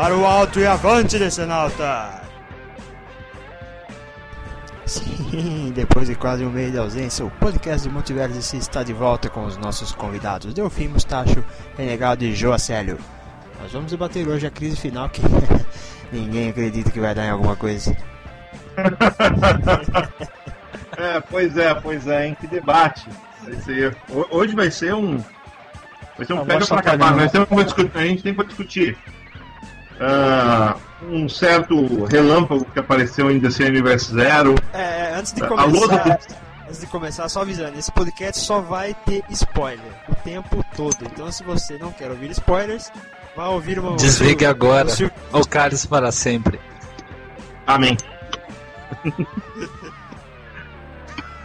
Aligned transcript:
Para 0.00 0.16
o 0.16 0.24
alto 0.24 0.58
e 0.58 0.66
avante, 0.66 1.18
Decenalta! 1.18 2.22
Sim, 4.86 5.70
depois 5.76 6.08
de 6.08 6.14
quase 6.14 6.42
um 6.42 6.48
mês 6.48 6.72
de 6.72 6.78
ausência, 6.78 7.22
o 7.22 7.30
podcast 7.32 7.86
de 7.86 7.92
Multiverso 7.92 8.56
está 8.56 8.82
de 8.82 8.94
volta 8.94 9.28
com 9.28 9.44
os 9.44 9.58
nossos 9.58 9.92
convidados 9.92 10.54
Delfim 10.54 10.88
Mustacho, 10.88 11.44
Renegado 11.76 12.24
e 12.24 12.34
Joacélio. 12.34 12.96
Nós 13.60 13.72
vamos 13.72 13.90
debater 13.90 14.26
hoje 14.26 14.46
a 14.46 14.50
crise 14.50 14.76
final 14.76 15.06
que 15.10 15.20
ninguém 16.10 16.48
acredita 16.48 16.90
que 16.90 16.98
vai 16.98 17.14
dar 17.14 17.26
em 17.26 17.30
alguma 17.30 17.54
coisa. 17.54 17.94
é, 20.96 21.20
pois 21.28 21.58
é, 21.58 21.74
pois 21.74 22.06
é, 22.06 22.26
em 22.26 22.34
que 22.34 22.46
debate. 22.46 23.06
Vai 23.42 23.54
ser, 23.56 23.94
hoje 24.30 24.56
vai 24.56 24.70
ser 24.70 24.94
um. 24.94 25.22
Vai 26.16 26.26
ser 26.26 26.32
um 26.32 26.46
pega 26.46 26.66
pra 26.66 26.78
acabar, 26.78 27.14
mas 27.14 27.30
a 27.34 27.40
gente 28.06 28.22
tem 28.22 28.34
que 28.34 28.44
discutir 28.46 28.96
uh, 30.00 30.80
um 31.06 31.28
certo 31.28 32.04
relâmpago 32.04 32.64
que 32.64 32.78
apareceu 32.78 33.30
em 33.30 33.38
DC 33.38 33.64
Universe 33.64 34.12
Zero. 34.12 34.54
É, 34.72 35.10
é 35.10 35.14
antes 35.14 35.32
de 35.32 35.46
começar. 35.46 36.18
Antes 36.66 36.80
de 36.80 36.86
começar, 36.86 37.28
só 37.28 37.42
avisando, 37.42 37.78
esse 37.78 37.90
podcast 37.90 38.40
só 38.44 38.60
vai 38.60 38.94
ter 39.04 39.24
spoiler 39.30 39.92
o 40.08 40.14
tempo 40.14 40.64
todo. 40.76 40.96
Então, 41.02 41.30
se 41.32 41.42
você 41.42 41.76
não 41.78 41.90
quer 41.92 42.10
ouvir 42.10 42.30
spoilers, 42.30 42.92
vá 43.36 43.48
ouvir 43.48 43.78
uma. 43.78 43.96
Desligue 43.96 44.44
o, 44.44 44.50
agora. 44.50 44.88
O, 45.32 45.40
o 45.40 45.46
cálice 45.46 45.88
para 45.88 46.12
sempre. 46.12 46.60
Amém. 47.66 47.96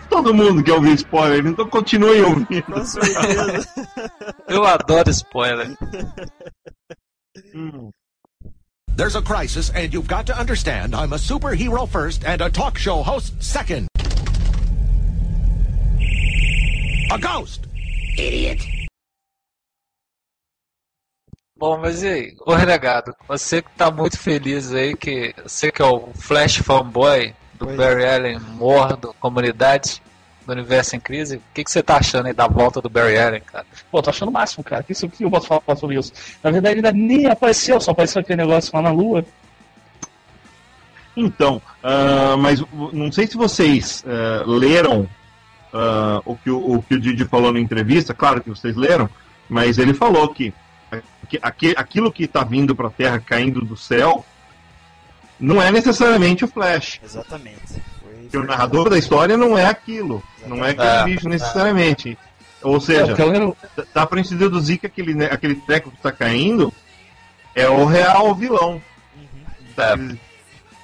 Todo 0.10 0.34
mundo 0.34 0.64
quer 0.64 0.74
ouvir 0.74 0.94
spoiler, 0.94 1.46
então 1.46 1.68
continue 1.68 2.22
ouvindo. 2.22 2.64
Com 2.64 2.86
certeza. 2.86 3.68
Eu 4.48 4.64
adoro 4.64 5.10
spoiler. 5.10 5.76
Hum. 7.54 7.90
There's 8.96 9.18
a 9.18 9.22
crisis, 9.22 9.70
and 9.72 9.94
you've 9.94 10.08
got 10.08 10.26
to 10.28 10.40
understand 10.40 10.96
I'm 10.96 11.12
a 11.12 11.18
superhero 11.18 11.86
first 11.88 12.24
and 12.24 12.42
a 12.42 12.50
talk 12.50 12.78
show 12.78 13.04
host 13.04 13.34
second. 13.44 13.90
A 17.12 17.20
ghost! 17.20 17.68
Idiot! 18.18 18.66
Bom, 21.58 21.78
mas 21.78 22.04
e 22.04 22.08
aí, 22.08 22.36
ô 22.46 22.54
renegado, 22.54 23.14
você 23.28 23.62
que 23.62 23.70
tá 23.72 23.92
muito 23.92 24.18
feliz 24.18 24.74
aí, 24.74 24.96
que 24.96 25.34
você 25.44 25.72
que 25.72 25.82
é 25.82 25.86
o 25.86 26.14
Flash 26.14 26.58
fanboy 26.58 27.34
do 27.54 27.66
pois 27.66 27.78
Barry 27.78 28.04
é. 28.04 28.16
Allen 28.16 28.40
mordo, 28.40 29.14
comunidade 29.20 30.02
do 30.46 30.54
universo 30.54 30.96
em 30.96 31.00
crise, 31.00 31.38
o 31.38 31.42
que, 31.54 31.64
que 31.64 31.72
você 31.72 31.82
tá 31.82 31.98
achando 31.98 32.28
aí 32.28 32.34
da 32.34 32.48
volta 32.48 32.82
do 32.82 32.90
Barry 32.90 33.18
Allen, 33.18 33.42
cara? 33.42 33.66
Pô, 33.92 34.02
tô 34.02 34.10
achando 34.10 34.30
o 34.30 34.32
máximo, 34.32 34.64
cara. 34.64 34.82
O 34.82 34.86
que, 34.86 34.94
que 34.94 35.24
eu 35.24 35.32
posso 35.32 35.48
falar 35.48 35.76
sobre 35.76 35.98
isso? 35.98 36.12
Na 36.44 36.52
verdade, 36.52 36.80
ele 36.80 36.88
ainda 36.88 36.98
nem 36.98 37.28
apareceu, 37.28 37.80
só 37.82 37.92
apareceu 37.92 38.22
aquele 38.22 38.42
negócio 38.42 38.72
lá 38.74 38.82
na 38.82 38.92
Lua. 38.92 39.26
Então, 41.18 41.62
uh, 41.82 42.38
mas 42.38 42.62
não 42.92 43.12
sei 43.12 43.26
se 43.26 43.38
vocês 43.38 44.04
uh, 44.06 44.50
leram 44.50 45.02
uh, 45.74 46.22
o, 46.26 46.36
que 46.36 46.50
o, 46.50 46.76
o, 46.76 46.84
que 46.84 46.96
o 46.96 47.00
Didi 47.00 47.26
falou 47.26 47.54
na 47.54 47.60
entrevista, 47.60 48.14
claro 48.14 48.42
que 48.42 48.50
vocês 48.50 48.76
leram, 48.76 49.10
mas 49.48 49.78
ele 49.78 49.94
falou 49.94 50.28
que, 50.34 50.54
que 51.30 51.40
aquilo 51.42 52.12
que 52.12 52.26
está 52.26 52.44
vindo 52.44 52.76
para 52.76 52.88
a 52.88 52.92
Terra 52.92 53.20
caindo 53.20 53.62
do 53.62 53.78
céu 53.78 54.26
não 55.40 55.62
é 55.62 55.72
necessariamente 55.72 56.44
o 56.44 56.48
Flash. 56.48 57.00
Exatamente. 57.04 57.82
Porque 58.26 58.38
o 58.38 58.44
narrador 58.44 58.90
da 58.90 58.98
história 58.98 59.38
não 59.38 59.58
é 59.58 59.66
aquilo. 59.66 60.24
Não 60.46 60.64
é 60.66 60.72
aquele 60.72 60.88
é, 60.88 61.04
bicho 61.04 61.30
necessariamente. 61.30 62.18
É. 62.22 62.68
Ou 62.68 62.82
seja, 62.82 63.14
é, 63.14 63.84
dá 63.94 64.06
pra 64.06 64.22
gente 64.22 64.36
deduzir 64.36 64.80
que 64.80 64.88
aquele, 64.88 65.14
né, 65.14 65.30
aquele 65.32 65.56
treco 65.56 65.92
que 65.92 65.98
tá 65.98 66.12
caindo 66.12 66.74
é 67.54 67.70
o 67.70 67.86
real 67.86 68.34
vilão. 68.34 68.82
Uhum. 69.16 69.32
É. 69.78 70.18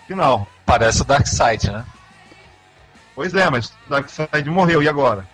Final. 0.07 0.47
Parece 0.65 1.01
o 1.01 1.05
Darkseid, 1.05 1.71
né? 1.71 1.83
Pois 3.15 3.33
é, 3.33 3.49
mas 3.49 3.67
o 3.67 3.89
Darkseid 3.89 4.49
morreu, 4.49 4.81
e 4.83 4.87
agora? 4.87 5.27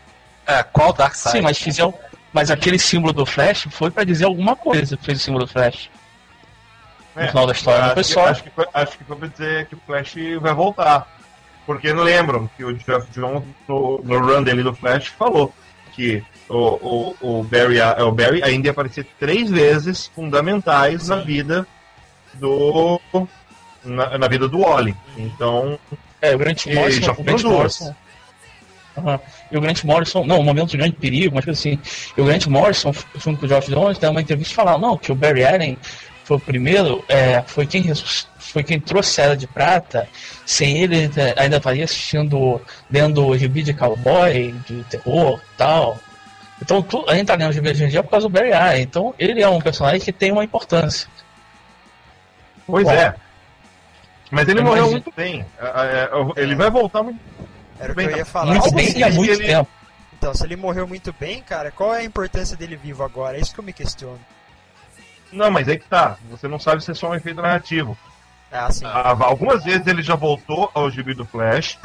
É, 0.46 0.64
qual 0.64 0.94
Darkseid? 0.94 1.38
Sim, 1.38 1.42
mas 1.42 1.58
fizeram. 1.58 1.94
Mas 2.32 2.52
aquele 2.52 2.78
símbolo 2.80 3.14
do 3.14 3.26
Flash 3.26 3.68
foi 3.72 3.90
para 3.90 4.04
dizer 4.04 4.26
alguma 4.26 4.56
coisa, 4.56 4.98
fez 5.02 5.20
o 5.20 5.24
símbolo 5.24 5.46
do 5.46 5.52
Flash. 5.52 5.90
É, 7.16 7.24
no 7.24 7.28
final 7.30 7.48
da 7.48 7.54
história, 7.54 7.88
não 7.88 7.94
foi 7.94 8.04
só. 8.04 8.28
Acho 8.28 8.44
que 8.44 8.50
foi, 8.52 8.68
acho 8.74 8.98
que 8.98 9.04
foi 9.04 9.16
pra 9.16 9.28
dizer 9.28 9.66
que 9.66 9.76
o 9.76 9.82
Flash 9.86 10.16
vai 10.40 10.54
voltar. 10.54 11.17
Porque 11.68 11.92
não 11.92 12.04
lembram 12.04 12.50
que 12.56 12.64
o 12.64 12.74
Jeff 12.74 13.06
Jones, 13.12 13.44
no, 13.68 14.02
no 14.02 14.20
run 14.20 14.42
dele 14.42 14.64
do 14.64 14.74
Flash, 14.74 15.08
falou 15.08 15.54
que 15.94 16.24
o, 16.48 16.56
o, 16.56 17.40
o, 17.40 17.44
Barry, 17.44 17.82
o 17.82 18.12
Barry 18.14 18.42
ainda 18.42 18.70
ia 18.70 18.72
aparecer 18.72 19.06
três 19.20 19.52
vezes 19.52 20.08
fundamentais 20.08 21.04
Sim. 21.04 21.10
na 21.10 21.16
vida 21.18 21.68
do. 22.36 23.02
Na, 23.84 24.18
na, 24.18 24.28
vida 24.30 24.48
do 24.48 24.62
Wally. 24.62 24.96
Então. 25.18 25.78
É, 26.22 26.34
o 26.34 26.38
Grant 26.38 26.66
Morrison. 26.68 27.02
Já 27.02 27.12
o 27.12 27.24
Grant 27.24 27.44
Morrison. 27.44 27.96
Uhum. 28.96 29.20
E 29.52 29.58
o 29.58 29.62
Grant 29.62 29.84
Morrison, 29.84 30.26
não, 30.26 30.40
um 30.40 30.44
momento 30.44 30.70
de 30.70 30.78
grande 30.78 30.96
perigo, 30.96 31.36
mas 31.36 31.48
assim, 31.50 31.78
e 32.18 32.22
o 32.22 32.26
Grant 32.26 32.48
Morrison, 32.48 32.94
junto 33.18 33.40
com 33.40 33.46
o 33.46 33.50
Geoff 33.50 33.70
Jones, 33.70 34.00
dá 34.00 34.10
uma 34.10 34.22
entrevista 34.22 34.54
e 34.54 34.56
fala, 34.56 34.78
não, 34.78 34.98
que 34.98 35.12
o 35.12 35.16
Barry 35.16 35.44
Allen 35.44 35.78
foi 36.28 36.36
o 36.36 36.42
primeiro, 36.42 37.06
é, 37.08 37.42
foi, 37.44 37.66
quem, 37.66 37.90
foi 38.38 38.62
quem 38.62 38.82
trouxe 38.82 39.22
a 39.22 39.24
Era 39.24 39.38
de 39.38 39.48
Prata. 39.48 40.10
Sem 40.46 40.80
ele, 40.80 41.10
ainda 41.38 41.56
estaria 41.56 41.86
assistindo, 41.86 42.60
lendo 42.92 43.38
gibi 43.38 43.64
de 43.64 43.74
cowboy, 43.74 44.54
de 44.68 44.84
terror 44.84 45.40
e 45.40 45.58
tal. 45.58 45.98
Então, 46.62 46.82
tu, 46.82 47.06
a 47.08 47.16
gente 47.16 47.28
tá 47.28 47.36
lendo 47.36 47.54
gibi 47.54 47.70
hoje 47.70 47.86
em 47.86 47.88
dia 47.88 48.04
por 48.04 48.10
causa 48.10 48.28
do 48.28 48.30
Barry 48.30 48.52
Allen. 48.52 48.82
Então, 48.82 49.16
ele 49.18 49.42
é 49.42 49.48
um 49.48 49.62
personagem 49.62 50.02
que 50.02 50.12
tem 50.12 50.34
uma 50.34 50.44
importância. 50.44 51.08
Pois 52.66 52.84
Bom, 52.84 52.92
é. 52.92 53.16
Mas 54.30 54.50
ele 54.50 54.60
morreu 54.60 54.92
muito 54.92 55.14
bem. 55.16 55.46
É, 55.58 55.66
é, 55.66 56.44
ele 56.44 56.56
vai 56.56 56.70
voltar 56.70 57.04
muito, 57.04 57.22
Era 57.80 57.94
bem. 57.94 58.06
Que 58.10 58.16
eu 58.16 58.18
ia 58.18 58.26
falar. 58.26 58.52
Muito 58.52 58.76
bem 58.76 59.02
há 59.02 59.10
muito 59.12 59.32
ele... 59.32 59.46
tempo. 59.46 59.70
Então, 60.18 60.34
se 60.34 60.44
ele 60.44 60.58
morreu 60.58 60.86
muito 60.86 61.16
bem, 61.18 61.42
cara, 61.42 61.72
qual 61.72 61.96
é 61.96 62.00
a 62.00 62.04
importância 62.04 62.58
dele 62.58 62.76
vivo 62.76 63.02
agora? 63.02 63.38
É 63.38 63.40
isso 63.40 63.54
que 63.54 63.62
eu 63.62 63.64
me 63.64 63.72
questiono. 63.72 64.20
Não, 65.32 65.52
mas 65.52 65.68
aí 65.68 65.78
que 65.78 65.88
tá. 65.88 66.18
Você 66.30 66.48
não 66.48 66.60
sabe 66.60 66.84
se 66.84 66.92
é 66.92 66.94
só 66.94 67.10
um 67.10 67.16
efeito 67.16 67.42
narrativo. 67.42 67.98
Ah, 68.52 68.72
sim. 68.72 68.86
Ah, 68.86 69.16
algumas 69.20 69.64
vezes 69.64 69.86
ele 69.88 70.02
já 70.02 70.16
voltou 70.16 70.72
ao 70.74 70.90
gibi 70.90 71.14
do 71.14 71.26
Flash. 71.26 71.78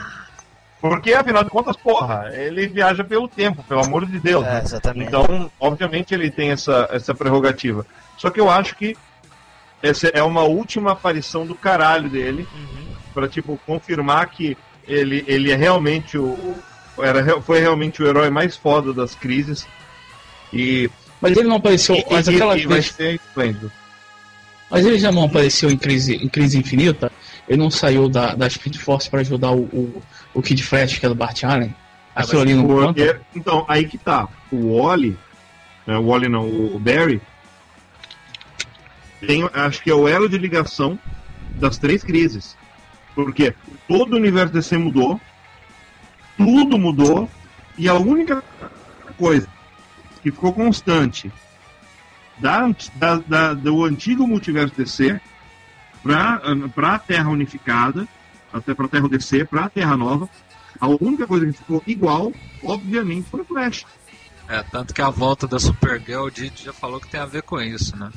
Porque, 0.80 1.12
afinal 1.12 1.44
de 1.44 1.50
contas, 1.50 1.76
porra, 1.76 2.30
ele 2.32 2.66
viaja 2.66 3.04
pelo 3.04 3.28
tempo, 3.28 3.62
pelo 3.62 3.84
amor 3.84 4.04
de 4.04 4.18
Deus. 4.18 4.44
É, 4.44 4.62
exatamente. 4.62 5.06
Então, 5.06 5.50
obviamente, 5.60 6.12
ele 6.12 6.28
tem 6.28 6.50
essa, 6.50 6.88
essa 6.90 7.14
prerrogativa. 7.14 7.86
Só 8.16 8.30
que 8.30 8.40
eu 8.40 8.50
acho 8.50 8.74
que 8.74 8.96
essa 9.80 10.08
é 10.08 10.22
uma 10.22 10.42
última 10.42 10.92
aparição 10.92 11.46
do 11.46 11.54
caralho 11.54 12.10
dele. 12.10 12.48
Uhum. 12.52 12.86
Pra, 13.14 13.28
tipo, 13.28 13.60
confirmar 13.64 14.26
que 14.30 14.56
ele, 14.86 15.24
ele 15.28 15.52
é 15.52 15.56
realmente 15.56 16.18
o. 16.18 16.56
Era, 16.98 17.40
foi 17.40 17.60
realmente 17.60 18.02
o 18.02 18.06
herói 18.06 18.28
mais 18.28 18.56
foda 18.56 18.92
das 18.92 19.14
crises. 19.14 19.66
E 20.52 20.90
mas 21.22 21.36
ele 21.36 21.48
não 21.48 21.56
apareceu. 21.56 21.94
E, 21.94 22.04
mas 22.10 22.28
aquela 22.28 22.58
e, 22.58 22.66
vez. 22.66 22.94
Mas 24.68 24.84
ele 24.84 24.98
já 24.98 25.12
não 25.12 25.24
apareceu 25.24 25.70
em 25.70 25.78
crise, 25.78 26.16
em 26.16 26.28
crise 26.28 26.58
infinita? 26.58 27.12
Ele 27.48 27.58
não 27.58 27.70
saiu 27.70 28.08
da, 28.08 28.34
da 28.34 28.50
Speed 28.50 28.76
Force 28.76 29.08
para 29.08 29.20
ajudar 29.20 29.52
o, 29.52 29.62
o, 29.62 30.02
o 30.34 30.42
Kid 30.42 30.62
Flash, 30.64 30.98
que 30.98 31.06
é 31.06 31.08
do 31.08 31.14
Bart 31.14 31.44
Allen? 31.44 31.74
Ah, 32.14 32.22
Aquilo 32.22 32.42
ali 32.42 32.54
no 32.54 32.66
porque, 32.66 33.16
Então, 33.36 33.64
aí 33.68 33.86
que 33.86 33.96
tá. 33.96 34.28
O 34.50 34.76
Wally, 34.76 35.16
né, 35.86 35.96
o 35.96 36.06
Wally 36.06 36.28
não, 36.28 36.48
o 36.48 36.78
Barry, 36.78 37.20
tem, 39.20 39.48
acho 39.52 39.82
que 39.82 39.90
é 39.90 39.94
o 39.94 40.08
elo 40.08 40.28
de 40.28 40.38
ligação 40.38 40.98
das 41.56 41.78
três 41.78 42.02
crises. 42.02 42.56
Porque 43.14 43.54
todo 43.86 44.14
o 44.14 44.16
universo 44.16 44.52
DC 44.52 44.76
mudou, 44.76 45.20
tudo 46.36 46.78
mudou, 46.78 47.28
e 47.78 47.88
a 47.88 47.94
única 47.94 48.42
coisa 49.18 49.46
que 50.22 50.30
ficou 50.30 50.52
constante 50.52 51.32
da, 52.38 52.68
da, 52.94 53.16
da 53.16 53.54
do 53.54 53.84
antigo 53.84 54.26
multiverso 54.26 54.74
DC 54.76 55.20
para 56.02 56.94
a 56.94 56.98
Terra 56.98 57.30
unificada, 57.30 58.06
até 58.52 58.74
para 58.74 58.86
a 58.86 58.88
Terra 58.88 59.08
DC, 59.08 59.44
para 59.44 59.64
a 59.64 59.70
Terra 59.70 59.96
Nova. 59.96 60.28
A 60.80 60.88
única 60.88 61.26
coisa 61.26 61.46
que 61.46 61.52
ficou 61.52 61.82
igual, 61.86 62.32
obviamente, 62.62 63.28
foi 63.30 63.40
o 63.40 63.44
Flash. 63.44 63.84
É, 64.48 64.62
tanto 64.64 64.92
que 64.92 65.00
a 65.00 65.10
volta 65.10 65.46
da 65.46 65.58
Supergirl, 65.58 66.24
o 66.24 66.30
Didi 66.30 66.64
já 66.64 66.72
falou 66.72 67.00
que 67.00 67.08
tem 67.08 67.20
a 67.20 67.26
ver 67.26 67.42
com 67.42 67.60
isso, 67.60 67.96
né? 67.96 68.10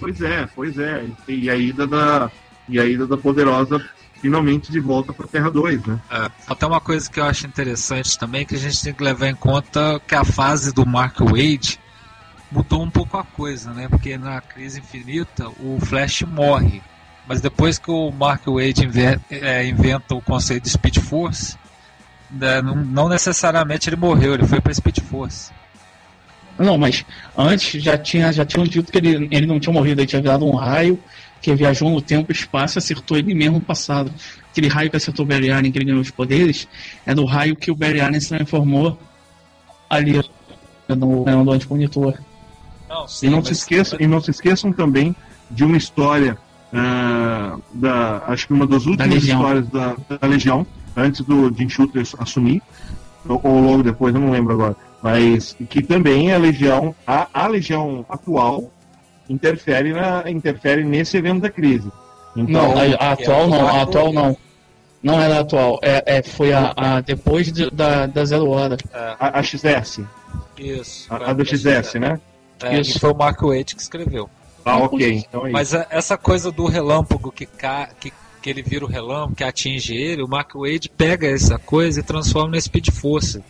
Pois 0.00 0.20
é, 0.20 0.48
pois 0.54 0.78
é. 0.78 1.06
E 1.28 1.50
a 1.50 1.56
ida 1.56 1.86
da, 1.86 2.30
e 2.68 2.80
a 2.80 2.84
ida 2.84 3.06
da 3.06 3.16
Poderosa 3.16 3.84
finalmente 4.24 4.72
de 4.72 4.80
volta 4.80 5.12
para 5.12 5.26
Terra 5.26 5.50
2, 5.50 5.84
né? 5.84 6.00
É, 6.10 6.30
até 6.46 6.66
uma 6.66 6.80
coisa 6.80 7.10
que 7.10 7.20
eu 7.20 7.24
acho 7.26 7.46
interessante 7.46 8.18
também 8.18 8.46
que 8.46 8.54
a 8.54 8.58
gente 8.58 8.82
tem 8.82 8.94
que 8.94 9.04
levar 9.04 9.28
em 9.28 9.34
conta 9.34 10.00
que 10.08 10.14
a 10.14 10.24
fase 10.24 10.72
do 10.72 10.86
Mark 10.86 11.20
Wade 11.20 11.78
mudou 12.50 12.82
um 12.82 12.88
pouco 12.88 13.18
a 13.18 13.22
coisa, 13.22 13.74
né? 13.74 13.86
Porque 13.86 14.16
na 14.16 14.40
crise 14.40 14.80
infinita 14.80 15.46
o 15.60 15.78
Flash 15.78 16.22
morre, 16.22 16.80
mas 17.28 17.42
depois 17.42 17.78
que 17.78 17.90
o 17.90 18.10
Mark 18.10 18.46
Wade 18.46 18.86
inventa, 18.86 19.22
é, 19.30 19.66
inventa 19.66 20.14
o 20.14 20.22
conceito 20.22 20.62
de 20.62 20.70
Speed 20.70 21.00
Force, 21.00 21.58
né, 22.30 22.62
não, 22.62 22.76
não, 22.76 23.08
necessariamente 23.10 23.90
ele 23.90 23.96
morreu, 23.96 24.32
ele 24.32 24.46
foi 24.46 24.58
para 24.58 24.72
Speed 24.72 25.00
Force. 25.00 25.52
Não, 26.58 26.78
mas 26.78 27.04
antes 27.36 27.82
já 27.82 27.98
tinha 27.98 28.32
já 28.32 28.46
tinham 28.46 28.64
dito 28.64 28.90
que 28.90 28.96
ele, 28.96 29.28
ele 29.30 29.44
não 29.44 29.60
tinha 29.60 29.72
morrido, 29.72 30.00
ele 30.00 30.08
tinha 30.08 30.22
virado 30.22 30.46
um 30.46 30.56
raio 30.56 30.98
que 31.44 31.54
viajou 31.54 31.90
no 31.90 32.00
tempo 32.00 32.32
e 32.32 32.34
espaço 32.34 32.78
e 32.78 32.80
acertou 32.80 33.18
ele 33.18 33.34
mesmo 33.34 33.56
no 33.56 33.60
passado. 33.60 34.10
Aquele 34.50 34.66
raio 34.66 34.88
que 34.88 34.96
acertou 34.96 35.26
o 35.26 35.28
Allen, 35.30 35.70
que 35.70 35.76
ele 35.76 35.84
ganhou 35.84 36.00
os 36.00 36.10
poderes, 36.10 36.66
é 37.04 37.14
do 37.14 37.26
raio 37.26 37.54
que 37.54 37.70
o 37.70 37.76
Barry 37.76 38.00
Allen 38.00 38.18
se 38.18 38.30
transformou 38.30 38.98
ali 39.90 40.22
no, 40.88 41.44
no 41.44 41.52
antimonitor. 41.52 42.18
Não, 42.88 43.06
sim, 43.06 43.26
e, 43.26 43.30
não 43.30 43.38
mas... 43.38 43.48
se 43.48 43.52
esqueçam, 43.52 43.98
e 44.00 44.06
não 44.06 44.22
se 44.22 44.30
esqueçam 44.30 44.72
também 44.72 45.14
de 45.50 45.64
uma 45.64 45.76
história 45.76 46.38
uh, 46.72 47.62
da. 47.74 48.22
Acho 48.26 48.46
que 48.46 48.54
uma 48.54 48.66
das 48.66 48.86
últimas 48.86 49.10
da 49.10 49.16
histórias 49.16 49.68
da, 49.68 49.96
da, 50.18 50.26
Legião, 50.26 50.66
antes 50.96 51.20
do 51.20 51.54
Jim 51.54 51.68
Shooter 51.68 52.06
assumir, 52.18 52.62
ou, 53.28 53.38
ou, 53.44 53.60
logo 53.60 53.82
depois, 53.82 54.14
eu 54.14 54.20
não 54.22 54.30
lembro 54.30 54.54
agora. 54.54 54.76
Mas 55.02 55.54
que 55.68 55.82
também 55.82 56.32
a 56.32 56.38
Legião, 56.38 56.94
a, 57.06 57.28
a 57.34 57.46
Legião 57.48 58.06
atual, 58.08 58.72
interfere, 59.28 59.92
na, 59.92 60.30
interfere 60.30 60.84
nesse 60.84 61.16
evento 61.16 61.42
da 61.42 61.50
crise. 61.50 61.90
Então, 62.36 62.74
não, 62.74 62.78
a, 62.78 62.82
a 62.82 63.12
atual 63.12 63.48
não, 63.48 63.68
a 63.68 63.82
atual 63.82 64.12
não. 64.12 64.36
Não 65.02 65.20
era 65.20 65.36
a 65.36 65.40
atual, 65.40 65.78
é, 65.82 66.02
é, 66.06 66.22
foi 66.22 66.54
a, 66.54 66.72
a 66.74 67.00
depois 67.02 67.52
de, 67.52 67.70
da, 67.70 68.06
da 68.06 68.24
Zero 68.24 68.48
Hora. 68.48 68.78
É. 68.90 69.16
A, 69.20 69.38
a 69.38 69.42
XS. 69.42 70.00
Isso. 70.56 71.12
A, 71.12 71.30
a 71.30 71.32
do 71.34 71.44
XS, 71.44 71.94
né? 72.00 72.18
É, 72.62 72.80
Isso. 72.80 72.98
foi 72.98 73.12
o 73.12 73.14
Mark 73.14 73.42
Waite 73.42 73.76
que 73.76 73.82
escreveu. 73.82 74.30
Ah, 74.64 74.78
ok. 74.78 75.24
Então 75.28 75.46
é 75.46 75.50
Mas 75.50 75.74
essa 75.74 76.16
coisa 76.16 76.50
do 76.50 76.66
relâmpago 76.66 77.30
que, 77.30 77.44
ca... 77.44 77.90
que, 78.00 78.12
que 78.40 78.50
ele 78.50 78.62
vira 78.62 78.84
o 78.84 78.88
relâmpago, 78.88 79.34
que 79.34 79.44
atinge 79.44 79.94
ele, 79.94 80.22
o 80.22 80.28
Mark 80.28 80.54
Wade 80.54 80.88
pega 80.88 81.26
essa 81.26 81.58
coisa 81.58 82.00
e 82.00 82.02
transforma 82.02 82.52
na 82.52 82.60
Speed 82.60 82.90
Force. 82.90 83.42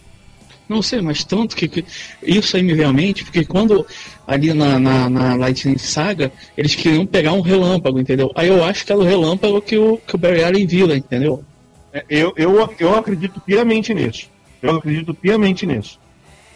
Não 0.69 0.81
sei, 0.81 1.01
mas 1.03 1.23
tanto 1.25 1.55
que, 1.55 1.69
que, 1.69 1.85
isso 2.23 2.57
aí 2.57 2.63
me 2.63 2.75
veio 2.75 2.89
à 2.89 2.93
mente, 2.93 3.23
porque 3.23 3.45
quando 3.45 3.87
ali 4.27 4.55
na, 4.55 4.79
na, 4.79 5.11
na, 5.11 5.35
Lightning 5.37 5.77
Saga, 5.77 6.33
eles 6.57 6.75
queriam 6.75 7.05
pegar 7.05 7.33
um 7.33 7.43
relâmpago, 7.43 8.01
entendeu? 8.01 8.31
Aí 8.35 8.49
eu 8.49 8.65
acho 8.65 8.85
que 8.85 8.91
era 8.91 9.01
o 9.01 9.05
relâmpago 9.05 9.61
que 9.61 9.77
o, 9.77 9.99
que 9.99 10.15
o 10.15 10.19
Barry 10.19 10.43
Allen 10.43 10.67
vira, 10.67 10.97
entendeu? 10.97 11.45
É, 11.93 12.05
eu, 12.09 12.33
eu, 12.37 12.75
eu 12.79 12.95
acredito 12.95 13.41
piamente 13.41 13.93
nisso. 13.93 14.31
Eu 14.63 14.77
acredito 14.77 15.13
piamente 15.13 15.67
nisso. 15.67 16.01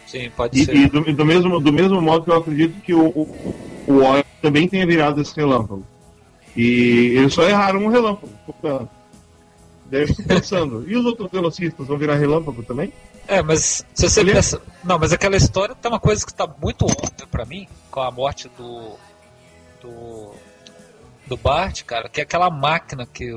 Sim, 0.07 0.31
pode 0.35 0.59
e, 0.59 0.65
ser. 0.65 0.75
E 0.75 0.87
do, 0.87 1.01
do, 1.13 1.25
mesmo, 1.25 1.59
do 1.59 1.71
mesmo 1.71 2.01
modo 2.01 2.25
que 2.25 2.31
eu 2.31 2.37
acredito 2.37 2.81
que 2.81 2.93
o, 2.95 3.07
o, 3.09 3.55
o 3.87 3.93
Oil 4.03 4.23
também 4.41 4.67
tenha 4.67 4.85
virado 4.87 5.21
esse 5.21 5.35
relâmpago. 5.35 5.85
E 6.57 7.13
eles 7.15 7.33
só 7.33 7.47
erraram 7.47 7.85
um 7.85 7.89
relâmpago. 7.89 8.33
Deve 9.85 10.11
estar 10.11 10.23
pensando. 10.23 10.83
e 10.87 10.95
os 10.95 11.05
outros 11.05 11.29
velocistas 11.31 11.87
vão 11.87 11.97
virar 11.97 12.15
relâmpago 12.15 12.63
também? 12.63 12.91
É, 13.29 13.43
mas 13.43 13.85
se 13.93 14.09
você 14.09 14.25
pensa. 14.25 14.59
Não, 14.83 14.97
mas 14.97 15.13
aquela 15.13 15.37
história 15.37 15.75
tem 15.75 15.91
uma 15.91 15.99
coisa 15.99 16.25
que 16.25 16.31
está 16.31 16.47
muito 16.47 16.85
óbvia 16.85 17.27
para 17.29 17.45
mim, 17.45 17.67
com 17.91 18.01
a 18.01 18.09
morte 18.09 18.49
do. 18.57 18.95
do. 19.79 20.33
do 21.27 21.37
Bart, 21.37 21.83
cara, 21.83 22.09
que 22.09 22.19
é 22.19 22.23
aquela 22.23 22.49
máquina 22.49 23.05
que, 23.05 23.29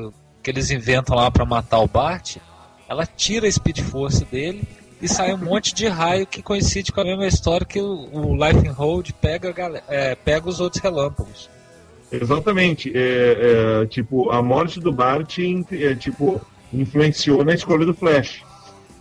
que 0.43 0.51
eles 0.51 0.71
inventam 0.71 1.15
lá 1.15 1.31
para 1.31 1.45
matar 1.45 1.81
o 1.81 1.87
Bart, 1.87 2.39
ela 2.89 3.05
tira 3.05 3.47
a 3.47 3.53
Speed 3.53 3.81
Force 3.81 4.25
dele 4.25 4.67
e 5.01 5.07
sai 5.07 5.35
um 5.35 5.39
monte 5.39 5.75
de 5.75 5.87
raio 5.89 6.27
que 6.27 6.43
coincide 6.43 6.91
com 6.91 7.03
a 7.03 7.05
mesma 7.05 7.27
história 7.27 7.67
que 7.67 7.81
o, 7.81 8.09
o 8.13 8.35
Life 8.35 8.67
in 8.67 8.71
Hold 8.71 9.11
pega, 9.21 9.53
é, 9.89 10.15
pega 10.15 10.49
os 10.49 10.59
outros 10.59 10.83
relâmpagos. 10.83 11.51
Exatamente. 12.11 12.91
É, 12.95 13.83
é, 13.83 13.87
tipo, 13.87 14.31
a 14.31 14.43
morte 14.43 14.81
do 14.81 14.91
Bart 14.91 15.39
é, 15.39 15.95
tipo, 15.97 16.41
influenciou 16.73 17.45
na 17.45 17.53
escolha 17.53 17.85
do 17.85 17.93
Flash. 17.93 18.43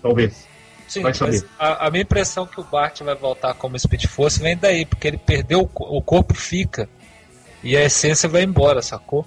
Talvez. 0.01 0.50
Sim, 0.91 1.03
vai 1.03 1.13
saber. 1.13 1.47
A, 1.57 1.87
a, 1.87 1.89
minha 1.89 2.01
impressão 2.01 2.45
que 2.45 2.59
o 2.59 2.65
Bart 2.65 2.99
vai 2.99 3.15
voltar 3.15 3.53
como 3.53 3.79
Speed 3.79 4.07
Force 4.07 4.41
vem 4.41 4.57
daí, 4.57 4.85
porque 4.85 5.07
ele 5.07 5.17
perdeu 5.17 5.61
o, 5.61 5.97
o 5.97 6.01
corpo 6.01 6.33
fica 6.33 6.89
e 7.63 7.77
a 7.77 7.85
essência 7.85 8.27
vai 8.27 8.43
embora, 8.43 8.81
sacou? 8.81 9.25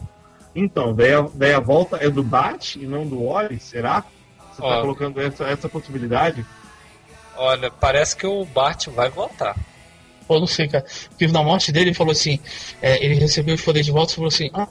Então, 0.55 0.95
daí 0.95 1.15
a, 1.15 1.27
daí 1.33 1.55
a 1.55 1.61
volta 1.61 1.97
é 1.97 2.11
do 2.11 2.23
Bart 2.23 2.77
e 2.77 2.87
não 2.87 3.07
do 3.07 3.25
Oli, 3.25 3.59
será? 3.59 4.05
Você 4.53 4.61
está 4.61 4.81
colocando 4.83 5.19
essa, 5.19 5.45
essa 5.45 5.67
possibilidade? 5.67 6.45
Olha, 7.35 7.71
parece 7.71 8.15
que 8.15 8.27
o 8.27 8.45
Bart 8.45 8.89
vai 8.89 9.09
voltar. 9.09 9.57
Pô, 10.29 10.39
não 10.39 10.47
sei, 10.47 10.69
cara. 10.69 10.85
Porque 11.09 11.27
na 11.29 11.43
morte 11.43 11.73
dele 11.73 11.87
ele 11.87 11.95
falou 11.95 12.13
assim: 12.13 12.39
é, 12.83 13.03
ele 13.03 13.15
recebeu 13.15 13.55
os 13.55 13.63
poderes 13.63 13.87
de 13.87 13.93
volta 13.93 14.13
e 14.13 14.17
falou 14.17 14.29
assim: 14.29 14.51
ah, 14.53 14.69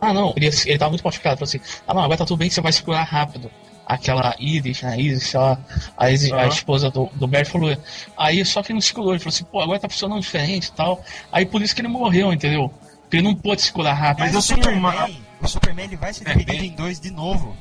ah 0.00 0.14
não, 0.14 0.32
ele, 0.36 0.48
ele 0.66 0.78
tava 0.78 0.90
muito 0.90 1.02
machucado. 1.02 1.36
Falou 1.36 1.48
assim: 1.48 1.60
ah 1.84 1.92
não, 1.92 2.02
agora 2.02 2.18
tá 2.18 2.24
tudo 2.24 2.38
bem, 2.38 2.48
você 2.48 2.60
vai 2.60 2.72
se 2.72 2.80
curar 2.80 3.04
rápido 3.04 3.50
aquela 3.88 4.34
Iris, 4.38 4.82
né? 4.82 5.00
Iris, 5.00 5.22
sei 5.24 5.40
lá, 5.40 5.58
a, 5.96 6.06
uhum. 6.06 6.38
a 6.38 6.46
esposa 6.46 6.90
do, 6.90 7.08
do 7.14 7.26
Bert 7.26 7.48
falou. 7.48 7.74
Aí 8.16 8.44
só 8.44 8.62
que 8.62 8.68
ele 8.68 8.74
não 8.74 8.80
se 8.82 8.92
curou, 8.92 9.12
ele 9.12 9.18
falou 9.18 9.34
assim, 9.34 9.44
pô, 9.44 9.60
agora 9.60 9.80
tá 9.80 9.88
funcionando 9.88 10.20
diferente 10.20 10.66
e 10.66 10.72
tal. 10.72 11.02
Aí 11.32 11.46
por 11.46 11.62
isso 11.62 11.74
que 11.74 11.80
ele 11.80 11.88
morreu, 11.88 12.30
entendeu? 12.30 12.70
Porque 13.00 13.16
ele 13.16 13.26
não 13.26 13.34
pôde 13.34 13.62
se 13.62 13.72
curar 13.72 13.94
rápido. 13.94 14.24
Mas, 14.24 14.34
Mas 14.34 14.44
o 14.44 14.54
Superman, 14.54 14.78
uma... 14.78 15.10
o 15.40 15.48
Superman 15.48 15.86
ele 15.86 15.96
vai 15.96 16.12
se 16.12 16.22
dividir 16.22 16.64
em 16.64 16.72
dois 16.72 17.00
de 17.00 17.10
novo. 17.10 17.56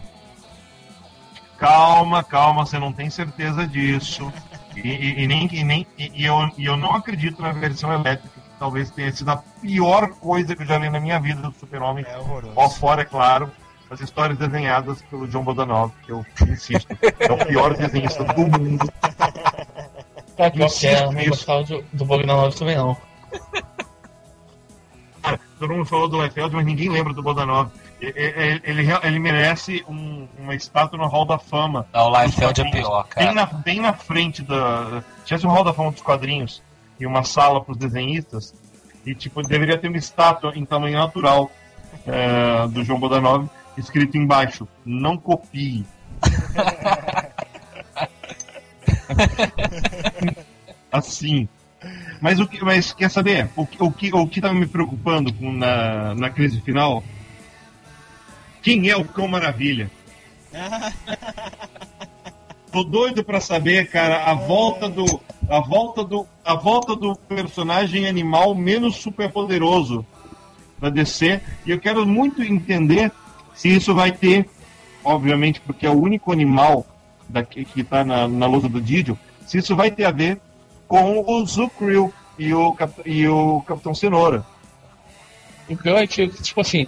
Calma, 1.58 2.24
calma, 2.24 2.66
você 2.66 2.78
não 2.78 2.92
tem 2.92 3.10
certeza 3.10 3.66
disso. 3.66 4.32
E, 4.76 4.88
e, 4.90 5.24
e 5.24 5.28
nem, 5.28 5.50
e, 5.52 5.64
nem 5.64 5.88
e, 5.98 6.26
eu, 6.26 6.52
e 6.58 6.66
eu 6.66 6.76
não 6.76 6.94
acredito 6.94 7.42
na 7.42 7.52
versão 7.52 7.92
elétrica, 7.92 8.30
que 8.30 8.60
talvez 8.60 8.92
tenha 8.92 9.12
sido 9.12 9.32
a 9.32 9.38
pior 9.38 10.10
coisa 10.20 10.56
que 10.56 10.62
eu 10.62 10.68
já 10.68 10.78
li 10.78 10.90
na 10.90 11.00
minha 11.00 11.20
vida 11.20 11.42
do 11.42 11.52
Super-Homem. 11.58 12.06
É 12.08 12.20
Ó 12.56 12.70
fora, 12.70 13.02
é 13.02 13.06
claro 13.06 13.52
as 13.90 14.02
histórias 14.02 14.38
desenhadas 14.38 15.02
pelo 15.04 15.28
John 15.28 15.44
Bodanov, 15.44 15.92
que 16.04 16.12
eu 16.12 16.26
insisto, 16.48 16.88
é 17.20 17.32
o 17.32 17.46
pior 17.46 17.76
desenhista 17.76 18.24
do 18.24 18.48
mundo. 18.48 18.92
Que 20.38 20.86
eu 20.86 21.12
não 21.12 21.26
gostava 21.26 21.64
do, 21.64 21.84
do 21.94 22.06
Bodanov 22.06 22.56
também 22.56 22.76
não. 22.76 22.96
Cara, 25.20 25.40
todo 25.58 25.74
mundo 25.74 25.86
falou 25.86 26.08
do 26.08 26.22
Liefeld, 26.22 26.56
mas 26.56 26.64
ninguém 26.64 26.90
lembra 26.90 27.12
do 27.12 27.24
Bodanov. 27.24 27.72
Ele, 28.00 28.62
ele, 28.64 28.88
ele 29.02 29.18
merece 29.18 29.84
um, 29.90 30.28
uma 30.38 30.54
estátua 30.54 31.00
no 31.00 31.08
Hall 31.08 31.26
da 31.26 31.40
Fama. 31.40 31.88
Não, 31.92 32.12
o 32.12 32.22
Liefeld 32.22 32.62
é 32.62 32.70
pior, 32.70 33.08
cara. 33.08 33.26
Bem 33.26 33.36
na, 33.36 33.46
bem 33.46 33.80
na 33.82 33.94
frente 33.94 34.44
da. 34.44 35.04
Tivesse 35.26 35.48
um 35.48 35.50
Hall 35.50 35.64
da 35.64 35.74
Fama 35.74 35.90
dos 35.90 36.04
quadrinhos 36.04 36.62
e 37.00 37.08
uma 37.08 37.24
sala 37.24 37.60
para 37.60 37.72
os 37.72 37.78
desenhistas, 37.78 38.54
e 39.06 39.16
tipo, 39.16 39.42
deveria 39.42 39.78
ter 39.78 39.88
uma 39.88 39.98
estátua 39.98 40.54
em 40.56 40.66
tamanho 40.66 41.00
natural 41.00 41.50
é, 42.06 42.68
do 42.68 42.84
João 42.84 43.00
Bodanov 43.00 43.50
escrito 43.78 44.18
embaixo: 44.18 44.68
não 44.86 45.18
copie. 45.18 45.86
assim. 50.92 51.48
Mas 52.20 52.40
o 52.40 52.48
que, 52.48 52.64
mas 52.64 52.92
quer 52.94 53.10
saber? 53.10 53.50
O, 53.56 53.62
o 53.80 53.92
que 53.92 54.14
o 54.14 54.28
que 54.28 54.42
tá 54.42 54.52
me 54.54 54.66
preocupando 54.66 55.32
com, 55.34 55.52
na, 55.52 56.16
na 56.16 56.30
crise 56.30 56.60
final? 56.62 57.04
Quem 58.62 58.90
é 58.90 58.98
o 58.98 59.06
Cão 59.06 59.28
Maravilha? 59.28 59.90
Tô 62.72 62.84
doido 62.84 63.24
para 63.24 63.40
saber, 63.40 63.90
cara, 63.90 64.24
a 64.24 64.34
volta 64.34 64.90
do 64.90 65.22
a 65.50 65.60
volta 65.60 66.04
do 66.04 66.28
a 66.44 66.56
volta 66.56 66.96
do 66.96 67.16
personagem 67.16 68.08
animal 68.08 68.54
menos 68.54 68.98
superpoderoso 68.98 70.06
da 70.80 70.90
DC 70.90 71.42
e 71.66 71.72
eu 71.72 71.80
quero 71.80 72.06
muito 72.06 72.44
entender 72.44 73.12
se 73.58 73.76
isso 73.76 73.94
vai 73.94 74.12
ter, 74.12 74.48
obviamente, 75.04 75.60
porque 75.60 75.88
é 75.88 75.90
o 75.90 76.00
único 76.00 76.32
animal 76.32 76.86
daqui, 77.28 77.66
que 77.66 77.82
está 77.82 78.06
na, 78.06 78.28
na 78.28 78.46
luta 78.46 78.70
do 78.70 78.80
Didio, 78.80 79.18
se 79.48 79.58
isso 79.58 79.76
vai 79.76 79.90
ter 79.90 80.06
a 80.06 80.12
ver 80.12 80.40
com 80.88 81.26
o 81.28 81.44
Zukrill 81.44 82.14
e 82.38 82.54
o, 82.54 82.78
e 83.04 83.28
o 83.28 83.62
Capitão 83.62 83.96
Cenoura. 83.96 84.46
O 85.68 85.76
pior 85.76 85.98
é 85.98 86.06
que, 86.06 86.28
tipo 86.28 86.62
assim, 86.62 86.86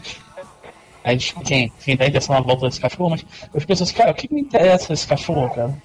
a 1.04 1.12
gente, 1.12 1.34
quem, 1.44 1.74
quem 1.84 1.98
tá 1.98 2.06
interessado 2.06 2.36
na 2.36 2.46
volta 2.46 2.68
desse 2.68 2.80
cachorro, 2.80 3.10
mas 3.10 3.26
eu 3.52 3.60
fico 3.60 3.74
assim, 3.74 3.94
cara, 3.96 4.12
o 4.12 4.14
que 4.14 4.32
me 4.32 4.40
interessa 4.40 4.94
esse 4.94 5.08
cachorro, 5.08 5.50
cara? 5.50 5.76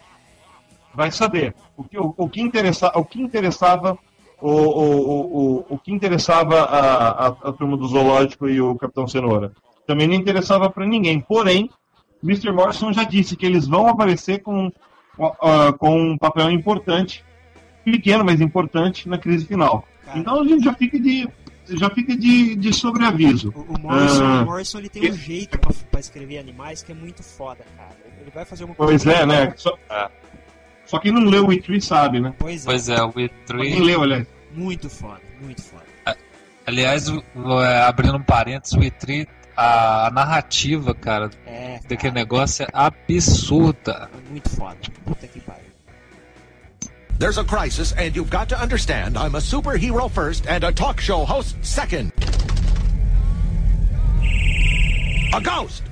Vai 0.95 1.11
saber. 1.11 1.55
O 1.79 1.83
que, 1.83 1.99
o, 1.99 2.15
o 2.15 2.29
que, 2.29 2.43
interessa, 2.43 2.93
o 2.95 3.05
que 3.07 3.23
interessava 3.23 3.99
o, 4.39 4.51
o, 4.51 5.59
o, 5.61 5.67
o 5.71 5.79
que 5.79 5.91
interessava 5.91 6.61
a, 6.61 7.09
a, 7.09 7.27
a 7.29 7.53
turma 7.53 7.75
do 7.75 7.89
zoológico 7.89 8.47
e 8.51 8.61
o 8.61 8.77
Capitão 8.77 9.09
Cenoura 9.09 9.51
também 9.87 10.07
não 10.07 10.15
interessava 10.15 10.71
para 10.71 10.87
ninguém. 10.87 11.21
Porém, 11.21 11.71
Mr. 12.23 12.53
Morrison 12.53 12.93
já 12.93 13.05
disse 13.05 13.37
que 13.37 13.45
eles 13.45 13.67
vão 13.67 13.87
aparecer 13.87 14.43
com, 14.43 14.69
uh, 15.19 15.73
com 15.79 16.13
um 16.13 16.19
papel 16.19 16.51
importante, 16.51 17.25
pequeno, 17.85 18.25
mas 18.25 18.41
importante, 18.41 19.09
na 19.09 19.19
crise 19.19 19.45
final. 19.45 19.87
Cara. 20.05 20.19
Então 20.19 20.41
a 20.41 20.45
gente 20.45 20.65
já 20.65 20.73
fica 20.73 20.99
de, 20.99 21.29
já 21.69 21.91
fica 21.91 22.17
de, 22.17 22.57
de 22.57 22.73
sobreaviso. 22.73 23.53
O, 23.55 23.75
o 23.75 23.81
Morrison, 23.81 24.25
uh, 24.25 24.43
o 24.43 24.47
Morrison 24.47 24.79
ele 24.79 24.89
tem 24.89 25.11
um 25.11 25.15
jeito 25.15 25.59
para 25.59 26.01
escrever 26.01 26.39
animais 26.39 26.83
que 26.83 26.93
é 26.93 26.95
muito 26.95 27.23
foda, 27.23 27.65
cara. 27.77 27.95
Ele 28.21 28.31
vai 28.31 28.45
fazer 28.45 28.65
uma 28.65 28.75
coisa. 28.75 29.05
Pois 29.05 29.07
é, 29.07 29.27
né? 29.27 29.53
Só, 29.57 29.77
é. 29.91 30.11
só 30.87 30.99
quem 30.99 31.13
não 31.13 31.25
leu 31.25 31.45
o 31.45 31.49
E3 31.49 31.81
sabe, 31.81 32.21
né? 32.21 32.35
Pois 32.39 32.63
é, 32.63 32.65
pois 32.65 32.89
é 32.89 33.03
o 33.03 33.13
E3. 33.13 33.61
Quem 33.61 33.81
leu, 33.81 34.03
aliás. 34.03 34.27
Muito 34.55 34.89
foda, 34.89 35.21
muito 35.43 35.63
foda. 35.63 35.85
Aliás, 36.67 37.09
é, 37.09 37.83
abrindo 37.83 38.17
um 38.17 38.23
parênteses, 38.23 38.75
o 38.75 38.81
E3 38.81 39.27
a, 39.57 40.11
narrativa, 40.13 40.95
cara, 40.95 41.31
é, 41.47 41.81
daquele 41.89 42.15
negócio 42.15 42.65
é 42.65 42.69
absurda. 42.73 44.09
É 44.13 44.31
muito 44.31 44.49
foda. 44.51 44.77
Puta 45.05 45.27
que 45.27 45.41
pariu. 45.41 45.65
There's 47.19 47.39
a 47.39 47.45
crisis, 47.45 47.93
and 47.93 48.17
you've 48.17 48.31
got 48.31 48.49
to 48.49 48.61
understand 48.61 49.17
I'm 49.17 49.37
a 49.37 49.41
superhero 49.41 50.11
first 50.11 50.47
and 50.49 50.65
a 50.65 50.73
talk 50.73 51.01
show 51.01 51.25
host 51.25 51.57
second. 51.63 52.13
A 55.33 55.41
ghost! 55.41 55.83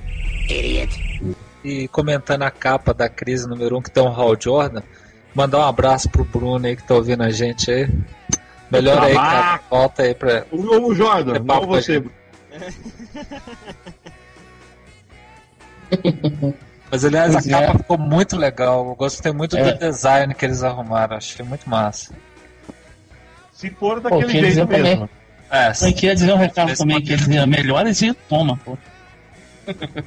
E 1.63 1.87
comentando 1.87 2.43
a 2.43 2.51
capa 2.51 2.93
da 2.93 3.07
crise 3.07 3.47
número 3.47 3.75
1 3.75 3.79
um, 3.79 3.81
que 3.81 3.89
tem 3.89 4.03
um 4.03 4.07
Hal 4.07 4.35
Jordan, 4.39 4.81
mandar 5.33 5.59
um 5.59 5.67
abraço 5.67 6.09
pro 6.09 6.25
Bruno 6.25 6.65
aí 6.65 6.75
que 6.75 6.83
tá 6.83 6.95
ouvindo 6.95 7.23
a 7.23 7.29
gente 7.29 7.71
aí. 7.71 7.89
Melhor 8.69 9.01
aí, 9.01 9.13
cara. 9.13 9.59
Volta 9.69 10.03
aí 10.03 10.13
pra. 10.13 10.45
O, 10.51 10.87
o 10.87 10.95
Jordan, 10.95 11.35
É 11.35 11.39
papo 11.39 11.67
você. 11.67 12.03
Mas 16.91 17.05
aliás, 17.05 17.33
Pois 17.33 17.47
a 17.53 17.61
é. 17.61 17.65
capa 17.67 17.79
ficou 17.79 17.97
muito 17.97 18.37
legal. 18.37 18.87
Eu 18.87 18.95
gostei 18.95 19.31
muito 19.31 19.57
É. 19.57 19.71
do 19.73 19.79
design 19.79 20.33
que 20.33 20.45
eles 20.45 20.63
arrumaram. 20.63 21.17
Achei 21.17 21.45
muito 21.45 21.67
massa. 21.69 22.13
Se 23.51 23.69
for 23.71 23.99
daquele 23.99 24.29
jeito 24.29 24.45
dizer 24.47 24.61
também. 24.67 24.83
mesmo. 24.83 25.09
É, 25.49 25.69
Eu 25.69 25.93
queria 25.93 26.15
dizer 26.15 26.33
um 26.33 26.37
recado 26.37 26.71
Esse 26.71 26.79
também, 26.81 26.95
pode- 26.97 27.05
queria 27.07 27.25
dizer 27.25 27.47
melhores 27.47 28.01
e 28.01 28.13
toma, 28.13 28.57
pô. 28.57 28.77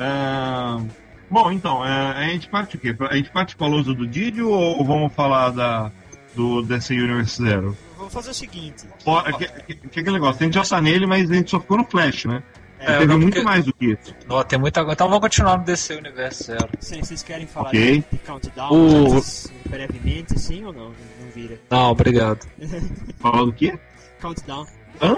É, 0.00 0.80
Bom, 1.28 1.50
então, 1.50 1.84
é, 1.84 1.90
a 2.12 2.22
gente 2.28 2.48
parte 2.48 2.76
o 2.76 2.78
quê? 2.78 2.94
A 3.10 3.16
gente 3.16 3.30
parte 3.30 3.56
com 3.56 3.64
a 3.64 3.68
lousa 3.68 3.92
do 3.92 4.06
Didio 4.06 4.48
ou 4.48 4.84
vamos 4.84 5.12
falar 5.12 5.50
da, 5.50 5.90
do 6.36 6.62
DC 6.62 6.94
Universe 6.94 7.42
Zero? 7.42 7.76
Vamos 7.98 8.14
fazer 8.14 8.30
o 8.30 8.34
seguinte. 8.34 8.86
Ó, 9.04 9.20
é 9.26 9.32
que, 9.32 9.46
que, 9.62 9.74
que 9.74 10.00
aquele 10.00 10.12
negócio, 10.12 10.40
a 10.40 10.44
gente 10.44 10.54
já 10.54 10.62
tá 10.64 10.80
nele, 10.80 11.04
mas 11.06 11.30
a 11.30 11.34
gente 11.34 11.50
só 11.50 11.60
ficou 11.60 11.76
no 11.76 11.84
Flash, 11.84 12.24
né? 12.26 12.42
É, 12.80 12.98
Teve 12.98 13.06
não, 13.06 13.18
muito 13.18 13.34
porque- 13.34 13.44
mais 13.44 13.64
do 13.64 13.72
que 13.72 13.86
isso. 13.86 14.14
Ó, 14.28 14.42
tem 14.44 14.56
muita 14.56 14.80
coisa. 14.82 14.92
Então 14.94 15.08
vamos 15.08 15.20
continuar 15.20 15.58
no 15.58 15.64
DC 15.64 15.96
Universo 15.96 16.44
Zero. 16.44 16.68
Sim, 16.78 17.00
vocês 17.02 17.24
querem 17.24 17.44
falar 17.46 17.70
Ok. 17.70 17.80
de, 18.08 18.16
de 18.16 18.18
Countdown 18.24 18.70
O- 18.72 19.16
antes, 19.16 19.52
brevemente, 19.68 20.38
sim 20.38 20.64
ou 20.64 20.72
não? 20.72 20.84
Não 21.20 21.30
vira. 21.34 21.58
Não, 21.68 21.90
obrigado. 21.90 22.46
Falar 23.18 23.44
do 23.44 23.52
quê? 23.52 23.76
Countdown. 24.20 24.64
Hã? 25.02 25.16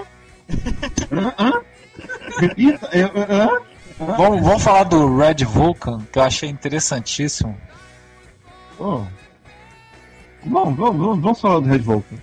Hã? 1.37 1.61
Repita. 2.39 2.89
é, 2.91 3.01
hã? 3.03 3.11
Hã? 3.29 3.61
Vamos, 3.99 4.41
vamos 4.41 4.63
falar 4.63 4.85
do 4.85 5.15
Red 5.15 5.45
Vulcan, 5.45 5.99
que 6.11 6.17
eu 6.17 6.23
achei 6.23 6.49
interessantíssimo. 6.49 7.55
Oh. 8.79 9.03
Bom, 10.43 10.73
vamos, 10.73 10.97
vamos, 10.99 11.19
vamos 11.21 11.39
falar 11.39 11.59
do 11.59 11.67
Red 11.69 11.77
Vulcan. 11.79 12.15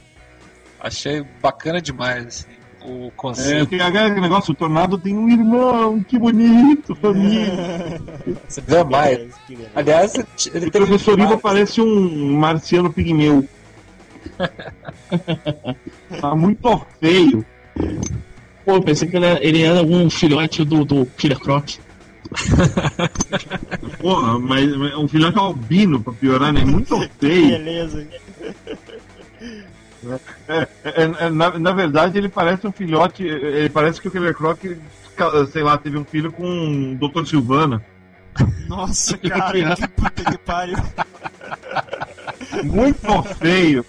Achei 0.81 1.25
bacana 1.43 1.81
demais, 1.81 2.27
assim, 2.27 2.47
o 2.85 3.07
É, 3.09 3.11
conceito. 3.17 3.67
tem 3.71 3.81
aquele 3.81 4.21
negócio, 4.21 4.53
o 4.53 4.55
Tornado 4.55 4.97
tem 4.97 5.17
um 5.17 5.29
irmão, 5.29 6.01
que 6.03 6.19
bonito, 6.19 6.95
família. 7.03 8.01
Você 8.49 8.61
vê 8.61 8.85
mais. 8.85 9.29
Aliás, 9.75 10.15
ele- 10.55 10.67
O 10.69 10.71
professor 10.71 11.19
Iva 11.19 11.37
parece 11.37 11.81
um 11.81 12.37
marciano 12.39 12.93
pigmeu. 12.93 13.47
tá 16.21 16.35
muito 16.35 16.81
feio. 17.01 17.45
Pô, 18.65 18.73
eu 18.75 18.83
pensei 18.83 19.09
que 19.09 19.17
ele 19.17 19.27
era, 19.27 19.45
ele 19.45 19.63
era 19.63 19.79
algum 19.81 20.09
filhote 20.11 20.65
do, 20.65 20.85
do 20.85 21.07
Killer 21.07 21.39
Croc. 21.41 21.71
Porra, 24.01 24.39
mas, 24.39 24.77
mas 24.77 24.95
um 24.97 25.09
filhote 25.09 25.39
albino 25.39 26.01
pra 26.03 26.13
piorar, 26.13 26.53
né? 26.53 26.65
Muito 26.65 26.99
feio. 27.19 27.49
Beleza. 27.49 28.07
É, 30.49 30.69
é, 30.85 31.03
é, 31.19 31.31
na, 31.31 31.59
na 31.59 31.73
verdade, 31.73 32.19
ele 32.19 32.29
parece 32.29 32.67
um 32.67 32.73
filhote. 32.73 33.25
Ele 33.25 33.69
parece 33.69 34.01
que 34.01 34.09
o 34.09 34.11
Killer 34.11 34.35
Croc, 34.35 34.61
sei 35.53 35.63
lá, 35.63 35.77
teve 35.77 35.99
um 35.99 36.05
filho 36.05 36.31
com 36.33 36.93
o 36.93 37.09
Dr. 37.09 37.27
Silvana. 37.27 37.85
Nossa, 38.69 39.19
cara, 39.19 39.75
que 39.77 39.89
puta 39.89 40.25
que 40.31 40.39
pariu. 40.39 40.79
Muito 42.65 43.23
feio. 43.39 43.85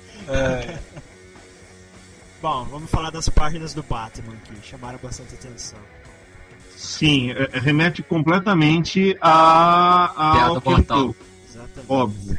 Bom, 2.41 2.65
vamos 2.65 2.89
falar 2.89 3.09
das 3.11 3.27
páginas 3.27 3.73
do 3.73 3.83
Batman 3.83 4.33
que 4.45 4.67
chamaram 4.67 4.97
bastante 5.01 5.35
atenção. 5.35 5.79
Sim, 6.75 7.31
é- 7.31 7.49
é, 7.51 7.59
remete 7.59 8.01
completamente 8.01 9.17
a. 9.19 10.05
a 10.15 10.31
Piada 10.31 10.61
mortal. 10.63 11.15
Exatamente. 11.47 11.85
Óbvio. 11.89 12.37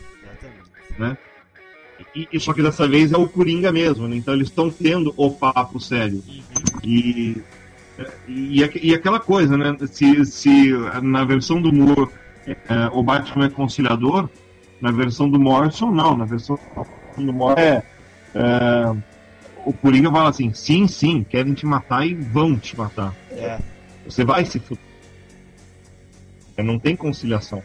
Exatamente. 0.98 1.20
E, 2.14 2.28
e 2.32 2.40
só 2.40 2.52
que 2.52 2.62
dessa 2.62 2.88
vez 2.88 3.12
é 3.12 3.16
o 3.16 3.28
Coringa 3.28 3.70
mesmo, 3.70 4.08
né? 4.08 4.16
Então 4.16 4.34
eles 4.34 4.48
estão 4.48 4.70
tendo 4.70 5.14
o 5.16 5.30
papo 5.30 5.78
sério. 5.78 6.22
Uhum. 6.26 6.42
E, 6.82 7.42
e, 8.28 8.64
e 8.82 8.94
aquela 8.94 9.20
coisa, 9.20 9.56
né? 9.56 9.76
Se, 9.90 10.24
se 10.24 10.72
na 11.02 11.24
versão 11.24 11.60
do 11.60 11.72
Moore 11.72 12.10
é, 12.46 12.56
o 12.92 13.02
Batman 13.02 13.46
é 13.46 13.50
conciliador, 13.50 14.28
na 14.80 14.90
versão 14.90 15.28
do 15.28 15.38
Morrison, 15.38 15.90
não. 15.90 16.16
Na 16.16 16.24
versão 16.24 16.58
do 17.16 17.32
Moore 17.32 17.60
é, 17.60 17.82
é, 18.34 18.96
o 19.64 19.72
Coringa 19.72 20.10
fala 20.10 20.30
assim: 20.30 20.52
sim, 20.52 20.88
sim, 20.88 21.22
querem 21.22 21.54
te 21.54 21.66
matar 21.66 22.06
e 22.06 22.14
vão 22.14 22.58
te 22.58 22.76
matar. 22.76 23.14
É. 23.30 23.58
Você 24.04 24.24
vai 24.24 24.44
se 24.44 24.58
fuder. 24.58 24.82
Não 26.58 26.78
tem 26.78 26.94
conciliação. 26.94 27.62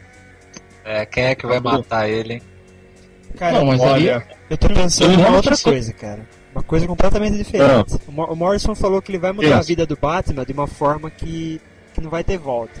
É, 0.84 1.04
quem 1.04 1.24
é 1.24 1.34
que 1.34 1.46
vai 1.46 1.60
matar 1.60 2.08
ele, 2.08 2.34
hein? 2.34 2.42
Cara, 3.38 3.58
Não, 3.58 3.66
mas. 3.66 3.80
Olha, 3.80 4.26
eu 4.48 4.56
tô 4.56 4.68
pensando 4.68 5.12
em 5.12 5.16
não 5.16 5.34
outra 5.34 5.54
sei. 5.56 5.72
coisa, 5.72 5.92
cara. 5.92 6.26
Uma 6.54 6.62
coisa 6.62 6.86
completamente 6.86 7.36
diferente. 7.36 7.98
O 8.08 8.12
Mor- 8.12 8.32
O 8.32 8.36
Morrison 8.36 8.74
falou 8.74 9.02
que 9.02 9.10
ele 9.12 9.18
vai 9.18 9.32
mudar 9.32 9.54
a 9.54 9.58
Yes. 9.58 9.66
vida 9.66 9.84
do 9.84 9.96
Batman 9.96 10.44
de 10.44 10.52
uma 10.52 10.66
forma 10.66 11.10
que, 11.10 11.60
que 11.92 12.00
não 12.00 12.08
vai 12.08 12.24
ter 12.24 12.38
volta. 12.38 12.80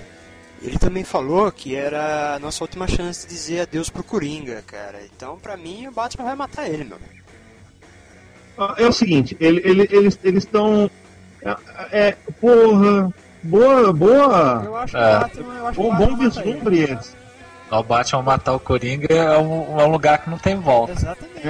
Ele 0.62 0.78
também 0.78 1.04
falou 1.04 1.52
que 1.52 1.74
era 1.76 2.34
a 2.34 2.38
nossa 2.38 2.64
última 2.64 2.88
chance 2.88 3.26
de 3.26 3.34
dizer 3.34 3.60
adeus 3.60 3.90
pro 3.90 4.02
Coringa, 4.02 4.62
cara. 4.66 5.00
Então, 5.14 5.38
pra 5.38 5.56
mim, 5.56 5.86
o 5.86 5.92
Batman 5.92 6.24
vai 6.24 6.34
matar 6.34 6.66
ele, 6.68 6.84
meu. 6.84 6.98
É 8.78 8.86
o 8.86 8.92
seguinte, 8.92 9.36
ele, 9.38 9.60
ele- 9.64 9.88
eles 9.90 10.18
eles 10.24 10.44
estão. 10.44 10.90
É, 11.42 11.56
é, 12.08 12.16
porra, 12.40 13.12
boa, 13.42 13.92
boa. 13.92 14.62
Eu 14.64 14.76
acho 14.76 14.96
É. 14.96 15.00
que 15.00 15.06
o 15.06 15.20
Batman, 15.20 15.54
eu 15.58 15.66
acho 15.66 15.82
Bom, 15.82 15.94
bom 15.96 16.16
vislumbre 16.16 16.78
esse. 16.80 17.10
O 17.70 17.82
Batman 17.82 18.22
matar 18.22 18.52
o 18.54 18.60
Coringa 18.60 19.12
é 19.12 19.36
um, 19.38 19.80
é 19.80 19.84
um 19.84 19.90
lugar 19.90 20.18
que 20.22 20.30
não 20.30 20.38
tem 20.38 20.54
volta. 20.56 20.92
Exatamente. 20.92 21.46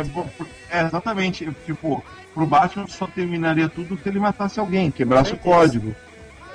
É, 0.71 0.79
é, 0.79 0.85
exatamente, 0.87 1.49
tipo, 1.67 2.03
pro 2.35 2.47
Batman 2.47 2.87
só 2.89 3.07
terminaria 3.07 3.69
tudo 3.69 3.99
se 4.03 4.09
ele 4.09 4.19
matasse 4.19 4.59
alguém, 4.59 4.91
quebrasse 4.91 5.33
o 5.33 5.35
certeza. 5.35 5.55
código. 5.57 5.95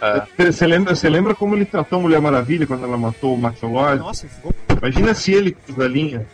É. 0.02 0.52
Você 0.52 0.66
lembra, 0.66 0.96
você 0.96 1.08
lembra 1.10 1.36
como 1.36 1.56
ele 1.56 1.64
tratou 1.66 2.00
a 2.00 2.02
Mulher 2.02 2.20
Maravilha 2.20 2.66
quando 2.66 2.84
ela 2.84 2.98
matou 2.98 3.36
o 3.36 3.38
Max 3.38 3.62
Lord? 3.62 4.00
Nossa, 4.00 4.28
ficou 4.28 4.52
Imagina 4.82 5.14
se 5.14 5.32
ele 5.32 5.52
cruza 5.52 5.84
a 5.86 5.88
linha. 5.88 6.26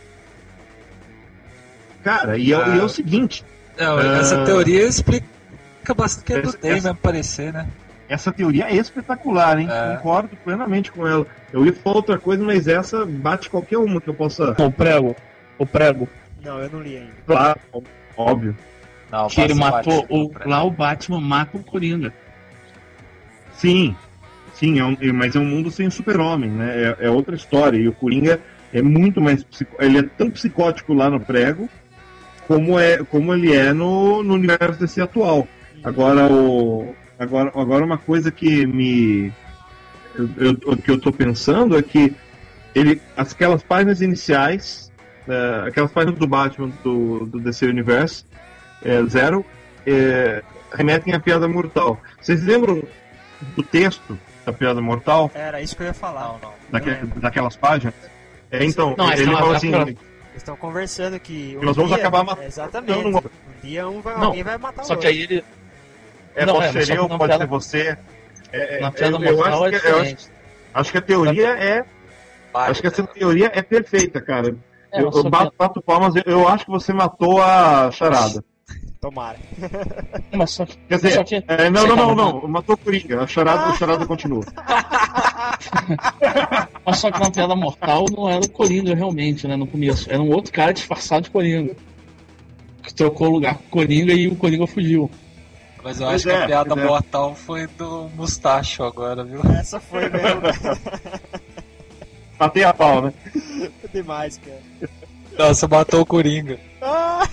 Cara, 2.02 2.38
e 2.38 2.52
é, 2.52 2.58
o- 2.58 2.74
e 2.76 2.78
é 2.78 2.82
o 2.82 2.88
seguinte, 2.88 3.44
Não, 3.78 4.00
É. 4.00 4.20
Essa 4.20 4.44
teoria 4.44 4.82
explica 4.86 5.24
bastante 5.94 6.24
que 6.24 6.32
é 6.32 6.40
do 6.40 6.50
Dave 6.52 6.78
essa- 6.78 6.90
aparecer, 6.90 7.52
né? 7.52 7.66
Essa 8.08 8.32
teoria 8.32 8.64
é 8.70 8.74
espetacular, 8.76 9.58
hein? 9.58 9.68
É. 9.70 9.96
Concordo 9.96 10.30
plenamente 10.44 10.90
com 10.90 11.06
ela. 11.06 11.26
Eu 11.52 11.64
ia 11.66 11.72
falar 11.72 11.96
outra 11.96 12.18
coisa, 12.18 12.42
mas 12.42 12.66
essa 12.66 13.04
bate 13.04 13.50
qualquer 13.50 13.78
uma 13.78 14.00
que 14.00 14.08
eu 14.08 14.14
possa. 14.14 14.54
O 14.62 14.70
prego. 14.72 15.14
O 15.58 15.66
prego. 15.66 16.08
Não, 16.42 16.58
eu 16.60 16.70
não 16.70 16.80
li 16.80 16.96
ainda. 16.96 17.12
Claro, 17.26 17.60
óbvio. 18.16 18.56
Não, 19.10 19.26
Que 19.28 19.40
ele 19.40 19.54
matou. 19.54 20.06
O, 20.08 20.30
lá 20.46 20.62
o 20.64 20.70
Batman 20.70 21.20
mata 21.20 21.56
o 21.56 21.62
Coringa. 21.64 22.12
Sim, 23.52 23.96
sim, 24.54 24.78
é 24.78 24.84
um- 24.84 24.96
mas 25.14 25.34
é 25.34 25.38
um 25.38 25.44
mundo 25.44 25.70
sem 25.70 25.90
super-homem, 25.90 26.50
né? 26.50 26.94
É, 27.00 27.06
é 27.06 27.10
outra 27.10 27.34
história. 27.34 27.76
E 27.78 27.88
o 27.88 27.92
Coringa 27.92 28.40
é 28.72 28.80
muito 28.82 29.20
mais. 29.20 29.42
psico- 29.42 29.76
Ele 29.82 29.98
é 29.98 30.02
tão 30.02 30.30
psicótico 30.30 30.92
lá 30.94 31.10
no 31.10 31.18
prego 31.20 31.68
como, 32.46 32.78
é, 32.78 32.98
como 33.04 33.34
ele 33.34 33.54
é 33.54 33.72
no, 33.72 34.22
no 34.22 34.34
universo 34.34 34.78
desse 34.80 35.00
atual. 35.00 35.46
Agora, 35.82 36.26
o, 36.30 36.94
agora, 37.18 37.50
agora 37.54 37.84
uma 37.84 37.98
coisa 37.98 38.30
que 38.30 38.66
me. 38.66 39.32
Eu, 40.14 40.28
eu- 40.38 40.72
o 40.72 40.76
que 40.76 40.90
eu 40.90 41.00
tô 41.00 41.12
pensando 41.12 41.76
é 41.78 41.82
que 41.82 42.14
ele, 42.74 43.00
aquelas 43.16 43.62
páginas 43.62 44.00
iniciais, 44.00 44.90
é, 45.28 45.68
aquelas 45.68 45.90
páginas 45.92 46.18
do 46.18 46.26
Batman 46.26 46.70
do, 46.82 47.26
do 47.26 47.38
DC 47.40 47.66
Universe, 47.66 48.24
é, 48.84 49.02
Zero, 49.04 49.44
é, 49.86 50.42
remetem 50.72 51.14
à 51.14 51.20
piada 51.20 51.46
mortal. 51.48 52.00
Vocês 52.20 52.42
lembram 52.44 52.82
do 53.54 53.62
texto 53.62 54.18
da 54.44 54.52
piada 54.52 54.80
mortal, 54.80 55.30
Era 55.34 55.60
isso 55.60 55.76
que 55.76 55.82
eu 55.82 55.86
ia 55.86 55.94
falar. 55.94 56.24
Não, 56.24 56.38
não. 56.42 56.52
daque- 56.72 57.06
daquelas 57.20 57.56
páginas? 57.56 57.94
É, 58.50 58.64
então, 58.64 58.94
Não, 58.96 59.12
ele 59.12 59.30
fala 59.32 59.56
assim, 59.56 59.70
pra- 59.70 59.82
Eles 59.82 59.96
estão 60.36 60.56
conversando 60.56 61.18
que. 61.20 61.56
um 61.60 61.64
Nós 61.64 61.76
vamos 61.76 61.90
dia- 61.90 62.00
acabar 62.00 62.24
matando 62.24 62.46
Exatamente. 62.46 63.06
um. 63.06 63.16
Um 63.18 63.22
dia 63.62 63.88
um 63.88 64.00
vai, 64.00 64.14
Não, 64.16 64.24
alguém 64.26 64.42
vai 64.42 64.56
matar 64.58 64.84
Só 64.84 64.94
o 64.94 64.96
que 64.96 65.06
outro. 65.06 65.08
aí 65.08 65.22
ele. 65.24 65.44
É, 66.34 66.46
Não, 66.46 66.54
pode 66.54 66.78
é, 66.78 66.84
ser 66.84 66.96
eu, 66.96 67.08
na 67.08 67.18
pode 67.18 67.28
piada- 67.30 67.44
ser 67.44 67.48
você. 67.50 67.98
É, 68.52 68.80
Na 68.80 68.88
é, 68.88 68.90
piada 68.90 69.16
eu, 69.16 69.22
eu 69.24 69.36
mortal 69.36 69.64
acho 69.64 69.74
é 69.76 69.80
que, 69.80 69.86
eu 69.86 69.90
acho, 69.90 69.98
diferente. 70.04 70.28
acho 70.74 70.92
que 70.92 70.98
a 70.98 71.02
teoria 71.02 71.48
é, 71.48 71.84
acho 72.54 72.80
que 72.80 72.86
essa 72.86 73.02
teoria 73.06 73.50
é 73.54 73.62
perfeita, 73.62 74.20
cara. 74.20 74.56
É, 74.90 75.02
eu, 75.02 75.10
eu 75.10 75.24
bato, 75.30 75.52
bato 75.58 75.82
palmas, 75.82 76.14
eu, 76.16 76.22
eu 76.26 76.48
acho 76.48 76.64
que 76.64 76.70
você 76.70 76.92
matou 76.92 77.42
a 77.42 77.90
charada. 77.92 78.42
Tomara. 79.00 79.36
Mas 80.32 80.50
só 80.50 80.66
que. 80.66 80.76
Quer 80.88 80.96
dizer, 80.96 81.12
Só 81.12 81.24
que- 81.24 81.44
é, 81.46 81.70
não, 81.70 81.86
não, 81.86 81.96
não, 81.96 82.14
não, 82.14 82.48
matou 82.48 82.74
o 82.74 82.78
Coringa, 82.78 83.22
a 83.22 83.26
charada, 83.28 83.64
a 83.66 83.74
charada 83.74 84.04
continua. 84.06 84.42
Mas 86.84 86.98
só 86.98 87.10
que 87.10 87.20
na 87.20 87.30
piada 87.30 87.54
mortal 87.54 88.06
não 88.14 88.28
era 88.28 88.40
o 88.44 88.50
Coringa 88.50 88.94
realmente, 88.94 89.46
né? 89.46 89.56
No 89.56 89.66
começo. 89.66 90.10
Era 90.10 90.20
um 90.20 90.30
outro 90.32 90.52
cara 90.52 90.72
disfarçado 90.72 91.22
de 91.24 91.30
Coringa. 91.30 91.76
Que 92.82 92.94
trocou 92.94 93.28
o 93.28 93.32
lugar 93.32 93.54
com 93.56 93.64
o 93.64 93.68
Coringa 93.70 94.12
e 94.12 94.28
o 94.28 94.34
Coringa 94.36 94.66
fugiu. 94.66 95.10
Mas 95.88 96.00
eu 96.00 96.06
pois 96.06 96.20
acho 96.20 96.28
é, 96.28 96.32
que 96.32 96.38
a 96.38 96.44
é, 96.44 96.46
piada 96.48 96.74
é. 96.74 96.84
mortal 96.84 97.34
foi 97.34 97.66
do 97.66 98.10
Mustacho 98.14 98.82
agora, 98.84 99.24
viu? 99.24 99.40
Essa 99.58 99.80
foi 99.80 100.06
mesmo. 100.10 100.42
Matei 102.38 102.62
a 102.62 102.74
pau, 102.74 103.00
né? 103.00 103.14
Demais, 103.90 104.38
cara. 104.38 104.60
Não, 105.38 105.48
você 105.48 105.66
matou 105.66 106.02
o 106.02 106.06
Coringa. 106.06 106.60
Ah! 106.82 107.26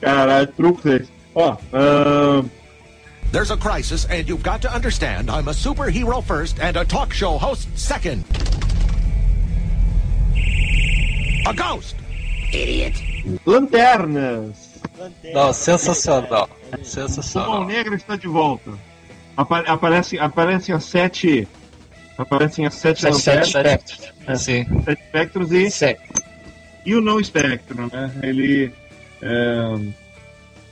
Caralho, 0.00 0.46
truque 0.48 0.88
esse. 0.88 1.12
Ó, 1.36 1.52
uh... 1.52 2.50
There's 3.30 3.52
a 3.52 3.56
crisis, 3.56 4.06
and 4.06 4.28
you've 4.28 4.42
got 4.42 4.60
to 4.62 4.74
understand 4.74 5.30
I'm 5.30 5.46
a 5.46 5.52
superhero 5.52 6.20
first 6.20 6.58
and 6.60 6.76
a 6.76 6.84
talk 6.84 7.12
show 7.12 7.38
host 7.38 7.68
second. 7.78 8.24
A 11.46 11.54
ghost! 11.54 11.94
Idiot! 12.52 12.94
Lanternas! 13.46 14.63
Não, 15.32 15.52
sensacional. 15.52 16.48
Sensacional. 16.82 17.50
O 17.50 17.52
Mão 17.54 17.64
Negra 17.64 17.94
está 17.94 18.16
de 18.16 18.26
volta. 18.26 18.72
Apa 19.36 19.60
aparecem, 19.60 20.18
aparecem 20.18 20.74
as 20.74 20.84
sete. 20.84 21.48
Aparecem 22.16 22.66
as 22.66 22.74
sete, 22.74 23.00
sete, 23.00 23.20
sete 23.20 23.46
espectros. 23.46 24.12
É. 24.26 24.34
Sim. 24.36 24.64
Sete 24.84 25.02
espectros 25.02 25.52
e. 25.52 25.70
Sete. 25.70 26.00
E 26.84 26.94
o 26.94 27.00
não 27.00 27.18
espectro, 27.18 27.90
né? 27.92 28.12
Ele. 28.22 28.72
É... 29.22 29.92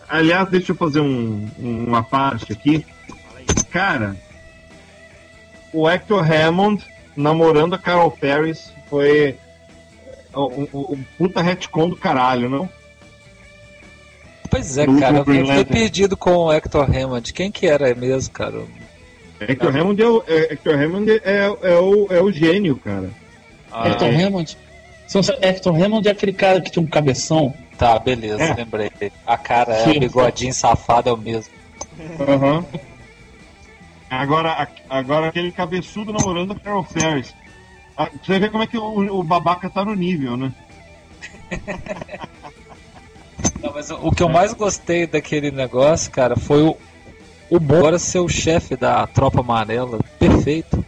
Aliás, 0.08 0.48
deixa 0.48 0.72
eu 0.72 0.76
fazer 0.76 1.00
um, 1.00 1.48
uma 1.58 2.02
parte 2.02 2.52
aqui. 2.52 2.84
Cara, 3.70 4.14
o 5.72 5.88
Hector 5.88 6.22
Hammond 6.30 6.84
namorando 7.16 7.74
a 7.74 7.78
Carol 7.78 8.10
Ferris 8.10 8.72
foi 8.88 9.36
um, 10.34 10.68
um, 10.72 10.92
um 10.92 11.04
puta 11.16 11.40
retcon 11.40 11.88
do 11.88 11.96
caralho, 11.96 12.48
não? 12.48 12.68
Pois 14.52 14.76
é, 14.76 14.84
cara, 14.84 15.16
eu 15.16 15.24
fiquei 15.24 15.64
perdido 15.64 16.14
com 16.14 16.30
o 16.36 16.52
Hector 16.52 16.84
Hammond. 16.84 17.32
Quem 17.32 17.50
que 17.50 17.66
era 17.66 17.94
mesmo, 17.94 18.34
cara? 18.34 18.62
Hector 19.40 19.74
Hammond 19.74 20.02
é 20.02 20.06
o, 20.06 20.22
é, 20.26 20.52
Hector 20.52 20.74
Hammond 20.74 21.10
é, 21.10 21.22
é, 21.62 21.78
o, 21.78 22.06
é 22.10 22.20
o 22.20 22.30
gênio, 22.30 22.76
cara. 22.76 23.08
Ah, 23.70 23.88
Hector 23.88 24.08
é. 24.08 24.22
Hammond? 24.22 24.58
Hector 25.40 25.74
Hammond 25.74 26.06
é 26.06 26.10
aquele 26.10 26.34
cara 26.34 26.60
que 26.60 26.70
tinha 26.70 26.82
um 26.82 26.86
cabeção. 26.86 27.54
Tá, 27.78 27.98
beleza, 27.98 28.42
é. 28.42 28.52
lembrei. 28.52 28.90
A 29.26 29.38
cara 29.38 29.72
é, 29.72 29.88
o 29.88 29.98
bigodinho 29.98 30.52
safado 30.52 31.08
é 31.08 31.12
o 31.14 31.16
mesmo. 31.16 31.54
Uhum. 31.98 32.62
Agora, 34.10 34.68
agora 34.90 35.28
aquele 35.28 35.50
cabeçudo 35.50 36.12
namorando 36.12 36.52
a 36.52 36.56
Carol 36.56 36.84
Ferris. 36.84 37.34
Ah, 37.96 38.10
você 38.22 38.38
vê 38.38 38.50
como 38.50 38.64
é 38.64 38.66
que 38.66 38.76
o, 38.76 39.18
o 39.18 39.22
babaca 39.22 39.70
tá 39.70 39.82
no 39.82 39.94
nível, 39.94 40.36
né? 40.36 40.52
Não, 43.62 43.72
mas 43.72 43.90
o, 43.90 44.10
que 44.10 44.22
eu 44.22 44.28
mais 44.28 44.52
gostei 44.52 45.06
daquele 45.06 45.50
negócio, 45.50 46.10
cara, 46.10 46.36
foi 46.36 46.62
o, 46.62 46.76
o 47.48 47.60
Bora 47.60 47.98
ser 47.98 48.18
o 48.18 48.28
chefe 48.28 48.76
da 48.76 49.06
tropa 49.06 49.40
amarela. 49.40 50.00
Perfeito. 50.18 50.84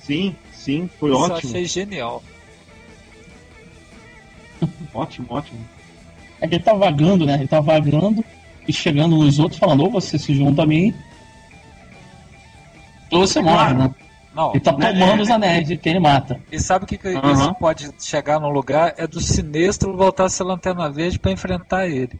Sim, 0.00 0.34
sim, 0.52 0.88
foi 0.98 1.10
Isso 1.10 1.18
ótimo. 1.20 1.34
Eu 1.34 1.50
achei 1.50 1.64
genial. 1.66 2.22
ótimo, 4.94 5.26
ótimo. 5.30 5.60
É 6.40 6.48
que 6.48 6.54
ele 6.54 6.64
tá 6.64 6.72
vagando, 6.72 7.26
né? 7.26 7.34
Ele 7.34 7.48
tá 7.48 7.60
vagando 7.60 8.24
e 8.66 8.72
chegando 8.72 9.16
nos 9.16 9.38
outros 9.38 9.58
falando, 9.58 9.82
ou 9.82 9.90
você 9.90 10.18
se 10.18 10.34
junta 10.34 10.62
a 10.62 10.66
mim, 10.66 10.94
ou 13.10 13.26
você 13.26 13.42
morre, 13.42 13.74
né? 13.74 13.94
Não, 14.40 14.52
ele 14.52 14.60
tá 14.60 14.72
tomando 14.72 15.20
é, 15.20 15.20
os 15.20 15.28
anéis 15.28 15.68
de 15.68 15.76
quem 15.76 15.92
ele 15.92 16.00
mata. 16.00 16.40
E 16.50 16.58
sabe 16.58 16.86
o 16.86 16.88
que, 16.88 16.96
que 16.96 17.08
uhum. 17.08 17.32
isso 17.32 17.54
pode 17.56 17.90
chegar 17.98 18.40
no 18.40 18.48
lugar? 18.48 18.94
É 18.96 19.06
do 19.06 19.20
sinistro 19.20 19.94
voltar 19.94 20.24
a 20.24 20.28
ser 20.30 20.44
lanterna 20.44 20.90
verde 20.90 21.18
para 21.18 21.30
enfrentar 21.30 21.86
ele. 21.86 22.18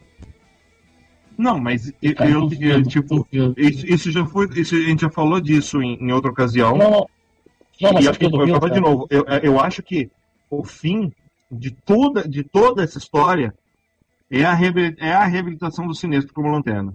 Não, 1.35 1.59
mas 1.59 1.91
eu, 1.99 2.13
eu, 2.19 2.49
eu 2.61 2.83
tipo, 2.83 3.27
isso, 3.57 3.87
isso, 3.87 4.11
já 4.11 4.23
foi. 4.23 4.47
Isso, 4.55 4.75
a 4.75 4.81
gente 4.81 5.01
já 5.01 5.09
falou 5.09 5.41
disso 5.41 5.81
em, 5.81 5.95
em 5.95 6.11
outra 6.11 6.29
ocasião. 6.29 6.77
Não, 6.77 6.91
não. 6.91 7.07
não 7.81 7.93
mas 7.93 8.05
e, 8.05 8.07
eu, 8.07 8.47
eu, 8.47 8.47
eu, 8.47 8.69
de 8.69 8.79
novo, 8.79 9.07
eu, 9.09 9.25
eu 9.41 9.59
acho 9.59 9.81
que 9.81 10.11
o 10.47 10.63
fim 10.63 11.11
de 11.51 11.71
toda, 11.71 12.27
de 12.27 12.43
toda 12.43 12.83
essa 12.83 12.99
história 12.99 13.51
é 14.29 14.45
a, 14.45 14.55
é 14.99 15.11
a 15.11 15.25
reabilitação 15.25 15.87
do 15.87 15.95
Sinistro 15.95 16.35
como 16.35 16.51
lanterna. 16.51 16.93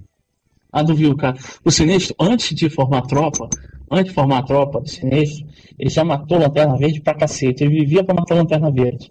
Ah, 0.72 0.84
do 0.84 0.94
viu, 0.94 1.16
cara. 1.16 1.36
O 1.64 1.70
Sinistro, 1.72 2.14
antes 2.20 2.54
de 2.54 2.70
formar 2.70 3.02
tropa, 3.02 3.48
antes 3.90 4.06
de 4.06 4.14
formar 4.14 4.38
a 4.38 4.42
tropa 4.42 4.80
do 4.80 4.88
Sinistro, 4.88 5.46
ele 5.78 5.90
já 5.90 6.04
matou 6.04 6.38
Lanterna 6.38 6.76
Verde 6.76 7.00
pra 7.00 7.14
cacete. 7.14 7.64
Ele 7.64 7.80
vivia 7.80 8.04
pra 8.04 8.14
matar 8.14 8.34
Lanterna 8.34 8.70
Verde. 8.70 9.10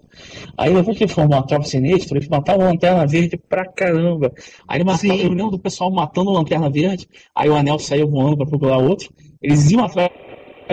Aí 0.56 0.74
depois 0.74 0.96
que 0.96 1.04
ele 1.04 1.12
formou 1.12 1.38
a 1.38 1.42
tropa 1.42 1.64
Sinistro, 1.64 2.18
ele 2.18 2.28
matava 2.28 2.64
Lanterna 2.64 3.06
Verde 3.06 3.36
pra 3.36 3.64
caramba. 3.66 4.32
Aí 4.66 4.78
ele 4.78 4.84
matava, 4.84 5.14
eu 5.14 5.30
lembro 5.30 5.50
do 5.50 5.58
pessoal 5.58 5.90
matando 5.90 6.30
Lanterna 6.30 6.70
Verde, 6.70 7.08
aí 7.34 7.48
o 7.48 7.54
Anel 7.54 7.78
saiu 7.78 8.08
voando 8.08 8.36
pra 8.36 8.46
procurar 8.46 8.78
outro. 8.78 9.12
Eles 9.42 9.70
iam 9.70 9.84
atrás 9.84 10.10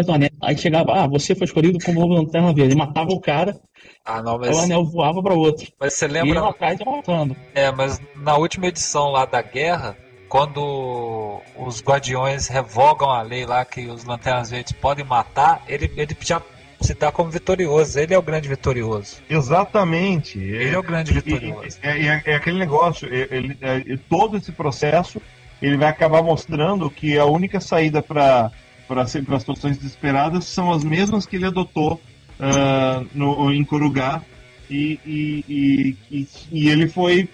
do 0.06 0.12
Anel. 0.12 0.30
Aí 0.42 0.58
chegava, 0.58 0.94
ah, 0.94 1.08
você 1.08 1.36
foi 1.36 1.46
escolhido 1.46 1.78
como 1.84 2.06
Lanterna 2.08 2.54
Verde. 2.54 2.74
Ele 2.74 2.76
matava 2.76 3.12
o 3.12 3.20
cara, 3.20 3.60
ah, 4.06 4.22
não, 4.22 4.38
mas... 4.38 4.58
O 4.58 4.60
anel 4.60 4.84
voava 4.86 5.24
para 5.24 5.34
outro. 5.34 5.72
Mas 5.80 5.94
você 5.94 6.08
lembra. 6.08 6.40
E 6.40 6.44
atrás 6.44 6.80
matando. 6.86 7.36
É, 7.56 7.72
mas 7.72 8.02
na 8.16 8.36
última 8.36 8.68
edição 8.68 9.10
lá 9.10 9.26
da 9.26 9.42
guerra, 9.42 9.98
quando 10.34 11.44
os 11.56 11.84
guardiões 11.84 12.48
revogam 12.48 13.12
a 13.12 13.22
lei 13.22 13.46
lá 13.46 13.64
que 13.64 13.86
os 13.86 14.04
lanternas 14.04 14.50
verdes 14.50 14.72
podem 14.72 15.06
matar, 15.06 15.62
ele, 15.68 15.92
ele 15.96 16.18
já 16.22 16.42
se 16.82 16.96
dá 16.96 17.12
como 17.12 17.30
vitorioso. 17.30 18.00
Ele 18.00 18.16
é 18.16 18.18
o 18.18 18.22
grande 18.24 18.50
vitorioso. 18.50 19.18
Exatamente. 19.30 20.40
Ele 20.40 20.70
é, 20.70 20.74
é 20.74 20.80
o 20.80 20.82
grande 20.82 21.14
vitorioso. 21.14 21.78
É, 21.84 22.08
é, 22.08 22.22
é 22.26 22.34
aquele 22.34 22.58
negócio, 22.58 23.08
ele, 23.14 23.56
é, 23.62 23.96
todo 24.10 24.36
esse 24.36 24.52
processo 24.52 25.22
ele 25.62 25.78
vai 25.78 25.90
acabar 25.90 26.24
mostrando 26.24 26.90
que 26.90 27.16
a 27.16 27.26
única 27.26 27.60
saída 27.60 28.02
para 28.02 28.52
para 28.88 29.06
situações 29.06 29.78
desesperadas 29.78 30.46
são 30.46 30.74
as 30.74 30.84
mesmas 30.84 31.28
que 31.28 31.36
ele 31.36 31.46
adotou 31.46 32.02
uh, 32.40 33.08
no, 33.14 33.54
em 33.54 33.64
Corugá 33.64 34.22
e, 34.68 35.00
e, 35.06 35.96
e, 36.10 36.28
e, 36.52 36.70
ele 36.70 36.88
foi 36.88 37.30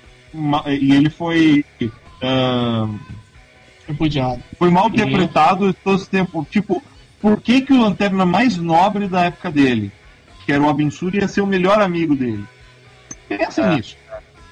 e 0.67 0.93
ele 0.93 1.09
foi 1.09 1.65
uh, 2.23 2.99
foi 4.57 4.69
mal 4.69 4.87
interpretado 4.87 5.73
todo 5.73 5.97
esse 5.97 6.09
tempo 6.09 6.45
tipo 6.49 6.83
por 7.19 7.41
que, 7.41 7.61
que 7.61 7.73
o 7.73 7.81
Lanterna 7.81 8.25
mais 8.25 8.55
nobre 8.57 9.07
da 9.07 9.25
época 9.25 9.51
dele 9.51 9.91
que 10.45 10.51
era 10.51 10.61
o 10.61 10.69
Abensur 10.69 11.15
ia 11.15 11.27
ser 11.27 11.41
o 11.41 11.47
melhor 11.47 11.81
amigo 11.81 12.15
dele? 12.15 12.45
Pensa 13.27 13.61
é. 13.61 13.75
nisso 13.75 13.97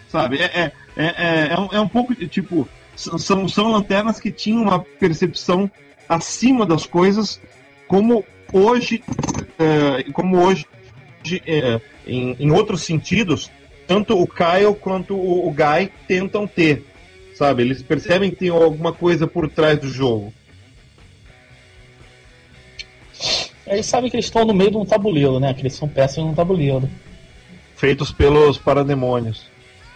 sabe? 0.08 0.38
É, 0.38 0.46
é, 0.46 0.72
é, 0.96 1.48
é, 1.52 1.60
um, 1.60 1.68
é 1.72 1.80
um 1.80 1.88
pouco 1.88 2.16
tipo 2.28 2.68
são, 2.96 3.48
são 3.48 3.72
lanternas 3.72 4.20
que 4.20 4.32
tinham 4.32 4.64
uma 4.64 4.80
percepção 4.80 5.70
acima 6.10 6.66
das 6.66 6.86
coisas 6.86 7.40
como 7.88 8.26
hoje, 8.52 9.04
é, 9.60 10.04
como 10.12 10.38
hoje 10.40 10.66
é, 11.46 11.80
em, 12.06 12.36
em, 12.40 12.52
outros 12.52 12.82
sentidos, 12.82 13.52
tanto 13.86 14.20
o 14.20 14.26
Kyle 14.26 14.74
quanto 14.80 15.16
o, 15.16 15.48
o 15.48 15.52
Guy 15.52 15.92
tentam 16.08 16.48
ter, 16.48 16.86
sabe? 17.38 17.62
Eles 17.62 17.84
percebem 17.84 18.32
que 18.32 18.38
tem 18.38 18.50
alguma 18.50 18.92
coisa 18.92 19.28
por 19.28 19.50
trás 19.50 19.80
do 19.80 19.88
jogo. 19.88 20.34
Eles 23.66 23.86
sabem 23.86 24.10
que 24.10 24.16
eles 24.16 24.26
estão 24.26 24.46
no 24.46 24.54
meio 24.54 24.72
de 24.72 24.78
um 24.78 24.86
tabuleiro, 24.86 25.40
né? 25.40 25.54
Que 25.54 25.62
eles 25.62 25.74
são 25.74 25.88
peças 25.88 26.18
num 26.18 26.34
tabuleiro. 26.34 26.90
Feitos 27.76 28.12
pelos 28.12 28.58
parademônios. 28.58 29.46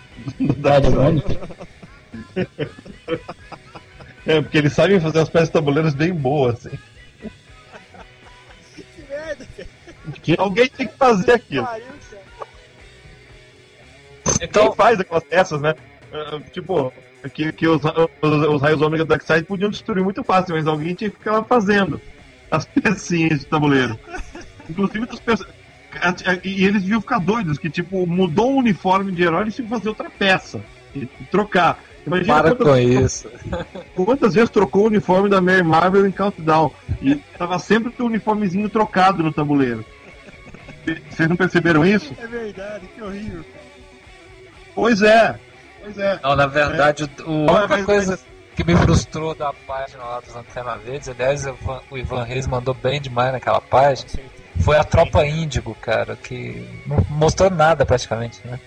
Parademônios? 0.61 1.23
é, 4.25 4.41
porque 4.41 4.57
eles 4.57 4.73
sabem 4.73 4.99
fazer 4.99 5.19
as 5.19 5.29
peças 5.29 5.47
de 5.47 5.53
tabuleiros 5.53 5.95
bem 5.95 6.13
boas, 6.13 6.65
assim. 6.65 6.77
Que 10.21 10.35
alguém 10.37 10.67
tem 10.67 10.87
que 10.87 10.97
fazer 10.97 11.31
aquilo. 11.31 11.67
Então 14.41 14.67
Quem 14.67 14.75
faz 14.75 14.99
aquelas 14.99 15.23
peças, 15.23 15.61
né? 15.61 15.73
Uh, 16.11 16.39
tipo, 16.51 16.91
que, 17.29 17.51
que 17.51 17.67
os, 17.67 17.81
os, 17.83 18.47
os 18.47 18.61
raios 18.61 18.81
ômega 18.81 19.05
do 19.05 19.09
Darkseid 19.09 19.45
podiam 19.45 19.69
destruir 19.69 20.03
muito 20.03 20.23
fácil, 20.23 20.55
mas 20.55 20.67
alguém 20.67 20.95
tinha 20.95 21.09
que 21.09 21.17
ficar 21.17 21.43
fazendo 21.43 22.01
as 22.49 22.65
pecinhas 22.65 23.41
de 23.41 23.45
tabuleiro. 23.45 23.97
Inclusive 24.69 25.05
dos 25.05 25.21
E 26.43 26.65
eles 26.65 26.81
deviam 26.81 27.01
ficar 27.01 27.19
doidos, 27.19 27.57
que 27.57 27.69
tipo, 27.69 28.05
mudou 28.07 28.53
o 28.53 28.57
uniforme 28.57 29.11
de 29.11 29.23
herói 29.23 29.47
e 29.47 29.51
tinha 29.51 29.67
que 29.67 29.73
fazer 29.73 29.89
outra 29.89 30.09
peça. 30.09 30.61
E, 30.95 31.07
e 31.19 31.25
trocar. 31.29 31.79
Imagina 32.05 32.41
Para 32.41 32.55
quantas, 32.55 32.67
com 32.67 32.77
isso. 32.77 33.29
Quantas 33.95 34.33
vezes 34.33 34.49
trocou 34.49 34.83
o 34.83 34.87
uniforme 34.87 35.29
da 35.29 35.39
Mary 35.39 35.63
Marvel 35.63 36.05
em 36.07 36.11
Countdown? 36.11 36.71
E 37.01 37.15
tava 37.37 37.59
sempre 37.59 37.91
com 37.91 38.03
o 38.03 38.07
uniformezinho 38.07 38.69
trocado 38.69 39.21
no 39.21 39.31
tabuleiro. 39.31 39.85
Vocês 41.09 41.29
não 41.29 41.35
perceberam 41.35 41.85
isso? 41.85 42.15
É 42.17 42.25
verdade, 42.25 42.87
que 42.87 43.01
horrível. 43.01 43.45
Pois 44.73 45.01
é. 45.01 45.39
Pois 45.81 45.97
é. 45.97 46.19
Não, 46.23 46.35
na 46.35 46.47
verdade, 46.47 47.03
é. 47.03 47.21
o, 47.23 47.49
a 47.49 47.53
única 47.53 47.83
coisa 47.83 48.19
que 48.55 48.63
me 48.63 48.75
frustrou 48.75 49.33
da 49.33 49.53
página 49.53 50.03
lá 50.03 50.19
dos 50.19 50.35
Antena 50.35 50.77
Verdes, 50.77 51.09
aliás, 51.09 51.45
o 51.89 51.97
Ivan 51.97 52.23
Reis 52.23 52.47
mandou 52.47 52.73
bem 52.73 53.01
demais 53.01 53.31
naquela 53.31 53.61
página, 53.61 54.07
foi 54.61 54.77
a 54.77 54.83
Tropa 54.83 55.25
Índigo, 55.25 55.75
cara, 55.75 56.15
que 56.15 56.67
não 56.85 56.97
mostrou 57.09 57.49
nada 57.49 57.85
praticamente, 57.85 58.45
né? 58.45 58.59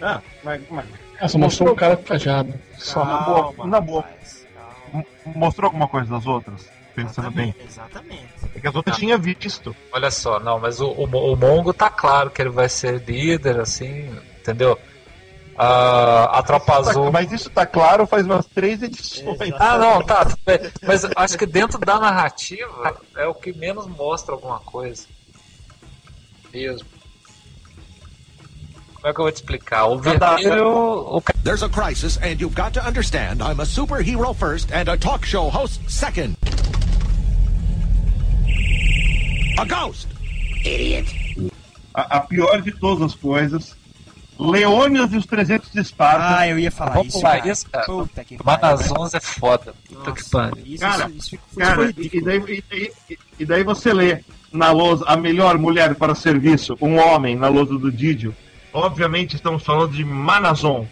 Ah, 0.00 0.20
mas, 0.42 0.60
mas 0.70 0.86
É, 1.20 1.26
só 1.26 1.38
mostrou 1.38 1.72
o 1.72 1.76
cara 1.76 1.96
cajado. 1.96 2.52
Só 2.76 3.04
na 3.04 3.18
boa, 3.18 3.66
na 3.66 3.80
boa. 3.80 4.04
mostrou 5.24 5.68
alguma 5.68 5.88
coisa 5.88 6.10
das 6.10 6.26
outras? 6.26 6.68
Pensando 6.94 7.30
bem. 7.30 7.54
Exatamente. 7.66 8.28
É 8.54 8.60
que 8.60 8.68
as 8.68 8.74
outras 8.74 8.96
tinha 8.96 9.18
visto. 9.18 9.74
Olha 9.92 10.10
só, 10.10 10.38
não, 10.38 10.60
mas 10.60 10.80
o, 10.80 10.86
o, 10.86 11.32
o 11.32 11.36
Mongo 11.36 11.72
tá 11.72 11.90
claro 11.90 12.30
que 12.30 12.40
ele 12.40 12.50
vai 12.50 12.68
ser 12.68 13.02
líder, 13.04 13.58
assim, 13.58 14.08
entendeu? 14.38 14.78
Ah, 15.56 16.38
a 16.38 16.42
Tropa 16.42 16.78
Azul. 16.78 17.12
Mas 17.12 17.30
isso 17.30 17.48
tá 17.50 17.64
claro 17.64 18.06
faz 18.06 18.24
umas 18.26 18.46
três 18.46 18.82
edições. 18.82 19.52
Ah, 19.58 19.78
não, 19.78 20.02
tá. 20.02 20.26
Mas 20.82 21.04
acho 21.16 21.38
que 21.38 21.46
dentro 21.46 21.78
da 21.78 21.98
narrativa 22.00 22.96
é 23.16 23.26
o 23.26 23.34
que 23.34 23.52
menos 23.52 23.86
mostra 23.86 24.34
alguma 24.34 24.58
coisa. 24.60 25.06
Mesmo. 26.52 26.86
Como 28.94 29.08
é 29.08 29.12
que 29.12 29.20
eu 29.20 29.24
vou 29.24 29.32
te 29.32 29.36
explicar? 29.36 29.84
O 29.86 29.98
vermelho. 29.98 30.66
O... 31.16 31.20
ca- 31.20 31.34
There's 31.44 31.62
a 31.62 31.68
crisis, 31.68 32.16
and 32.22 32.40
you've 32.40 32.54
got 32.54 32.72
to 32.72 32.80
understand 32.80 33.42
I'm 33.42 33.60
a 33.60 33.66
superhero 33.66 34.34
first 34.34 34.72
and 34.72 34.88
a 34.88 34.96
talk 34.96 35.26
show 35.26 35.50
host 35.50 35.80
second. 35.88 36.36
A 39.58 39.64
ghost! 39.66 40.08
A, 41.94 42.16
a 42.16 42.20
pior 42.20 42.60
de 42.62 42.72
todas 42.72 43.02
as 43.02 43.14
coisas. 43.14 43.76
Leônidas 44.38 45.12
e 45.12 45.16
os 45.16 45.26
300 45.26 45.70
de 45.70 45.80
Esparta. 45.80 46.38
Ah, 46.38 46.48
eu 46.48 46.58
ia 46.58 46.70
falar 46.70 46.92
Vamos 46.94 47.14
isso. 47.14 47.22
cara. 47.70 47.84
Puta 47.86 48.24
que. 48.24 48.36
Manazons 48.44 49.14
é 49.14 49.20
foda. 49.20 49.74
Puta 49.88 50.12
que 50.12 50.30
pariu. 50.30 50.62
Isso, 50.66 50.80
Cara, 50.80 51.10
isso, 51.14 51.38
Cara, 51.56 51.94
e, 51.96 52.20
daí, 52.20 52.62
e, 52.72 52.92
e- 53.10 53.18
e 53.40 53.44
daí 53.46 53.62
você 53.62 53.92
lê 53.92 54.20
na 54.52 54.70
lousa 54.70 55.04
a 55.06 55.16
melhor 55.16 55.56
mulher 55.58 55.94
para 55.94 56.14
serviço, 56.14 56.76
um 56.80 56.96
homem 56.98 57.36
na 57.36 57.48
lousa 57.48 57.76
do 57.78 57.90
Didio. 57.90 58.34
Obviamente 58.72 59.36
estamos 59.36 59.62
falando 59.62 59.92
de 59.92 60.04
Manazon. 60.04 60.86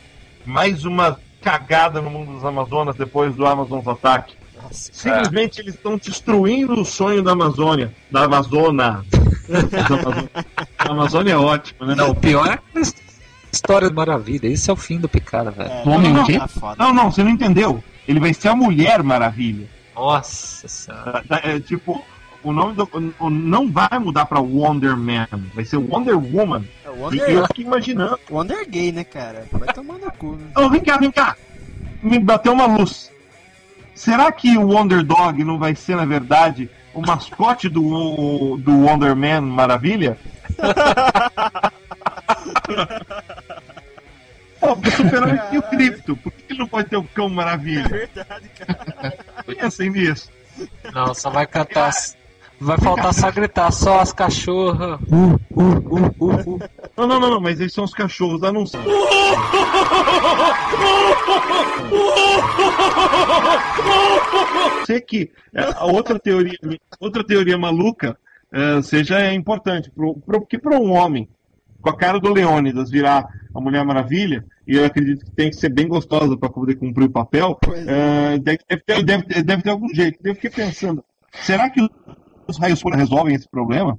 Mais 0.44 0.84
uma 0.84 1.18
cagada 1.40 2.00
no 2.00 2.10
mundo 2.10 2.34
das 2.34 2.44
Amazonas 2.44 2.94
depois 2.96 3.34
do 3.34 3.44
Amazon's 3.46 3.86
Ataque. 3.88 4.34
Nossa, 4.60 4.90
Simplesmente 4.92 5.60
eles 5.60 5.74
estão 5.74 5.96
destruindo 5.96 6.74
o 6.80 6.84
sonho 6.84 7.22
da 7.22 7.32
Amazônia. 7.32 7.92
Da 8.10 8.24
Amazona. 8.24 9.04
Da 9.48 9.86
Amazônia. 9.86 10.30
A 10.78 10.88
Amazônia 10.92 11.32
é 11.32 11.36
ótimo, 11.36 11.84
né? 11.86 11.94
Não, 11.96 12.10
o 12.10 12.14
pior 12.14 12.46
é 12.46 12.52
a 12.54 12.80
história 13.52 13.88
do 13.90 13.94
Maravilha. 13.96 14.46
Esse 14.48 14.70
é 14.70 14.72
o 14.72 14.76
fim 14.76 14.98
do 14.98 15.08
Picard, 15.08 15.50
velho. 15.56 15.70
é, 15.70 15.82
O 15.84 15.90
homem 15.90 16.12
não, 16.12 16.22
o 16.22 16.26
quê? 16.26 16.38
tá 16.38 16.48
foda. 16.48 16.76
Não, 16.82 16.92
não, 16.92 17.10
você 17.10 17.22
não 17.22 17.30
entendeu. 17.30 17.82
Ele 18.08 18.18
vai 18.20 18.32
ser 18.34 18.48
a 18.48 18.56
Mulher 18.56 19.02
Maravilha. 19.02 19.68
Nossa 19.94 20.66
senhora. 20.66 21.22
Tá, 21.28 21.40
É, 21.44 21.60
tipo, 21.60 22.02
o 22.42 22.52
nome 22.52 22.74
do. 22.74 22.88
o- 23.20 23.30
não 23.30 23.70
vai 23.70 23.98
mudar 24.00 24.26
pra 24.26 24.40
Wonder 24.40 24.96
Man. 24.96 25.28
Vai 25.54 25.64
ser 25.64 25.76
Wonder 25.76 26.16
Woman. 26.16 26.64
É 26.84 26.88
E 26.88 26.90
Wonder, 26.98 27.30
eu 27.30 27.46
fiquei 27.46 27.64
imaginando. 27.64 28.18
Wonder 28.30 28.66
Gay, 28.68 28.90
né, 28.90 29.04
cara? 29.04 29.46
Vai 29.52 29.72
tomar 29.74 29.98
no 29.98 30.10
cu, 30.12 30.32
né? 30.36 30.46
Oh, 30.56 30.68
vem 30.68 30.80
cá, 30.80 30.96
vem 30.96 31.10
cá. 31.12 31.36
Me 32.02 32.18
bateu 32.18 32.52
uma 32.52 32.66
luz. 32.66 33.12
Será 33.94 34.32
que 34.32 34.56
o 34.56 34.66
Wonder 34.68 35.04
Dog 35.04 35.44
não 35.44 35.58
vai 35.58 35.74
ser, 35.76 35.94
na 35.94 36.06
verdade, 36.06 36.68
o 36.94 37.00
mascote 37.02 37.68
do, 37.68 38.56
do 38.56 38.72
Wonder 38.86 39.14
Man 39.14 39.42
Maravilha? 39.42 40.16
Pô, 44.60 44.72
o 44.74 44.90
super-homem 44.90 45.40
tem 45.50 45.58
o 45.58 45.62
cripto. 45.62 46.16
Por 46.16 46.32
que 46.32 46.52
ele 46.52 46.60
não 46.60 46.68
pode 46.68 46.88
ter 46.88 46.96
o 46.96 47.04
cão 47.04 47.28
maravilha? 47.28 47.88
Verdade, 47.88 48.48
cara. 48.50 49.16
Pensem 49.44 49.90
nisso. 49.90 50.30
Não, 50.92 51.12
só 51.14 51.30
vai 51.30 51.46
cantar. 51.46 51.90
Vai 52.60 52.78
faltar 52.78 53.12
só 53.12 53.28
gritar, 53.32 53.72
só 53.72 53.98
as 53.98 54.12
cachorras. 54.12 55.00
Uh, 55.10 55.34
uh, 55.50 55.60
uh, 55.60 56.14
uh, 56.20 56.54
uh. 56.54 56.60
Não, 56.96 57.08
não, 57.08 57.18
não, 57.18 57.30
não, 57.30 57.40
mas 57.40 57.58
eles 57.58 57.72
são 57.72 57.82
os 57.82 57.92
cachorros 57.92 58.40
da 58.40 58.48
anúncio. 58.48 58.78
Sei 64.86 65.00
que 65.00 65.32
é, 65.52 65.62
a 65.74 65.86
outra 65.86 66.20
teoria, 66.20 66.56
outra 67.00 67.24
teoria 67.24 67.58
maluca 67.58 68.16
é, 68.52 68.80
seja 68.82 69.32
importante, 69.34 69.90
pro, 69.90 70.14
pro, 70.14 70.40
porque 70.40 70.58
para 70.58 70.78
um 70.78 70.92
homem 70.92 71.28
com 71.82 71.90
a 71.90 71.96
cara 71.96 72.20
do 72.20 72.32
Leônidas 72.32 72.90
virar 72.90 73.26
a 73.54 73.60
Mulher 73.60 73.84
Maravilha, 73.84 74.44
e 74.66 74.76
eu 74.76 74.84
acredito 74.84 75.24
que 75.24 75.30
tem 75.32 75.50
que 75.50 75.56
ser 75.56 75.68
bem 75.68 75.88
gostosa 75.88 76.36
para 76.36 76.48
poder 76.48 76.76
cumprir 76.76 77.06
o 77.06 77.10
papel, 77.10 77.58
é. 77.68 78.34
é, 78.34 78.38
deve, 78.38 78.58
deve 78.68 78.82
ter, 78.84 79.04
deve, 79.04 79.22
ter- 79.24 79.42
deve 79.42 79.62
ter 79.62 79.70
algum 79.70 79.88
jeito. 79.88 80.18
Eu 80.24 80.34
fiquei 80.34 80.50
pensando, 80.50 81.04
será 81.42 81.68
que 81.68 81.86
os 82.46 82.58
raios 82.58 82.78
solar 82.78 82.98
resolvem 82.98 83.34
esse 83.34 83.48
problema? 83.48 83.98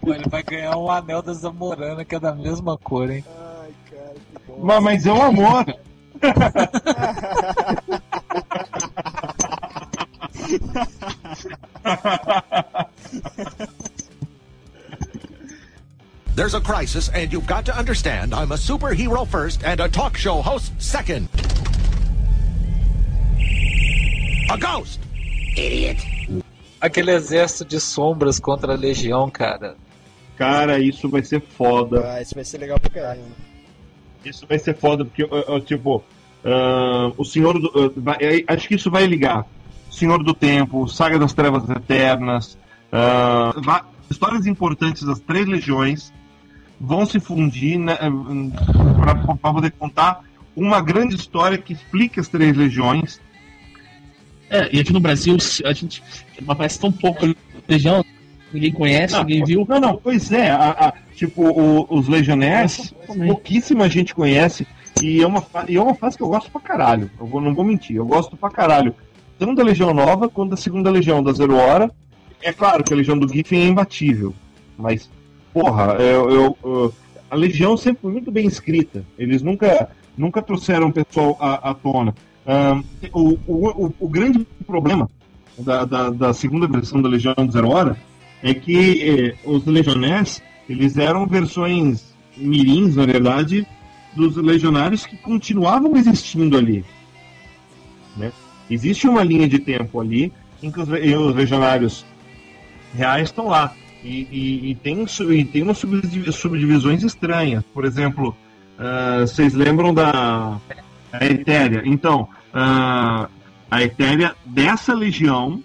Pô, 0.00 0.12
ele 0.12 0.28
vai 0.28 0.42
ganhar 0.42 0.76
um 0.76 0.90
anel 0.90 1.22
da 1.22 1.32
Zamorana 1.32 2.04
que 2.04 2.14
é 2.14 2.20
da 2.20 2.34
mesma 2.34 2.76
cor, 2.76 3.10
hein? 3.10 3.24
Ai, 3.62 3.70
cara, 3.90 4.14
que 4.14 4.46
bom. 4.46 4.58
Mas, 4.62 4.82
mas 4.82 5.06
é 5.06 5.12
o 5.12 5.22
amor. 5.22 5.64
There's 16.34 16.54
a 16.54 16.60
crisis, 16.60 17.10
and 17.10 17.30
you've 17.32 17.46
got 17.46 17.66
to 17.66 17.76
understand 17.76 18.32
I'm 18.34 18.52
a 18.52 18.56
superhero 18.56 19.26
first 19.26 19.62
and 19.64 19.80
a 19.80 19.88
talk 19.88 20.16
show 20.16 20.40
host 20.40 20.72
second. 20.80 21.28
A 24.50 24.56
ghost! 24.58 24.98
Aquele 26.80 27.12
exército 27.12 27.64
de 27.66 27.78
sombras 27.78 28.40
contra 28.40 28.72
a 28.72 28.76
Legião, 28.76 29.30
cara. 29.30 29.76
Cara, 30.36 30.78
isso 30.78 31.08
vai 31.08 31.22
ser 31.22 31.40
foda. 31.42 32.14
Ah, 32.14 32.22
isso 32.22 32.34
vai 32.34 32.44
ser 32.44 32.58
legal 32.58 32.80
pra 32.80 32.90
caralho. 32.90 33.22
Isso 34.24 34.46
vai 34.48 34.58
ser 34.58 34.74
foda, 34.74 35.04
porque, 35.04 35.22
uh, 35.24 35.54
uh, 35.56 35.60
tipo, 35.60 35.96
uh, 36.44 37.12
o 37.16 37.24
Senhor 37.24 37.58
do. 37.60 37.68
uh, 37.68 37.92
vai- 37.96 38.44
acho 38.48 38.68
que 38.68 38.74
isso 38.74 38.90
vai 38.90 39.06
ligar. 39.06 39.46
Senhor 39.90 40.22
do 40.24 40.32
Tempo, 40.32 40.88
Saga 40.88 41.18
das 41.18 41.34
Trevas 41.34 41.68
Eternas, 41.68 42.56
uh, 42.90 43.84
histórias 44.10 44.46
importantes 44.46 45.02
das 45.02 45.20
três 45.20 45.46
legiões 45.46 46.12
vão 46.84 47.06
se 47.06 47.20
fundir 47.20 47.78
né, 47.78 47.96
para 49.38 49.52
poder 49.52 49.70
contar 49.72 50.20
uma 50.56 50.80
grande 50.80 51.14
história 51.14 51.56
que 51.56 51.72
explique 51.72 52.18
as 52.18 52.26
três 52.28 52.56
legiões. 52.56 53.20
É, 54.50 54.68
e 54.74 54.80
aqui 54.80 54.92
no 54.92 54.98
Brasil, 55.00 55.36
a 55.64 55.72
gente 55.72 56.02
aparece 56.46 56.78
tão 56.80 56.90
pouco 56.92 57.24
Legião, 57.68 58.04
ninguém 58.52 58.72
conhece, 58.72 59.16
ninguém 59.18 59.44
viu. 59.44 59.64
Não, 59.68 59.80
não, 59.80 59.96
pois 59.96 60.30
é, 60.32 60.50
a- 60.50 60.70
a- 60.88 60.92
tipo, 61.14 61.42
o- 61.42 61.86
os 61.88 62.08
Legionnaires, 62.08 62.92
Também. 63.06 63.28
pouquíssima 63.28 63.88
gente 63.88 64.12
conhece, 64.14 64.66
e 65.00 65.22
é, 65.22 65.26
uma, 65.26 65.42
e 65.68 65.76
é 65.76 65.80
uma 65.80 65.94
fase 65.94 66.16
que 66.16 66.22
eu 66.22 66.28
gosto 66.28 66.50
pra 66.50 66.60
caralho. 66.60 67.08
Eu 67.18 67.26
vou- 67.26 67.40
não 67.40 67.54
vou 67.54 67.64
mentir, 67.64 67.96
eu 67.96 68.04
gosto 68.04 68.36
pra 68.36 68.50
caralho. 68.50 68.94
Tanto 69.38 69.54
da 69.54 69.62
Legião 69.62 69.94
Nova 69.94 70.28
quanto 70.28 70.50
da 70.50 70.56
segunda 70.56 70.90
Legião 70.90 71.22
da 71.22 71.32
Zero 71.32 71.54
Hora. 71.56 71.90
É 72.42 72.52
claro 72.52 72.82
que 72.84 72.92
a 72.92 72.96
Legião 72.96 73.16
do 73.16 73.32
Giffen 73.32 73.62
é 73.62 73.66
imbatível, 73.68 74.34
mas, 74.76 75.08
porra, 75.52 75.94
eu, 76.00 76.56
eu- 76.62 76.94
a 77.30 77.36
Legião 77.36 77.76
sempre 77.76 78.02
foi 78.02 78.12
muito 78.12 78.30
bem 78.30 78.46
escrita. 78.46 79.04
Eles 79.18 79.42
nunca, 79.42 79.88
nunca 80.16 80.42
trouxeram 80.42 80.88
o 80.88 80.92
pessoal 80.92 81.36
à, 81.40 81.70
à 81.70 81.74
tona. 81.74 82.14
Ahn, 82.46 82.82
o, 83.12 83.38
o, 83.46 83.94
o, 84.00 84.08
grande 84.08 84.46
problema 84.66 85.08
da, 85.56 85.84
da, 85.84 86.10
da 86.10 86.34
segunda 86.34 86.66
versão 86.66 87.00
da 87.00 87.08
Legião 87.08 87.34
do 87.34 87.50
Zero 87.52 87.70
Hora 87.70 87.96
é 88.42 88.52
que 88.52 89.02
eh, 89.02 89.34
os 89.48 89.64
legionnaires 89.64 90.42
eles 90.68 90.98
eram 90.98 91.26
versões 91.26 92.12
mirins, 92.36 92.96
na 92.96 93.06
verdade, 93.06 93.66
dos 94.14 94.36
legionários 94.36 95.06
que 95.06 95.16
continuavam 95.16 95.96
existindo 95.96 96.56
ali. 96.56 96.84
Né? 98.16 98.32
Existe 98.70 99.06
uma 99.08 99.22
linha 99.22 99.48
de 99.48 99.58
tempo 99.58 100.00
ali 100.00 100.32
em 100.62 100.70
que 100.70 100.80
os, 100.80 100.88
os 100.88 101.34
legionários 101.34 102.04
reais 102.94 103.28
estão 103.28 103.48
lá. 103.48 103.74
E, 104.04 104.26
e, 104.30 104.70
e 104.70 104.74
tem, 104.74 105.04
e 105.30 105.44
tem 105.44 105.62
umas 105.62 105.78
subdivi- 105.78 106.32
subdivisões 106.32 107.02
estranhas. 107.02 107.62
Por 107.72 107.84
exemplo, 107.84 108.36
ah, 108.78 109.20
vocês 109.20 109.54
lembram 109.54 109.94
da 109.94 110.58
Etéria? 111.20 111.82
Então, 111.84 112.28
ah, 112.52 113.28
a 113.70 113.82
Etéria 113.82 114.34
dessa 114.44 114.92
legião 114.92 115.62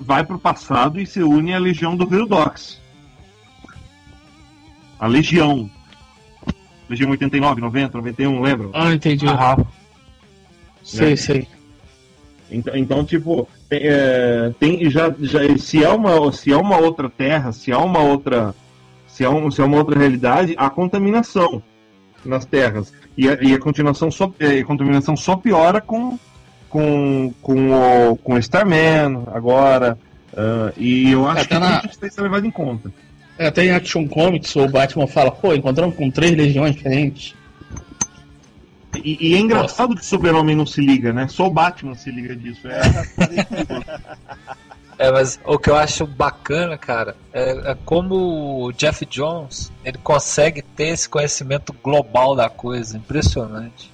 vai 0.00 0.24
pro 0.24 0.38
passado 0.38 1.00
e 1.00 1.06
se 1.06 1.22
une 1.22 1.52
à 1.54 1.58
legião 1.58 1.96
do 1.96 2.06
Virudox. 2.06 2.80
A 4.98 5.06
legião. 5.06 5.68
Legião 6.88 7.10
89, 7.10 7.60
90, 7.60 7.96
91, 7.98 8.40
lembram? 8.42 8.70
Ah, 8.74 8.92
entendi. 8.92 9.26
Sei, 10.84 11.10
Né? 11.10 11.16
sei. 11.16 11.48
Então, 12.52 12.76
então 12.76 13.04
tipo, 13.04 13.48
tem, 13.68 13.80
é, 13.84 14.52
tem 14.58 14.90
já, 14.90 15.12
já 15.20 15.40
se 15.58 15.82
é 15.82 15.88
uma 15.88 16.32
se 16.32 16.52
é 16.52 16.56
uma 16.56 16.78
outra 16.78 17.08
terra, 17.08 17.52
se 17.52 17.72
há 17.72 17.78
uma 17.78 18.00
outra 18.00 18.54
se 19.06 19.24
é, 19.24 19.28
um, 19.28 19.50
se 19.50 19.60
é 19.60 19.64
uma 19.64 19.78
outra 19.78 19.98
realidade, 19.98 20.54
há 20.56 20.68
contaminação 20.70 21.62
nas 22.24 22.44
terras 22.44 22.92
e 23.16 23.28
a, 23.28 23.38
e 23.42 23.52
a 23.54 23.58
continuação 23.58 24.10
só 24.10 24.32
é, 24.38 24.58
a 24.60 24.64
contaminação 24.64 25.16
só 25.16 25.36
piora 25.36 25.80
com 25.80 26.18
com 26.68 27.32
com 27.42 27.70
o 28.10 28.16
com 28.16 28.34
o 28.34 28.38
Starman 28.38 29.24
agora 29.32 29.98
ah, 30.36 30.72
e 30.76 31.12
eu 31.12 31.26
acho 31.28 31.42
Até 31.42 31.54
que 31.54 31.60
na- 31.60 31.82
isso 31.88 31.98
tem 31.98 32.08
que 32.08 32.14
ser 32.14 32.22
levado 32.22 32.46
em 32.46 32.50
conta. 32.50 32.90
É, 33.38 33.46
até 33.48 33.64
em 33.64 33.70
Action 33.72 34.06
Comics 34.06 34.54
o 34.56 34.68
Batman 34.68 35.06
fala, 35.06 35.30
pô, 35.30 35.52
encontramos 35.54 35.94
com 35.96 36.10
três 36.10 36.36
legiões 36.36 36.74
diferentes. 36.76 37.34
E, 39.04 39.18
e 39.20 39.34
é 39.34 39.38
engraçado 39.38 39.90
Nossa. 39.90 40.00
que 40.00 40.06
o 40.06 40.08
Super-Homem 40.08 40.56
não 40.56 40.66
se 40.66 40.80
liga, 40.80 41.12
né? 41.12 41.28
Só 41.28 41.46
o 41.46 41.50
Batman 41.50 41.94
se 41.94 42.10
liga 42.10 42.34
disso. 42.36 42.66
É. 42.68 42.80
É, 44.98 45.10
mas 45.10 45.40
o 45.44 45.58
que 45.58 45.68
eu 45.68 45.74
acho 45.74 46.06
bacana, 46.06 46.78
cara, 46.78 47.16
é, 47.32 47.72
é, 47.72 47.76
como 47.84 48.66
o 48.66 48.72
Jeff 48.72 49.04
Jones 49.06 49.72
ele 49.84 49.98
consegue 49.98 50.62
ter 50.62 50.88
esse 50.88 51.08
conhecimento 51.08 51.74
global 51.82 52.36
da 52.36 52.48
coisa, 52.48 52.96
impressionante. 52.96 53.90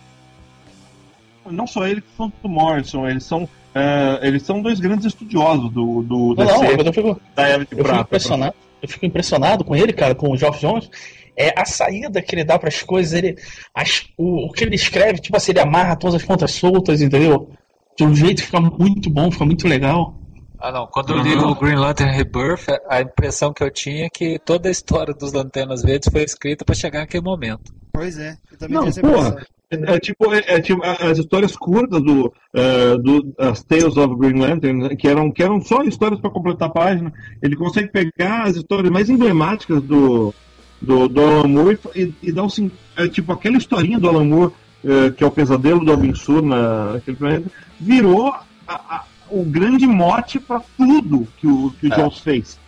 Não 1.46 1.66
só 1.66 1.86
ele 1.86 2.02
quanto 2.14 2.34
o 2.42 2.48
Morrison, 2.48 3.08
eles 3.08 3.24
são 3.24 3.48
é, 3.74 4.18
eles 4.22 4.42
são 4.42 4.60
dois 4.60 4.80
grandes 4.80 5.06
estudiosos 5.06 5.70
do, 5.72 6.02
do 6.02 6.34
não, 6.34 6.44
DC, 6.44 6.58
não, 6.58 6.84
eu 6.84 6.92
fico, 6.92 7.20
da 7.34 7.48
Era 7.48 7.64
de 7.64 7.72
eu 7.72 7.84
Prata. 7.84 7.98
Fico 7.98 8.06
impressionado, 8.06 8.54
eu 8.82 8.88
fico 8.88 9.06
impressionado 9.06 9.64
com 9.64 9.76
ele, 9.76 9.92
cara, 9.92 10.14
com 10.14 10.30
o 10.30 10.36
Geoff 10.36 10.60
Jones. 10.60 10.90
É 11.38 11.55
a 11.57 11.64
saída 11.64 12.20
que 12.20 12.35
ele 12.35 12.42
dá 12.42 12.59
para 12.59 12.68
as 12.68 12.83
coisas, 12.83 13.12
ele, 13.12 13.37
as, 13.72 14.07
o, 14.18 14.46
o 14.46 14.53
que 14.53 14.64
ele 14.64 14.74
escreve, 14.74 15.20
tipo 15.20 15.37
assim, 15.37 15.53
ele 15.53 15.61
amarra 15.61 15.94
todas 15.94 16.16
as 16.16 16.24
pontas 16.24 16.51
soltas, 16.51 17.01
entendeu? 17.01 17.48
De 17.96 18.05
um 18.05 18.12
jeito 18.14 18.40
que 18.40 18.46
fica 18.46 18.61
muito 18.61 19.09
bom, 19.09 19.31
fica 19.31 19.44
muito 19.44 19.68
legal. 19.68 20.18
Ah 20.59 20.72
não, 20.72 20.88
quando 20.88 21.12
eu 21.12 21.22
li 21.22 21.37
o 21.37 21.55
Green 21.55 21.77
Lantern 21.77 22.11
Rebirth, 22.11 22.66
a 22.88 23.01
impressão 23.01 23.53
que 23.53 23.62
eu 23.62 23.70
tinha 23.70 24.07
é 24.07 24.11
que 24.11 24.40
toda 24.40 24.68
a 24.68 24.72
história 24.72 25.14
dos 25.14 25.33
Lanternas 25.33 25.83
Verdes 25.83 26.09
foi 26.11 26.24
escrita 26.24 26.64
para 26.64 26.74
chegar 26.74 27.01
naquele 27.01 27.22
momento. 27.22 27.72
Pois 27.92 28.18
é, 28.18 28.37
eu 28.51 28.59
também 28.59 28.74
não, 28.74 28.90
porra, 28.90 29.46
é, 29.70 29.94
é, 29.94 30.01
tipo, 30.01 30.35
é, 30.35 30.42
é, 30.46 30.61
tipo 30.61 30.83
as 30.83 31.18
histórias 31.18 31.55
curtas 31.57 32.03
do, 32.03 32.27
uh, 32.27 32.98
do 32.98 33.33
as 33.38 33.62
Tales 33.62 33.96
of 33.96 34.16
Green 34.16 34.40
Lantern, 34.40 34.88
né, 34.88 34.96
que 34.96 35.07
eram, 35.07 35.31
que 35.31 35.42
eram 35.42 35.61
só 35.61 35.83
histórias 35.83 36.20
para 36.20 36.31
completar 36.31 36.68
a 36.68 36.72
página. 36.72 37.12
Ele 37.40 37.55
consegue 37.55 37.88
pegar 37.88 38.44
as 38.44 38.57
histórias 38.57 38.90
mais 38.90 39.09
emblemáticas 39.09 39.81
do, 39.83 40.35
do, 40.80 41.08
do 41.08 41.20
Alan 41.20 41.48
Moore 41.48 41.78
e, 41.94 42.14
e 42.22 42.32
dar 42.32 42.44
um, 42.44 42.70
é, 42.96 43.08
tipo 43.08 43.32
aquela 43.32 43.56
historinha 43.56 43.98
do 43.98 44.08
Alan 44.08 44.24
Moore, 44.24 44.52
uh, 44.84 45.12
que 45.12 45.24
é 45.24 45.26
o 45.26 45.30
pesadelo 45.30 45.84
do 45.84 45.90
Alvin 45.90 46.14
Sur 46.14 46.42
naquele 46.42 47.16
planeta, 47.16 47.50
virou 47.80 48.32
a, 48.32 48.44
a 48.66 49.04
o 49.30 49.44
grande 49.44 49.86
mote 49.86 50.38
para 50.38 50.60
tudo 50.76 51.28
que 51.38 51.46
o, 51.46 51.70
que 51.78 51.86
o 51.86 51.92
é. 51.92 51.96
Jones 51.96 52.18
fez. 52.18 52.58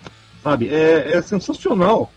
Sabe? 0.42 0.68
É, 0.68 1.16
é 1.16 1.23
sensacional. 1.23 2.12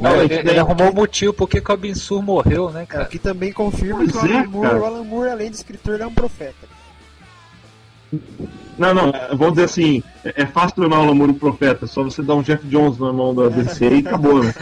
Não, 0.00 0.22
ele, 0.22 0.34
ele, 0.34 0.58
arrumou 0.58 0.90
o 0.90 0.94
motivo 0.94 1.32
porque 1.32 1.60
que 1.60 1.70
o 1.70 1.74
Abensur 1.74 2.22
morreu, 2.22 2.70
né, 2.70 2.84
cara? 2.84 3.04
É, 3.04 3.06
que 3.06 3.18
também 3.18 3.52
confirma 3.52 3.98
pois 3.98 4.12
que 4.12 4.18
o 4.18 4.20
Alan, 4.20 4.40
é, 4.40 4.46
Moore, 4.46 4.78
o 4.78 4.84
Alan 4.84 5.04
Moore, 5.04 5.30
além 5.30 5.50
de 5.50 5.56
escritor, 5.56 6.00
é 6.00 6.06
um 6.06 6.12
profeta. 6.12 6.68
Não, 8.78 8.94
não, 8.94 9.12
vamos 9.36 9.54
dizer 9.54 9.64
assim, 9.64 10.02
é 10.24 10.46
fácil 10.46 10.76
tornar 10.76 11.00
o 11.00 11.14
Moore 11.14 11.32
um 11.32 11.34
profeta, 11.34 11.86
só 11.86 12.04
você 12.04 12.22
dar 12.22 12.36
um 12.36 12.42
Jeff 12.42 12.64
Jones 12.68 12.98
na 12.98 13.12
mão 13.12 13.34
da 13.34 13.48
DC 13.48 13.88
e 13.88 13.98
acabou, 14.06 14.42
né? 14.42 14.54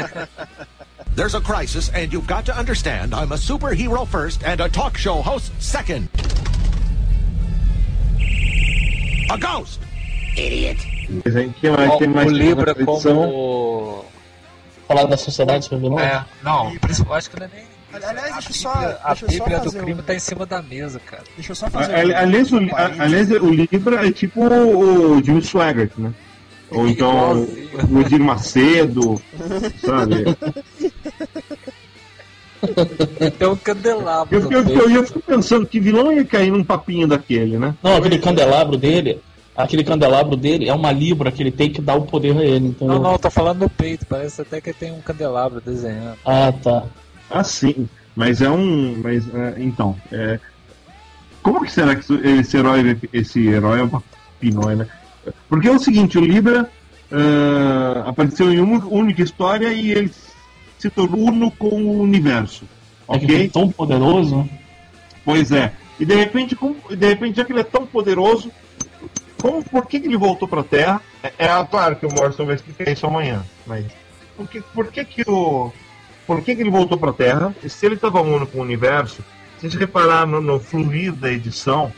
There's 1.15 1.35
a 1.35 1.41
crisis 1.41 1.91
and 1.95 2.13
you've 2.13 2.27
got 2.27 2.45
to 2.47 2.59
understand 2.59 3.15
I'm 3.15 3.33
a 3.33 3.37
superhero 3.37 4.07
first 4.07 4.43
and 4.43 4.61
a 4.61 4.69
talk 4.69 4.99
show 4.99 5.23
host 5.23 5.53
second. 5.59 6.09
A 9.31 9.37
ghost! 9.39 9.81
Idiot! 10.37 10.79
Que 11.61 11.71
mais, 11.71 11.97
que 11.97 12.07
mais 12.07 12.33
o 12.33 12.35
Libra 12.35 12.75
como... 12.75 14.05
Falar 14.89 15.05
da 15.07 15.17
sociedade 15.17 15.65
sobre 15.65 15.89
nós? 15.89 16.01
É, 16.01 16.25
não, 16.43 16.73
eu 16.73 17.15
acho 17.15 17.31
que 17.31 17.41
não 17.41 17.47
é 17.47 17.51
nem... 17.53 17.76
Aliás, 18.05 18.33
deixa 18.33 18.51
eu 18.51 18.55
só. 18.55 18.99
A 19.03 19.15
Bíblia 19.15 19.61
do 19.61 19.73
crime 19.73 20.03
tá 20.03 20.15
em 20.15 20.19
cima 20.19 20.47
da 20.47 20.63
mesa, 20.63 21.01
cara. 21.01 21.23
Deixa 21.35 21.53
eu 21.53 21.57
só 21.57 21.71
fazer. 21.71 21.95
A, 21.95 22.21
aliás, 22.21 22.53
o, 22.53 22.59
aliás, 22.99 23.31
o 23.31 23.51
Libra 23.51 24.07
é 24.07 24.13
tipo 24.13 24.41
o 24.45 25.23
Jimmy 25.23 25.43
Swaggart, 25.43 25.93
né? 25.99 26.13
Ou 26.71 26.87
então 26.89 27.47
o 27.91 28.01
Edir 28.01 28.21
Macedo, 28.21 29.21
sabe? 29.85 30.25
Tem 33.39 33.49
um 33.49 33.57
candelabro. 33.57 34.35
Eu, 34.35 34.51
eu, 34.51 34.69
eu, 34.69 34.91
eu, 34.91 35.07
fico 35.07 35.21
pensando 35.21 35.67
que 35.67 35.79
vilão 35.79 36.13
ia 36.13 36.25
cair 36.25 36.51
num 36.51 36.65
papinho 36.65 37.07
daquele, 37.07 37.59
né? 37.59 37.75
Não, 37.83 37.97
aquele 37.97 38.19
candelabro 38.19 38.77
dele. 38.77 39.21
Aquele 39.57 39.85
candelabro 39.85 40.37
dele 40.37 40.69
é 40.69 40.75
uma 40.75 40.93
libra 40.93 41.33
que 41.33 41.43
ele 41.43 41.51
tem 41.51 41.71
que 41.71 41.81
dar 41.81 41.95
o 41.95 42.03
poder 42.03 42.37
a 42.37 42.45
ele. 42.45 42.69
Entendeu? 42.69 42.97
Não, 42.97 43.13
não, 43.13 43.19
tô 43.19 43.31
falando 43.31 43.61
no 43.61 43.71
peito. 43.71 44.05
Parece 44.07 44.43
até 44.43 44.61
que 44.61 44.73
tem 44.73 44.93
um 44.93 45.01
candelabro 45.01 45.63
desenhando. 45.65 46.19
Ah, 46.25 46.53
tá. 46.53 46.85
Ah, 47.31 47.45
sim. 47.45 47.89
Mas 48.15 48.41
é 48.41 48.51
um. 48.51 49.01
Mas, 49.03 49.25
é, 49.35 49.55
então. 49.59 49.97
É... 50.11 50.39
Como 51.43 51.65
que 51.65 51.71
será 51.71 51.95
que 51.95 52.13
esse 52.13 52.57
herói, 52.57 52.99
esse 53.13 53.47
herói 53.47 53.81
é 53.81 53.83
uma 53.85 54.03
pinóia, 54.41 54.77
né? 54.77 54.89
Porque 55.49 55.69
é 55.69 55.71
o 55.71 55.79
seguinte, 55.79 56.19
o 56.19 56.21
Libra 56.21 56.69
uh, 57.13 58.09
apareceu 58.09 58.53
em 58.53 58.59
uma 58.59 58.85
única 58.87 59.23
história 59.23 59.73
e 59.73 59.93
ele 59.93 60.13
se 60.79 60.91
tornou 60.91 61.29
uno 61.29 61.51
com 61.53 61.69
o 61.69 62.01
universo. 62.01 62.65
É 63.09 63.17
ok? 63.17 63.45
É 63.45 63.49
tão 63.49 63.71
poderoso. 63.71 64.49
Pois 65.25 65.53
é. 65.53 65.73
E 65.99 66.05
de 66.05 66.15
repente, 66.15 66.57
como, 66.57 66.77
de 66.91 67.09
repente, 67.09 67.37
já 67.37 67.45
que 67.45 67.53
ele 67.53 67.61
é 67.61 67.65
tão 67.65 67.87
poderoso, 67.87 68.51
como, 69.41 69.63
por 69.63 69.87
que, 69.87 70.01
que 70.01 70.07
ele 70.07 70.17
voltou 70.17 70.49
para 70.49 70.61
a 70.61 70.65
Terra? 70.65 71.01
É, 71.23 71.33
é, 71.39 71.65
claro 71.65 71.97
que 71.97 72.07
o 72.07 72.13
Morrison 72.13 72.45
vai 72.45 72.57
explicar 72.57 72.91
isso 72.91 73.07
amanhã, 73.07 73.45
mas 73.67 73.87
por 74.37 74.49
que, 74.49 74.61
por 74.61 74.87
que, 74.89 75.05
que 75.05 75.31
o 75.31 75.73
por 76.27 76.43
que, 76.43 76.57
que 76.57 76.63
ele 76.63 76.71
voltou 76.71 76.99
para 76.99 77.11
a 77.11 77.15
Terra? 77.15 77.55
E 77.63 77.69
se 77.69 77.87
ele 77.87 77.95
estava 77.95 78.21
uno 78.21 78.47
com 78.47 78.59
o 78.59 78.63
universo, 78.63 79.23
se 79.59 79.67
a 79.67 79.69
gente 79.71 79.79
reparar 79.79 80.27
no, 80.27 80.41
no 80.41 80.59
fluir 80.59 81.13
da 81.13 81.31
edição, 81.31 81.93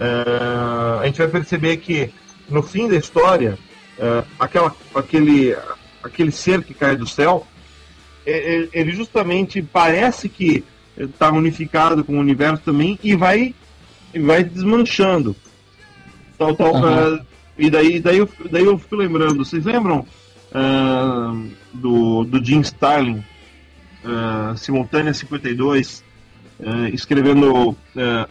uh, 0.00 1.00
a 1.00 1.06
gente 1.06 1.18
vai 1.18 1.28
perceber 1.28 1.76
que 1.76 2.10
no 2.48 2.62
fim 2.62 2.88
da 2.88 2.96
história, 2.96 3.58
uh, 3.98 4.26
aquela, 4.38 4.74
aquele, 4.94 5.56
aquele 6.02 6.32
ser 6.32 6.62
que 6.62 6.74
cai 6.74 6.96
do 6.96 7.06
céu 7.06 7.46
é, 8.24 8.68
ele 8.72 8.92
justamente 8.92 9.60
parece 9.60 10.28
que 10.28 10.64
está 10.96 11.30
unificado 11.30 12.04
com 12.04 12.16
o 12.16 12.20
universo 12.20 12.62
também 12.62 12.98
e 13.02 13.16
vai, 13.16 13.54
vai 14.24 14.44
desmanchando. 14.44 15.34
Tal, 16.38 16.54
tal, 16.54 16.74
uhum. 16.74 17.16
uh, 17.16 17.26
e 17.58 17.68
daí, 17.68 18.00
daí, 18.00 18.18
eu, 18.18 18.28
daí 18.50 18.64
eu 18.64 18.78
fico 18.78 18.96
lembrando, 18.96 19.44
vocês 19.44 19.64
lembram 19.64 20.06
do, 21.72 22.24
do 22.24 22.44
Jim 22.44 22.60
Starlin, 22.60 23.24
uh, 24.04 24.56
Simultânea 24.56 25.14
52, 25.14 26.04
uh, 26.60 26.86
escrevendo 26.92 27.76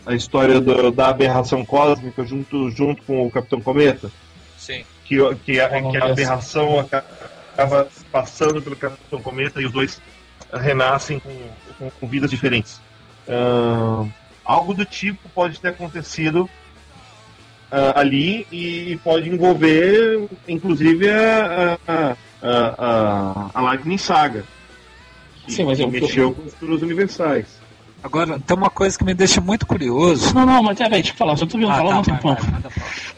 a 0.06 0.14
história 0.16 0.60
do, 0.60 0.92
da 0.92 1.10
aberração 1.10 1.66
cósmica 1.66 2.26
junto, 2.26 2.70
junto 2.72 3.04
com 3.04 3.26
o 3.26 3.32
Capitão 3.32 3.62
Cometa? 3.62 4.12
Sim. 4.58 4.84
Que, 5.06 5.18
que, 5.44 5.60
a, 5.60 5.82
que 5.92 5.98
a 5.98 6.06
aberração 6.06 6.80
acaba 6.80 7.88
passando 8.12 8.62
pelo 8.62 8.76
Capitão 8.76 9.22
Cometa 9.22 9.62
e 9.62 9.66
os 9.66 9.72
dois 9.72 10.02
renascem 10.54 11.20
com, 11.20 11.36
com, 11.78 11.90
com 11.90 12.08
vidas 12.08 12.30
diferentes. 12.30 12.80
Uh, 13.28 14.10
algo 14.44 14.74
do 14.74 14.86
tipo 14.86 15.30
pode 15.30 15.60
ter 15.60 15.70
acontecido 15.70 16.50
uh, 17.72 17.96
ali 17.96 18.48
e, 18.52 19.00
pode 19.04 19.30
envolver, 19.30 20.28
inclusive, 20.48 21.10
a, 21.10 21.78
a, 21.88 22.16
a, 22.42 23.52
a 23.54 23.62
Lightning 23.62 23.98
Saga. 23.98 24.44
Sim, 25.48 25.66
mas 25.66 25.80
que 25.80 25.88
mexeu 25.88 26.34
com 26.34 26.44
os 26.44 26.54
futuros 26.54 26.82
universais. 26.82 27.46
Agora, 28.04 28.40
tem 28.40 28.58
uma 28.58 28.70
coisa 28.70 28.98
que 28.98 29.04
me 29.04 29.14
deixa 29.14 29.40
muito 29.40 29.66
curioso. 29.66 30.34
Não, 30.34 30.46
não, 30.46 30.64
mas 30.64 30.78
peraí, 30.78 31.02
deixa 31.02 31.12
eu 31.12 31.18
falar, 31.18 31.36
só 31.38 31.46
tô 31.46 31.58
vendo 31.58 31.70
ah, 31.70 31.76
falar 31.76 31.92
tá, 31.92 32.00
um 32.00 32.04
tempão. 32.04 32.38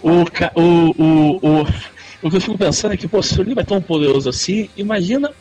O, 0.01 0.11
o, 0.59 0.89
o, 1.01 1.61
o, 1.61 1.67
o 2.21 2.29
que 2.29 2.35
eu 2.35 2.41
fico 2.41 2.57
pensando 2.57 2.93
é 2.93 2.97
que, 2.97 3.07
pô, 3.07 3.23
se 3.23 3.39
o 3.39 3.43
livro 3.43 3.61
é 3.61 3.65
tão 3.65 3.81
poderoso 3.81 4.29
assim, 4.29 4.69
imagina 4.75 5.31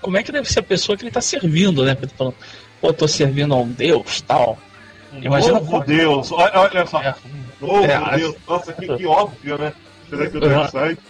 como 0.00 0.16
é 0.16 0.22
que 0.22 0.30
deve 0.30 0.50
ser 0.50 0.60
a 0.60 0.62
pessoa 0.62 0.96
que 0.96 1.02
ele 1.02 1.10
está 1.10 1.20
servindo, 1.20 1.84
né? 1.84 1.94
Porque 1.94 2.14
falando, 2.14 2.34
pô, 2.80 2.88
eu 2.88 2.92
tô 2.92 3.08
servindo 3.08 3.54
a 3.54 3.56
um 3.56 3.68
Deus 3.68 4.20
tal. 4.22 4.58
Imagina 5.20 5.54
novo 5.54 5.70
como... 5.70 5.84
Deus, 5.84 6.30
olha, 6.32 6.52
olha 6.60 6.86
só. 6.86 7.02
É. 7.02 7.14
Novo 7.60 7.84
é, 7.84 8.16
Deus, 8.16 8.36
nossa, 8.46 8.72
que, 8.72 8.96
que 8.96 9.06
óbvio, 9.06 9.58
né? 9.58 9.72
Será 10.08 10.28
que 10.28 10.36
eu 10.36 10.40
tenho 10.40 10.70
site? 10.70 11.00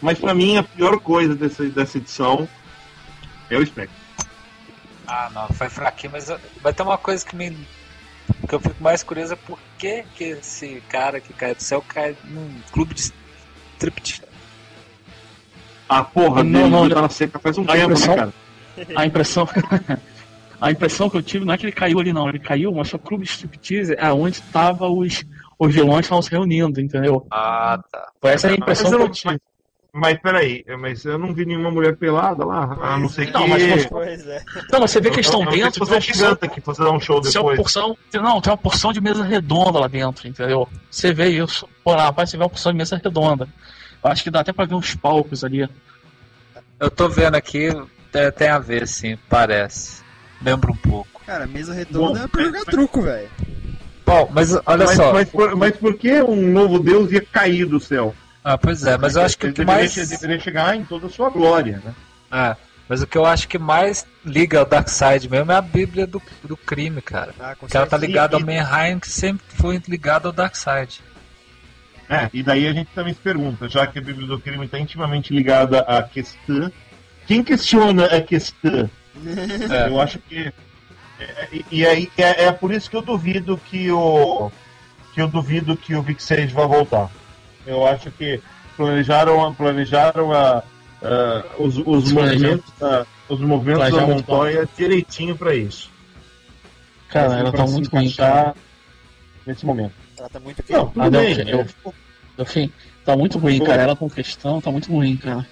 Mas 0.00 0.18
pra 0.18 0.34
mim 0.34 0.56
a 0.56 0.62
pior 0.62 0.98
coisa 1.00 1.34
dessa, 1.34 1.64
dessa 1.64 1.98
edição 1.98 2.48
é 3.50 3.56
o 3.56 3.66
Spectre. 3.66 3.96
Ah, 5.06 5.30
não, 5.32 5.48
foi 5.48 5.68
fraquinho, 5.68 6.12
mas 6.12 6.30
vai 6.60 6.72
ter 6.72 6.82
uma 6.82 6.98
coisa 6.98 7.24
que 7.24 7.36
me 7.36 7.56
que 8.48 8.54
eu 8.54 8.60
fico 8.60 8.82
mais 8.82 9.02
curioso 9.02 9.32
é 9.34 9.36
por 9.36 9.58
que, 9.78 10.04
que 10.14 10.24
esse 10.24 10.82
cara 10.88 11.20
que 11.20 11.32
cai 11.32 11.54
do 11.54 11.62
céu 11.62 11.82
cai 11.86 12.16
num 12.24 12.60
clube 12.72 12.94
de 12.94 13.12
striptease. 13.76 14.22
Ah, 15.88 16.02
porra, 16.02 16.42
não, 16.42 16.68
não, 16.68 16.88
tá 16.88 17.02
na 17.02 17.08
seca 17.08 17.38
faz 17.38 17.56
um 17.56 17.64
tempo, 17.64 17.78
né, 17.78 17.84
impressão, 17.84 18.16
cara? 18.16 18.32
A 18.96 19.06
impressão. 19.06 19.48
a 20.60 20.70
impressão 20.70 21.08
que 21.08 21.16
eu 21.16 21.22
tive 21.22 21.44
não 21.44 21.54
é 21.54 21.58
que 21.58 21.64
ele 21.64 21.72
caiu 21.72 22.00
ali, 22.00 22.12
não. 22.12 22.28
Ele 22.28 22.40
caiu, 22.40 22.72
mas 22.72 22.92
o 22.92 22.98
clube 22.98 23.24
de 23.24 23.30
striptease 23.30 23.94
é 23.96 24.12
onde 24.12 24.38
estavam 24.38 24.98
os, 24.98 25.24
os 25.58 25.74
vilões 25.74 26.04
estavam 26.04 26.22
se 26.22 26.30
reunindo, 26.30 26.80
entendeu? 26.80 27.26
Ah, 27.30 27.82
tá. 27.90 28.10
Foi 28.20 28.32
essa 28.32 28.48
a 28.48 28.52
impressão 28.52 28.90
que 28.90 28.96
eu 28.96 29.08
tive. 29.08 29.40
Mas 29.98 30.18
peraí, 30.20 30.62
mas 30.78 31.06
eu 31.06 31.18
não 31.18 31.32
vi 31.32 31.46
nenhuma 31.46 31.70
mulher 31.70 31.96
pelada 31.96 32.44
lá, 32.44 32.76
a 32.82 32.98
não 32.98 33.08
ser 33.08 33.26
que. 33.26 33.32
Não, 33.32 33.48
mas, 33.48 33.86
pois 33.86 34.26
é. 34.26 34.44
não, 34.70 34.80
mas 34.80 34.90
você 34.90 35.00
vê 35.00 35.08
que 35.08 35.16
eles 35.16 35.26
estão 35.26 35.42
dentro. 35.46 35.86
Você 35.86 35.96
é 35.96 36.00
gigante 36.02 36.48
que 36.50 36.60
você 36.60 36.82
dá 36.82 36.90
um 36.90 37.00
show 37.00 37.18
depois. 37.18 37.36
Uma 37.36 37.56
porção, 37.56 37.96
não, 38.12 38.38
tem 38.42 38.52
uma 38.52 38.58
porção 38.58 38.92
de 38.92 39.00
mesa 39.00 39.24
redonda 39.24 39.78
lá 39.78 39.88
dentro, 39.88 40.28
entendeu? 40.28 40.68
Você 40.90 41.14
vê 41.14 41.28
isso. 41.28 41.66
Pô, 41.82 41.94
rapaz, 41.94 42.28
você 42.28 42.36
vê 42.36 42.42
uma 42.42 42.50
porção 42.50 42.72
de 42.72 42.78
mesa 42.78 43.00
redonda. 43.02 43.48
Eu 44.04 44.10
acho 44.10 44.22
que 44.22 44.30
dá 44.30 44.40
até 44.40 44.52
pra 44.52 44.66
ver 44.66 44.74
uns 44.74 44.94
palcos 44.94 45.42
ali. 45.42 45.66
Eu 46.78 46.90
tô 46.90 47.08
vendo 47.08 47.34
aqui, 47.36 47.70
tem 48.36 48.48
a 48.48 48.58
ver, 48.58 48.86
sim, 48.86 49.16
parece. 49.30 50.02
Lembra 50.42 50.72
um 50.72 50.76
pouco. 50.76 51.22
Cara, 51.24 51.46
mesa 51.46 51.72
redonda 51.72 52.18
Bom, 52.18 52.24
é 52.24 52.28
pra 52.28 52.44
jogar 52.44 52.64
truco, 52.66 53.00
velho. 53.00 53.30
Bom, 54.06 54.30
mas 54.32 54.54
olha 54.54 54.86
mas, 54.86 54.90
só. 54.94 55.12
Mas 55.12 55.28
por, 55.28 55.56
mas 55.56 55.76
por 55.76 55.94
que 55.94 56.22
um 56.22 56.36
novo 56.52 56.78
Deus 56.78 57.10
ia 57.10 57.20
cair 57.20 57.66
do 57.66 57.80
céu? 57.80 58.14
Ah, 58.44 58.56
pois 58.56 58.86
é, 58.86 58.96
mas 58.96 59.16
eu 59.16 59.22
acho 59.22 59.36
que 59.36 59.48
o 59.48 59.52
que 59.52 59.64
mais. 59.64 59.94
Deveria 59.96 60.38
chegar 60.38 60.76
em 60.76 60.84
toda 60.84 61.08
a 61.08 61.10
sua 61.10 61.28
glória, 61.28 61.82
né? 61.84 61.92
Ah, 62.30 62.56
mas 62.88 63.02
o 63.02 63.06
que 63.06 63.18
eu 63.18 63.26
acho 63.26 63.48
que 63.48 63.58
mais 63.58 64.06
liga 64.24 64.60
ao 64.60 64.64
Darkseid 64.64 65.28
mesmo 65.28 65.50
é 65.50 65.56
a 65.56 65.60
Bíblia 65.60 66.06
do, 66.06 66.22
do 66.44 66.56
crime, 66.56 67.02
cara. 67.02 67.34
Ah, 67.40 67.56
que 67.56 67.76
ela 67.76 67.86
tá 67.86 67.96
ligada 67.96 68.36
ao 68.36 68.42
Menheim, 68.42 69.00
que 69.00 69.08
sempre 69.08 69.44
foi 69.48 69.82
ligado 69.88 70.26
ao 70.26 70.32
Darkseid. 70.32 71.00
É, 72.08 72.30
e 72.32 72.40
daí 72.44 72.68
a 72.68 72.72
gente 72.72 72.88
também 72.94 73.12
se 73.12 73.18
pergunta, 73.18 73.68
já 73.68 73.84
que 73.84 73.98
a 73.98 74.02
Bíblia 74.02 74.28
do 74.28 74.38
crime 74.38 74.64
está 74.64 74.78
intimamente 74.78 75.34
ligada 75.34 75.80
à 75.80 76.00
questão, 76.04 76.70
quem 77.26 77.42
questiona 77.42 78.06
a 78.06 78.22
questão? 78.22 78.88
É, 79.68 79.88
eu 79.88 80.00
acho 80.00 80.20
que. 80.20 80.52
E 81.70 81.86
aí 81.86 82.10
é, 82.16 82.44
é, 82.44 82.52
por 82.52 82.72
isso 82.72 82.90
que 82.90 82.96
eu 82.96 83.02
duvido 83.02 83.56
que 83.56 83.90
o. 83.90 84.50
que 85.14 85.20
eu 85.20 85.28
duvido 85.28 85.76
que 85.76 85.94
o 85.94 86.02
Vic 86.02 86.22
Sage 86.22 86.48
vai 86.48 86.66
voltar. 86.66 87.10
Eu 87.66 87.86
acho 87.86 88.10
que 88.10 88.40
planejaram, 88.76 89.54
planejaram 89.54 90.32
a, 90.32 90.62
a 91.02 91.44
os, 91.58 91.78
os 91.78 92.12
movimentos, 92.12 92.70
a, 92.82 93.06
os 93.28 93.40
movimentos 93.40 93.90
da 93.90 94.06
Montoya 94.06 94.68
direitinho 94.76 95.36
para 95.36 95.54
isso. 95.54 95.90
Cara, 97.08 97.38
ela 97.38 97.52
tá 97.52 97.66
muito 97.66 97.90
ruim, 97.90 98.14
Nesse 99.46 99.64
momento. 99.64 99.94
Ela 100.18 100.28
tá 100.28 100.40
muito 100.40 100.64
Não, 100.68 100.88
tudo 100.88 101.02
ah, 101.02 101.10
bem. 101.10 101.48
Eu, 101.48 101.66
eu, 102.36 102.46
tá 103.04 103.16
muito 103.16 103.38
ruim, 103.38 103.62
cara. 103.62 103.82
Ela 103.82 103.96
com 103.96 104.10
questão 104.10 104.60
tá 104.60 104.70
muito 104.70 104.90
ruim, 104.92 105.16
cara. 105.16 105.46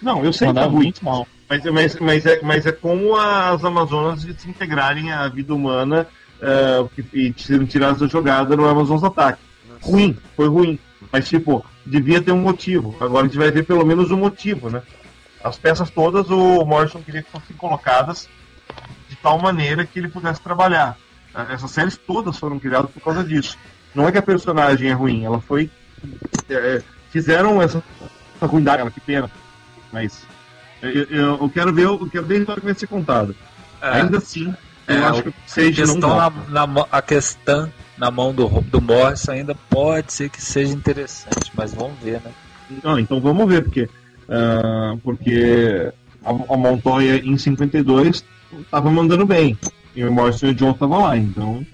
Não, 0.00 0.24
eu 0.24 0.32
sei 0.32 0.48
que 0.48 0.54
tá 0.54 0.64
ruim. 0.64 0.84
muito 0.84 1.04
mal. 1.04 1.26
Mas, 1.52 1.64
mas, 1.64 1.96
mas, 1.96 2.24
é, 2.24 2.40
mas 2.42 2.64
é 2.64 2.72
como 2.72 3.14
as 3.14 3.62
Amazonas 3.62 4.24
desintegrarem 4.24 5.12
a 5.12 5.28
vida 5.28 5.54
humana 5.54 6.08
uh, 6.40 6.90
e 7.12 7.34
serem 7.36 7.66
tiradas 7.66 7.98
da 7.98 8.06
jogada 8.06 8.56
no 8.56 8.66
Amazonas 8.66 9.04
Ataque. 9.04 9.42
Ruim, 9.82 10.16
foi 10.34 10.48
ruim. 10.48 10.78
Mas, 11.12 11.28
tipo, 11.28 11.62
devia 11.84 12.22
ter 12.22 12.32
um 12.32 12.40
motivo. 12.40 12.96
Agora 12.98 13.26
a 13.26 13.28
gente 13.28 13.36
vai 13.36 13.50
ver 13.50 13.66
pelo 13.66 13.84
menos 13.84 14.10
um 14.10 14.16
motivo, 14.16 14.70
né? 14.70 14.80
As 15.44 15.58
peças 15.58 15.90
todas 15.90 16.30
o 16.30 16.64
Morrison 16.64 17.02
queria 17.02 17.22
que 17.22 17.30
fossem 17.30 17.54
colocadas 17.54 18.30
de 19.10 19.16
tal 19.16 19.38
maneira 19.38 19.84
que 19.84 19.98
ele 19.98 20.08
pudesse 20.08 20.40
trabalhar. 20.40 20.96
Essas 21.50 21.70
séries 21.70 21.98
todas 21.98 22.38
foram 22.38 22.58
criadas 22.58 22.90
por 22.90 23.02
causa 23.02 23.22
disso. 23.22 23.58
Não 23.94 24.08
é 24.08 24.12
que 24.12 24.16
a 24.16 24.22
personagem 24.22 24.88
é 24.88 24.94
ruim, 24.94 25.26
ela 25.26 25.38
foi. 25.38 25.70
É, 26.48 26.82
fizeram 27.10 27.60
essa, 27.60 27.82
essa 28.36 28.46
ruindade, 28.46 28.80
ela, 28.80 28.90
que 28.90 29.00
pena. 29.00 29.30
Mas 29.92 30.31
eu, 30.82 31.36
eu, 31.40 31.50
quero 31.50 31.72
ver, 31.72 31.84
eu 31.84 32.08
quero 32.10 32.26
ver 32.26 32.36
a 32.36 32.38
história 32.38 32.60
que 32.60 32.66
vai 32.66 32.74
ser 32.74 32.86
contada. 32.86 33.34
É, 33.80 34.00
Ainda 34.00 34.18
assim, 34.18 34.52
eu 34.88 34.96
é, 34.96 35.04
acho 35.04 35.22
que 35.22 35.34
seja 35.46 35.86
não 35.86 36.16
na, 36.48 36.66
na, 36.66 36.86
a 36.90 37.00
questão 37.00 37.70
na 37.96 38.10
mão 38.10 38.34
do, 38.34 38.48
do 38.62 38.80
Morris 38.80 39.28
ainda 39.28 39.54
pode 39.70 40.12
ser 40.12 40.28
que 40.28 40.42
seja 40.42 40.72
interessante, 40.72 41.52
mas 41.54 41.72
vamos 41.72 41.98
ver, 42.00 42.20
né? 42.24 42.32
Não, 42.82 42.98
então 42.98 43.20
vamos 43.20 43.46
ver, 43.48 43.62
porque, 43.62 43.82
uh, 43.82 44.96
porque 45.04 45.92
a, 46.24 46.30
a, 46.30 46.56
Montoya 46.56 47.16
em 47.18 47.36
52 47.36 48.24
estava 48.60 48.90
mandando 48.90 49.24
bem, 49.24 49.56
e 49.94 50.04
o 50.04 50.12
Morrison 50.12 50.46
e 50.46 50.50
o 50.50 50.54
John 50.54 50.70
estavam 50.72 51.02
lá, 51.02 51.16
então 51.16 51.64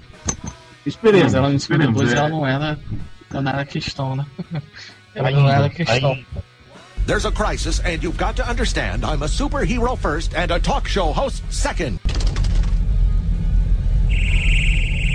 esperemos. 0.85 1.33
Mas 1.33 1.35
ela 1.35 1.53
em 1.53 1.59
52 1.59 2.13
ela 2.13 2.27
é. 2.27 2.31
não 2.31 2.47
era, 2.47 2.79
não 3.31 3.51
era 3.51 3.65
questão, 3.65 4.17
né? 4.17 4.27
ela 5.15 5.29
ainda, 5.29 5.41
não 5.41 5.49
era 5.49 5.71
questão. 5.71 6.13
Ainda. 6.13 6.48
There's 7.09 7.25
a 7.25 7.33
crisis, 7.33 7.81
and 7.81 8.03
you've 8.03 8.19
got 8.19 8.37
to 8.37 8.47
understand 8.47 9.03
I'm 9.03 9.23
a 9.23 9.29
superhero 9.29 9.97
first 9.97 10.35
and 10.35 10.51
a 10.51 10.61
talk 10.61 10.87
show 10.87 11.11
host 11.11 11.43
second. 11.51 11.99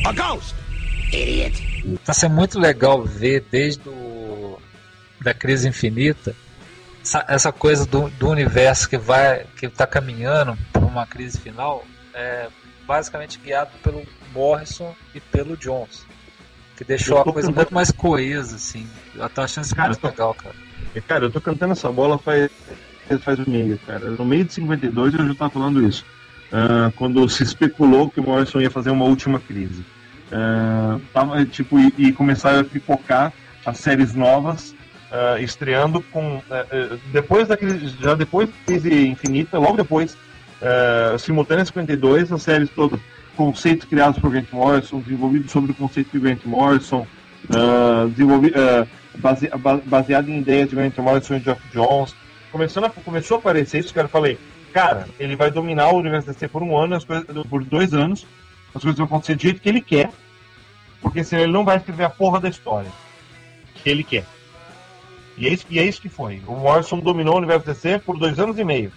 A 0.04 0.12
ghost! 0.12 0.56
Idiot. 1.12 1.54
Tá 2.04 2.12
sendo 2.12 2.34
muito 2.34 2.60
legal 2.60 3.04
ver 3.04 3.46
desde 3.52 3.88
o, 3.88 4.58
da 5.22 5.36
crise 5.36 5.68
infinita 5.68 6.36
essa, 7.04 7.24
essa 7.28 7.52
coisa 7.52 7.86
do, 7.86 8.10
do, 8.10 8.28
universo 8.28 8.90
que 8.90 8.98
vai 8.98 9.46
que 9.56 9.68
está 9.68 9.86
caminhando 9.86 10.58
para 10.72 10.82
uma 10.82 11.06
crise 11.06 11.40
final 11.40 11.86
é 12.16 12.48
basicamente 12.88 13.38
guiado 13.38 13.70
pelo 13.84 14.04
Morrison 14.34 14.96
e 15.14 15.20
pelo 15.20 15.56
Jones 15.56 16.08
que 16.76 16.84
deixou 16.84 17.20
a 17.20 17.24
coisa 17.24 17.52
muito 17.52 17.72
mais 17.72 17.92
coesa 17.92 18.56
assim 18.56 18.90
eu 19.14 19.30
tô 19.30 19.42
achando 19.42 19.66
isso 19.66 19.76
muito 19.78 20.04
legal 20.04 20.34
cara 20.34 20.63
cara 21.02 21.26
eu 21.26 21.32
tô 21.32 21.42
cantando 21.42 21.74
essa 21.74 21.92
bola 21.92 22.18
faz 22.18 22.50
faz 23.22 23.40
um 23.40 23.50
mês 23.50 23.80
cara 23.86 24.12
no 24.12 24.26
meio 24.26 24.46
de 24.46 24.54
52 24.54 25.14
eu 25.14 25.28
já 25.28 25.36
tava 25.36 25.52
falando 25.52 25.86
isso 25.86 26.06
uh, 26.52 26.92
quando 26.94 27.28
se 27.28 27.44
especulou 27.44 28.10
que 28.10 28.20
o 28.20 28.24
Morrison 28.24 28.62
ia 28.62 28.70
fazer 28.70 28.92
uma 28.92 29.06
última 29.06 29.40
crise 29.40 29.84
Uh, 30.34 31.00
tava, 31.14 31.46
tipo, 31.46 31.78
e, 31.80 31.94
e 31.98 32.12
começaram 32.12 32.62
a 32.62 32.64
pipocar 32.64 33.32
as 33.64 33.78
séries 33.78 34.16
novas, 34.16 34.74
uh, 35.12 35.40
estreando 35.40 36.02
com. 36.12 36.38
Uh, 36.38 37.00
depois 37.12 37.48
daquele. 37.48 37.88
Já 38.02 38.16
depois 38.16 38.50
da 38.50 38.56
crise 38.66 39.08
infinita, 39.08 39.60
logo 39.60 39.78
depois, 39.78 40.16
uh, 40.16 41.20
simultânea 41.20 41.64
52, 41.66 42.32
as 42.32 42.42
séries 42.42 42.70
todas, 42.72 43.00
conceitos 43.38 43.88
criados 43.88 44.20
por 44.20 44.32
Grant 44.32 44.52
Morrison, 44.52 45.00
desenvolvidos 45.02 45.52
sobre 45.52 45.72
o 45.72 45.76
conceito 45.76 46.10
de 46.12 46.20
Grant 46.20 46.44
Morrison, 46.46 47.06
uh, 47.50 48.10
base, 49.18 49.50
baseado 49.86 50.30
em 50.30 50.40
ideias 50.40 50.70
de 50.70 50.76
Grant 50.76 50.98
Morrison 50.98 51.36
e 51.36 51.40
Geoff 51.40 51.62
Jones. 51.72 52.16
Começando 52.52 52.86
a, 52.86 52.90
começou 52.90 53.38
a 53.38 53.40
aparecer 53.40 53.80
isso, 53.80 53.94
que 53.94 54.00
eu 54.00 54.08
falei, 54.08 54.38
cara, 54.72 55.08
ele 55.20 55.36
vai 55.36 55.50
dominar 55.50 55.90
o 55.90 55.98
universo 55.98 56.28
DC 56.28 56.48
por 56.48 56.62
um 56.62 56.78
ano, 56.78 56.96
as 56.96 57.04
coisas, 57.04 57.26
por 57.48 57.64
dois 57.64 57.94
anos, 57.94 58.26
as 58.74 58.82
coisas 58.82 58.98
vão 58.98 59.06
acontecer 59.06 59.36
do 59.36 59.42
jeito 59.42 59.62
que 59.62 59.70
ele 59.70 59.82
quer, 59.82 60.12
porque 61.02 61.24
senão 61.24 61.44
ele 61.44 61.52
não 61.52 61.66
vai 61.66 61.78
escrever 61.78 62.04
a 62.04 62.10
porra 62.10 62.40
da 62.40 62.50
história 62.50 62.92
que 63.76 63.90
ele 63.90 64.04
quer. 64.04 64.26
E 65.38 65.48
é 65.48 65.54
isso, 65.54 65.66
e 65.70 65.80
é 65.80 65.84
isso 65.84 66.02
que 66.02 66.10
foi. 66.10 66.42
O 66.48 66.56
Morrison 66.56 67.00
dominou 67.00 67.36
o 67.36 67.38
universo 67.38 67.66
DC 67.66 68.00
por 68.00 68.18
dois 68.18 68.40
anos 68.40 68.58
e 68.60 68.64
meio. 68.64 68.92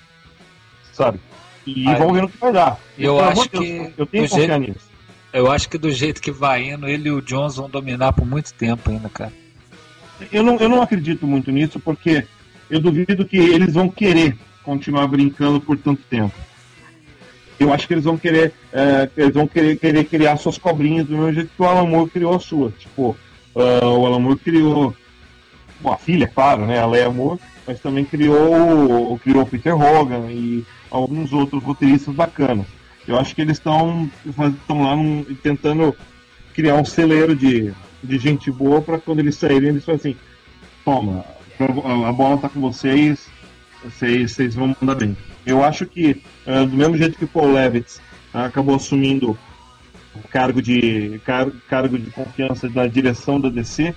Sabe? 0.92 1.18
E 1.66 1.88
Aí, 1.88 1.96
vamos 1.96 2.14
ver 2.14 2.22
no 2.22 2.28
que 2.28 2.38
vai 2.38 2.52
dar. 2.52 2.78
Eu, 2.96 3.18
acho 3.20 3.48
que. 3.48 3.92
Eu 3.96 4.06
tenho 4.06 4.28
jeito, 4.28 4.56
nisso. 4.58 4.86
Eu 5.32 5.50
acho 5.50 5.68
que 5.68 5.76
do 5.76 5.90
jeito 5.90 6.20
que 6.20 6.30
vai 6.30 6.70
indo, 6.70 6.86
ele 6.86 7.08
e 7.08 7.12
o 7.12 7.20
Jones 7.20 7.56
vão 7.56 7.68
dominar 7.68 8.12
por 8.12 8.24
muito 8.26 8.54
tempo 8.54 8.90
ainda, 8.90 9.08
cara. 9.08 9.32
Eu 10.32 10.42
não, 10.42 10.56
eu 10.56 10.68
não 10.68 10.82
acredito 10.82 11.26
muito 11.26 11.50
nisso, 11.50 11.78
porque 11.78 12.26
eu 12.70 12.80
duvido 12.80 13.24
que 13.24 13.36
eles 13.36 13.74
vão 13.74 13.88
querer 13.88 14.36
continuar 14.62 15.06
brincando 15.06 15.60
por 15.60 15.76
tanto 15.78 16.02
tempo 16.08 16.34
eu 17.58 17.72
acho 17.72 17.86
que 17.86 17.94
eles 17.94 18.04
vão 18.04 18.16
querer, 18.16 18.52
é, 18.72 19.08
eles 19.16 19.34
vão 19.34 19.46
querer, 19.46 19.76
querer 19.76 20.04
criar 20.04 20.36
suas 20.36 20.58
cobrinhas 20.58 21.06
do 21.06 21.16
mesmo 21.16 21.32
jeito 21.32 21.50
que 21.54 21.62
o 21.62 21.64
Alan 21.64 21.86
Moore 21.86 22.10
criou 22.10 22.34
a 22.34 22.40
sua. 22.40 22.70
Tipo, 22.72 23.16
uh, 23.54 23.86
o 23.86 24.06
Alan 24.06 24.18
Moore 24.18 24.38
criou 24.38 24.94
bom, 25.80 25.92
a 25.92 25.96
filha, 25.96 26.26
claro, 26.28 26.66
né, 26.66 26.78
a 26.78 26.86
Leia 26.86 27.10
Moore, 27.10 27.40
mas 27.66 27.80
também 27.80 28.04
criou, 28.04 29.18
criou 29.18 29.42
o 29.42 29.46
Peter 29.46 29.74
Hogan 29.74 30.30
e 30.30 30.64
alguns 30.90 31.32
outros 31.32 31.62
roteiristas 31.62 32.14
bacanas. 32.14 32.66
Eu 33.08 33.18
acho 33.18 33.34
que 33.34 33.40
eles 33.40 33.56
estão 33.56 34.10
estão 34.26 34.82
lá 34.82 34.96
num, 34.96 35.24
tentando 35.42 35.96
criar 36.52 36.74
um 36.74 36.84
celeiro 36.84 37.34
de, 37.34 37.72
de 38.02 38.18
gente 38.18 38.50
boa 38.50 38.80
para 38.80 38.98
quando 38.98 39.20
eles 39.20 39.36
saírem 39.36 39.70
eles 39.70 39.84
falam 39.84 39.98
assim, 39.98 40.16
toma, 40.84 41.24
a 42.06 42.12
bola 42.12 42.36
está 42.36 42.48
com 42.48 42.60
vocês, 42.60 43.26
vocês, 43.82 44.32
vocês 44.32 44.54
vão 44.54 44.76
mandar 44.80 44.94
bem. 44.94 45.16
Eu 45.44 45.64
acho 45.64 45.86
que, 45.86 46.22
uh, 46.46 46.66
do 46.66 46.76
mesmo 46.76 46.96
jeito 46.96 47.18
que 47.18 47.24
o 47.24 47.28
Paul 47.28 47.52
Levitz 47.52 47.96
uh, 48.34 48.38
acabou 48.38 48.74
assumindo 48.74 49.38
o 50.14 50.28
cargo 50.28 50.60
de, 50.60 51.20
car 51.24 51.48
cargo 51.68 51.98
de 51.98 52.10
confiança 52.10 52.68
da 52.68 52.86
direção 52.86 53.40
da 53.40 53.48
DC, 53.48 53.94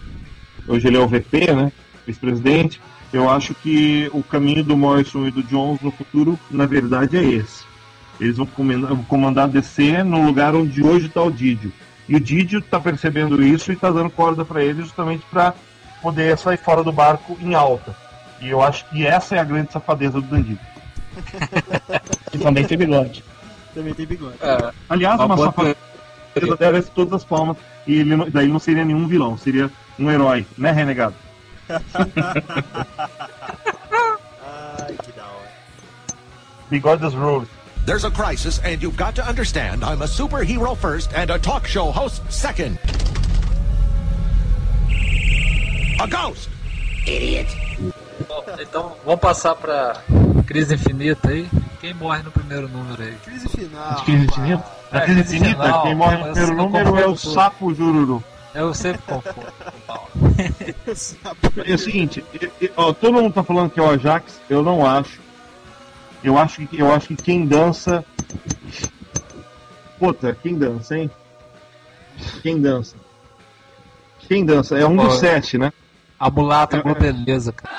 hoje 0.68 0.88
ele 0.88 0.98
é 0.98 1.00
o 1.00 1.08
VP, 1.08 1.54
né, 1.54 1.72
vice-presidente, 2.06 2.82
eu 3.12 3.30
acho 3.30 3.56
que 3.56 4.10
o 4.14 4.22
caminho 4.22 4.64
do 4.64 4.78
Morrison 4.78 5.26
e 5.26 5.32
do 5.32 5.42
Jones 5.44 5.82
no 5.82 5.92
futuro, 5.92 6.40
na 6.52 6.66
verdade, 6.66 7.18
é 7.18 7.24
esse. 7.24 7.64
Eles 8.20 8.38
vão 8.38 8.48
comandar 9.08 9.46
a 9.46 9.48
DC 9.48 10.04
no 10.04 10.26
lugar 10.26 10.54
onde 10.54 10.84
hoje 10.84 11.08
está 11.08 11.24
o 11.24 11.32
Didio. 11.32 11.72
E 12.10 12.16
o 12.16 12.20
Didio 12.20 12.60
tá 12.60 12.80
percebendo 12.80 13.44
isso 13.44 13.72
e 13.72 13.76
tá 13.76 13.92
dando 13.92 14.10
corda 14.10 14.44
para 14.44 14.64
ele 14.64 14.82
justamente 14.82 15.24
para 15.30 15.54
poder 16.02 16.36
sair 16.40 16.58
fora 16.58 16.84
do 16.84 16.92
barco 16.92 17.38
em 17.40 17.54
alta. 17.54 17.96
E 18.42 18.50
eu 18.50 18.64
acho 18.64 18.90
que 18.90 19.06
essa 19.06 19.36
é 19.36 19.40
a 19.40 19.44
grande 19.44 19.72
safadeza 19.72 20.20
do 20.20 20.28
Dandido. 20.28 20.60
que 22.32 22.40
também 22.40 22.66
tem 22.66 22.80
bigode. 22.80 23.24
Também 23.76 23.94
tem 23.94 24.08
bigode. 24.08 24.38
É, 24.42 24.72
Aliás, 24.90 25.22
uma 25.22 25.38
safadeza 25.38 25.78
ter... 26.34 26.58
merece 26.60 26.90
é 26.90 26.94
todas 26.96 27.14
as 27.14 27.24
palmas. 27.24 27.58
E 27.86 28.00
ele 28.00 28.32
daí 28.32 28.48
não 28.48 28.60
seria 28.60 28.84
nenhum 28.84 29.08
vilão, 29.08 29.38
seria 29.38 29.70
um 30.00 30.10
herói, 30.10 30.48
né, 30.58 30.72
renegado? 30.72 31.14
Ai, 31.70 31.84
que 35.04 35.12
da 35.12 35.26
hora. 35.26 35.52
Bigode 36.72 37.04
das 37.04 37.14
Rose. 37.14 37.59
There's 37.86 38.04
a 38.06 38.12
crisis, 38.12 38.60
and 38.64 38.82
you've 38.82 38.98
got 38.98 39.16
to 39.16 39.26
understand 39.28 39.84
I'm 39.84 40.02
a 40.02 40.06
superhero 40.06 40.78
first 40.78 41.12
and 41.14 41.30
a 41.32 41.40
talk 41.40 41.66
show 41.66 41.92
host 41.92 42.22
second. 42.32 42.78
A 46.00 46.08
ghost! 46.08 46.50
Idiot! 47.06 47.48
Bom, 48.28 48.44
então 48.60 48.94
vamos 49.06 49.20
passar 49.22 49.56
pra 49.56 50.02
Crise 50.46 50.76
Infinita 50.76 51.30
aí. 51.30 51.50
Quem 51.82 51.94
morre 51.94 52.22
no 52.22 52.32
primeiro 52.32 52.68
número 52.70 53.02
aí? 53.02 53.16
Crise 53.26 53.50
final. 53.50 54.04
Crise 54.06 54.26
Infinita? 54.26 54.64
É, 54.92 54.98
A 54.98 55.02
Crise 55.02 55.20
Infinita, 55.38 55.64
final, 55.64 55.84
quem 55.84 55.96
morre 55.96 56.18
no 56.18 56.24
primeiro 56.26 56.56
número 56.56 56.96
é 57.00 57.08
o 57.08 57.16
tudo. 57.16 57.34
Sapo 57.34 57.74
Jururu. 57.74 58.24
Eu 58.54 58.74
sempre 58.74 59.02
confundo. 59.04 59.48
É 61.66 61.74
o 61.74 61.78
seguinte, 61.78 62.24
eu- 62.42 62.52
eu- 62.62 62.70
ó, 62.78 62.94
todo 62.94 63.14
mundo 63.14 63.32
tá 63.34 63.44
falando 63.44 63.70
que 63.70 63.80
é 63.80 63.84
o 63.84 63.90
Ajax, 63.90 64.40
eu 64.50 64.64
não 64.64 64.86
acho. 64.86 65.20
Eu 66.24 66.38
acho 66.38 66.66
que, 66.68 66.80
eu 66.80 66.94
acho 66.94 67.08
que 67.10 67.16
quem 67.16 67.46
dança. 67.46 68.04
Puta, 69.98 70.34
quem 70.36 70.58
dança, 70.58 70.98
hein? 70.98 71.10
Quem 72.42 72.62
dança? 72.62 72.96
Quem 74.20 74.46
dança? 74.46 74.78
É 74.78 74.86
um 74.86 74.96
Pô. 74.98 75.04
dos 75.04 75.20
sete, 75.20 75.58
né? 75.58 75.72
A 76.20 76.30
mulata 76.30 76.82
com 76.82 76.94
beleza, 76.94 77.52
cara. 77.54 77.76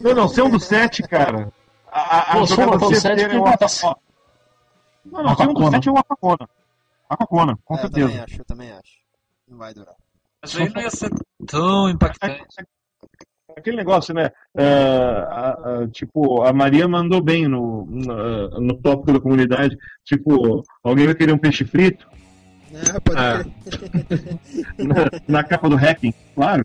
Não, 0.00 0.14
não, 0.14 0.28
ser 0.28 0.42
um 0.42 0.50
dos 0.50 0.64
sete, 0.64 1.02
cara. 1.02 1.52
A, 1.90 2.00
a, 2.00 2.20
a 2.32 2.32
Pô, 2.38 2.46
jogada 2.46 2.78
só 2.78 2.86
o 2.88 2.94
sete 2.94 3.22
é. 3.22 3.36
Aquacona. 3.36 3.96
Não, 5.04 5.22
não, 5.22 5.36
ser 5.36 5.48
um 5.48 5.54
dos 5.54 5.70
sete 5.70 5.88
é 5.88 5.92
o 5.92 5.98
Aquacona. 5.98 6.48
Aquacona, 7.08 7.58
com 7.64 7.74
É, 7.74 7.78
eu 7.78 7.80
certeza. 7.82 8.08
também 8.08 8.20
acho, 8.24 8.40
eu 8.40 8.44
também 8.44 8.72
acho. 8.72 8.92
Não 9.48 9.58
vai 9.58 9.72
durar. 9.74 9.94
Mas 10.42 10.56
aí 10.56 10.68
não 10.68 10.82
ia 10.82 10.90
ser 10.90 11.10
tão 11.46 11.88
impactante. 11.88 12.44
Aquele 13.56 13.76
negócio, 13.78 14.12
né? 14.14 14.30
a- 14.54 15.88
tipo, 15.90 16.42
a 16.42 16.52
Maria 16.52 16.86
mandou 16.86 17.22
bem 17.22 17.48
no, 17.48 17.86
no, 17.86 18.60
no 18.60 18.74
tópico 18.76 19.12
da 19.14 19.20
comunidade. 19.20 19.74
Tipo, 20.04 20.62
alguém 20.84 21.06
vai 21.06 21.14
querer 21.14 21.32
um 21.32 21.38
peixe 21.38 21.64
frito? 21.64 22.06
É, 22.74 23.00
pode 23.00 23.18
Ah. 23.18 23.44
na, 24.78 25.10
na 25.40 25.42
capa 25.44 25.68
do 25.70 25.76
hacking, 25.76 26.12
claro. 26.34 26.64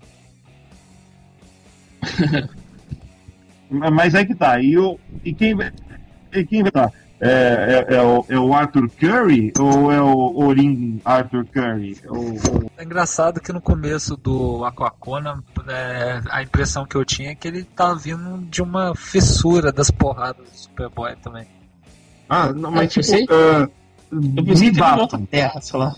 Mas 3.69 4.13
aí 4.13 4.25
que 4.25 4.35
tá. 4.35 4.59
E, 4.61 4.77
o, 4.77 4.99
e, 5.23 5.33
quem, 5.33 5.55
vai- 5.55 5.71
e 6.33 6.43
quem 6.45 6.61
vai 6.61 6.69
estar? 6.69 6.91
É, 7.23 7.85
é, 7.87 7.95
é 7.97 8.01
o, 8.01 8.25
é 8.27 8.39
o 8.39 8.51
Arthur 8.51 8.89
Curry 8.89 9.53
ou 9.59 9.91
é 9.91 10.01
o 10.01 10.39
Orin 10.43 10.99
Arthur 11.05 11.45
Curry? 11.45 11.95
O, 12.07 12.17
o- 12.17 12.71
É 12.75 12.83
engraçado 12.83 13.39
que 13.39 13.53
no 13.53 13.61
começo 13.61 14.17
do 14.17 14.65
Aquacona, 14.65 15.43
é, 15.67 16.19
a 16.31 16.41
impressão 16.41 16.83
que 16.83 16.95
eu 16.95 17.05
tinha 17.05 17.29
é 17.31 17.35
que 17.35 17.47
ele 17.47 17.63
tá 17.63 17.93
vindo 17.93 18.39
de 18.49 18.63
uma 18.63 18.95
fissura 18.95 19.71
das 19.71 19.91
porradas 19.91 20.49
do 20.49 20.57
Superboy 20.57 21.15
também. 21.17 21.45
Ah, 22.27 22.51
não, 22.51 22.71
mas 22.71 22.95
eu 22.97 23.03
sei. 23.03 23.21
tipo, 23.21 23.33
ah, 23.33 23.69
Eu 24.11 24.17
me 24.19 24.43
pensei 24.43 24.71
que 24.71 24.75
ele 24.77 24.79
batam. 24.79 25.01
outra 25.01 25.19
terra, 25.29 25.61
sei 25.61 25.79
lá. 25.79 25.93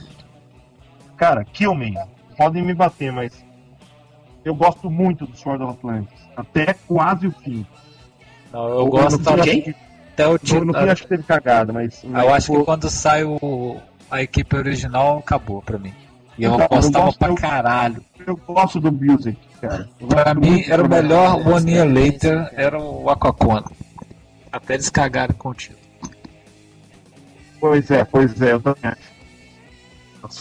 Cara, 1.15 1.45
kill 1.45 1.73
me. 1.73 1.93
Podem 2.37 2.63
me 2.63 2.73
bater, 2.73 3.13
mas 3.13 3.31
eu 4.43 4.53
gosto 4.55 4.89
muito 4.89 5.25
do 5.25 5.37
Sword 5.37 5.63
of 5.63 5.77
Atlantis. 5.77 6.19
Até 6.35 6.73
quase 6.85 7.27
o 7.27 7.31
fim. 7.31 7.65
Não, 8.51 8.67
eu 8.67 8.87
gosto 8.87 9.17
da- 9.19 9.35
acho 9.35 9.43
que- 9.43 9.75
até 10.13 10.27
o 10.27 10.31
no, 10.33 10.39
título. 10.39 10.65
no 10.65 10.73
fim 10.73 10.89
acho 10.89 11.03
que 11.03 11.09
teve 11.09 11.23
cagada, 11.23 11.73
mas. 11.73 12.01
mas, 12.03 12.23
Eu 12.23 12.33
acho 12.33 12.45
tipo, 12.47 12.59
que 12.59 12.65
quando 12.65 12.89
sai 12.89 13.23
o, 13.23 13.77
a 14.09 14.21
equipe 14.21 14.55
original, 14.55 15.17
acabou 15.19 15.61
pra 15.61 15.77
mim. 15.77 15.93
E 16.37 16.43
eu 16.43 16.53
Então, 16.53 16.61
eu 16.63 16.69
gostava 16.69 17.05
gosto- 17.05 17.19
pra 17.19 17.27
eu- 17.29 17.35
caralho. 17.35 18.03
eu 18.25 18.35
gosto 18.37 18.79
do 18.79 18.91
music, 18.91 19.37
cara. 19.61 19.87
Eu 19.99 20.07
Pra 20.07 20.33
mim, 20.33 20.63
era 20.67 20.83
o 20.83 20.89
melhor 20.89 21.47
One 21.47 21.71
Year 21.71 21.87
Later, 21.87 22.49
era 22.53 22.79
o 22.81 23.09
Aquacona. 23.09 23.65
Até 24.51 24.73
eles 24.75 24.89
cagarem 24.89 25.35
com 25.35 25.49
o 25.49 25.53
título. 25.53 25.79
Pois 27.59 27.89
é, 27.91 28.03
pois 28.03 28.41
é, 28.41 28.53
eu 28.53 28.61
também 28.61 28.81
acho. 28.83 29.13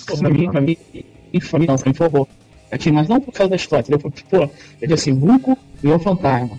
Pô, 0.07 0.17
pra 0.19 0.29
mim, 0.31 0.51
pra 0.51 0.61
mim, 0.61 0.77
pra 1.51 1.59
mim 1.59 1.67
não, 1.67 1.77
pra 1.77 1.89
mim 1.89 1.95
foi 1.95 2.07
horror. 2.07 2.27
É 2.71 2.79
que, 2.79 2.91
mas 2.91 3.09
não 3.09 3.21
por 3.21 3.33
causa 3.33 3.51
da 3.51 3.57
história, 3.57 3.83
entendeu? 3.83 3.99
Porque, 4.01 4.23
pô, 4.31 4.49
é 4.81 4.87
que 4.87 4.93
assim, 4.95 5.13
Vulco 5.19 5.57
virou 5.83 5.99
fantasma. 5.99 6.59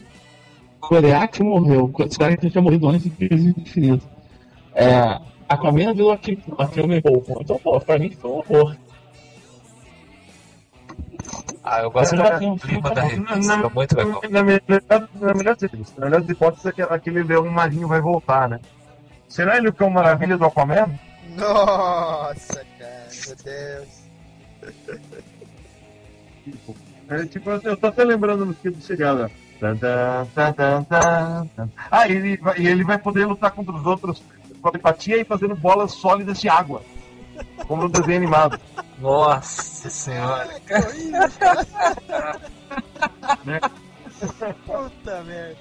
Koreak 0.88 1.42
morreu. 1.42 1.92
Esse 2.00 2.20
cara 2.20 2.36
que 2.36 2.50
tinha 2.50 2.62
morrido 2.62 2.90
antes 2.90 3.04
de 3.04 3.10
Crise 3.10 3.56
Infinito. 3.58 4.08
É, 4.76 5.20
Aquaman 5.48 5.94
virou 5.94 6.12
aquele, 6.12 6.44
aquele 6.58 6.86
homem 6.86 7.02
pouco. 7.02 7.40
Então, 7.42 7.58
pô, 7.60 7.80
pra 7.80 7.98
mim 7.98 8.12
foi 8.12 8.30
um 8.30 8.34
horror. 8.36 8.76
Ah, 11.64 11.82
eu 11.82 11.92
gosto 11.92 12.18
já 12.18 12.38
do 12.38 12.46
um 12.46 12.58
clima 12.58 12.90
filme 12.90 12.96
da 12.96 13.02
revista, 13.02 13.58
na, 13.58 13.66
é 13.66 13.70
muito 13.70 13.96
legal. 13.96 14.22
na, 14.30 14.44
melhor, 14.44 14.62
na, 14.68 15.34
melhor, 15.34 15.56
na 15.96 16.06
melhor 16.06 16.22
das 16.22 16.30
hipóteses, 16.30 16.66
é 16.66 16.72
que 16.74 16.82
aquele 16.82 17.24
leão 17.24 17.46
marinho 17.50 17.88
vai 17.88 18.02
voltar, 18.02 18.50
né? 18.50 18.60
Será 19.30 19.58
ele 19.58 19.70
o 19.70 19.74
cão 19.74 19.90
maravilha 19.90 20.38
do 20.38 20.46
Aquaman? 20.46 21.00
Nossa, 21.38 22.66
cara, 22.78 23.08
meu 23.26 23.36
Deus. 23.44 24.04
É, 27.10 27.26
tipo, 27.26 27.50
eu, 27.50 27.78
tô 27.78 27.88
até 27.88 28.04
lembrando 28.04 28.46
no 28.46 28.54
filme 28.54 28.78
do 28.78 28.84
Chegada. 28.84 29.32
Ah, 31.92 32.08
e 32.08 32.12
ele, 32.14 32.38
vai- 32.38 32.58
ele 32.60 32.84
vai 32.84 32.98
poder 32.98 33.26
lutar 33.26 33.52
contra 33.52 33.74
os 33.74 33.86
outros 33.86 34.24
com 34.62 34.70
empatia 34.76 35.20
e 35.20 35.24
fazendo 35.26 35.56
bolas 35.56 35.92
sólidas 35.94 36.40
de 36.40 36.48
água. 36.50 36.82
Como 37.68 37.84
no 37.84 37.90
desenho 37.90 38.18
animado. 38.18 38.60
Nossa 39.00 39.90
senhora. 39.90 40.50
Né? 43.46 43.60
Puta 44.66 45.24
merda. 45.24 45.58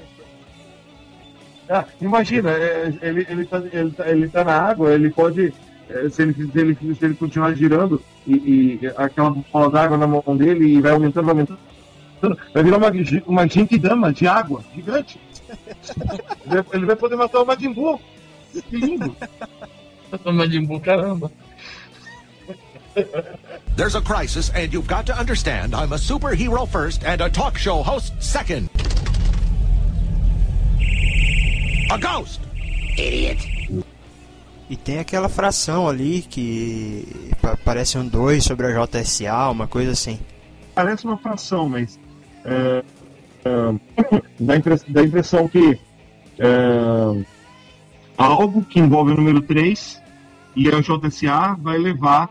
Ah, 1.68 1.84
imagina, 2.00 2.50
é, 2.50 2.92
ele, 3.03 3.26
ele, 3.28 3.44
tá, 3.46 3.59
ele, 3.72 3.90
tá, 3.90 4.09
ele 4.09 4.28
tá 4.28 4.44
na 4.44 4.59
água, 4.61 4.92
ele 4.92 5.11
pode. 5.11 5.53
é, 5.88 6.09
Se 6.09 6.22
ele, 6.22 6.34
se, 6.34 6.59
ele, 6.59 6.74
se 6.94 7.05
ele 7.05 7.14
continuar 7.14 7.55
girando 7.55 8.03
e, 8.26 8.80
e 8.82 8.86
aquela 8.96 9.30
bola 9.30 9.70
d'água 9.70 9.96
na 9.96 10.07
mão 10.07 10.22
dele 10.36 10.76
e 10.76 10.80
vai 10.80 10.92
aumentando, 10.92 11.24
vai 11.24 11.32
aumentando, 11.34 11.59
vai 12.55 12.62
virar 12.62 12.77
uma, 12.79 12.91
uma 13.27 13.47
dama 13.81 14.12
de 14.12 14.27
água 14.27 14.62
gigante. 14.75 15.20
Ele 16.47 16.62
vai- 16.62 16.64
ele 16.73 16.87
vai 16.87 16.97
poder 16.97 17.16
matar 17.16 17.43
o 17.43 17.47
Majin 17.47 17.73
Buu. 17.73 18.01
Que 18.53 18.77
lindo. 18.77 19.16
Tô 20.23 20.33
Majin 20.33 20.64
Buu, 20.64 20.81
caramba. 20.81 21.31
There's 23.77 23.95
a 23.95 24.03
crisis, 24.03 24.51
and 24.55 24.70
you've 24.73 24.87
got 24.87 25.07
to 25.07 25.18
understand 25.18 25.75
I'm 25.75 25.93
a 25.95 25.99
superhero 25.99 26.66
first 26.68 27.03
and 27.05 27.23
a 27.23 27.31
talk 27.31 27.57
show 27.59 27.83
host 27.83 28.12
second. 28.20 28.68
A 31.91 31.97
ghost! 31.99 32.41
E 34.70 34.77
tem 34.77 34.99
aquela 34.99 35.29
fração 35.29 35.89
ali 35.89 36.23
que 36.23 37.31
pa- 37.41 37.57
parece 37.64 37.97
um 37.99 38.07
2 38.07 38.45
sobre 38.45 38.66
a 38.66 38.85
JSA, 38.87 39.51
uma 39.51 39.66
coisa 39.66 39.93
assim. 39.93 40.18
Parece 40.75 41.05
uma 41.05 41.16
fração, 41.18 41.68
mas. 41.68 41.99
É, 42.45 42.84
é, 43.45 44.20
dá, 44.40 44.57
impress- 44.57 44.84
dá 44.88 45.01
a 45.01 45.05
impressão 45.05 45.49
que. 45.49 45.78
é, 46.38 47.24
algo 48.16 48.64
que 48.64 48.78
envolve 48.80 49.12
o 49.12 49.16
número 49.16 49.40
3 49.43 50.03
e 50.57 50.68
a 50.68 50.80
JSA 50.80 51.57
vai 51.61 51.78
levar. 51.78 52.28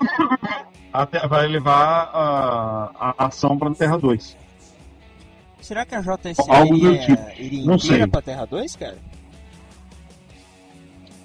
até, 0.92 1.26
vai 1.26 1.46
levar 1.46 2.10
a, 2.12 3.14
a 3.18 3.26
ação 3.26 3.58
para 3.58 3.70
a 3.70 3.74
Terra 3.74 3.98
2. 3.98 4.36
Será 5.60 5.84
que 5.84 5.94
a 5.94 6.00
JSA 6.00 6.42
Algo 6.48 6.76
do 6.78 6.86
iria, 6.92 6.98
tipo. 7.00 7.22
iria 7.40 7.66
Não 7.66 7.74
inteira 7.74 8.08
pra 8.08 8.22
Terra 8.22 8.46
2, 8.46 8.76
cara? 8.76 8.98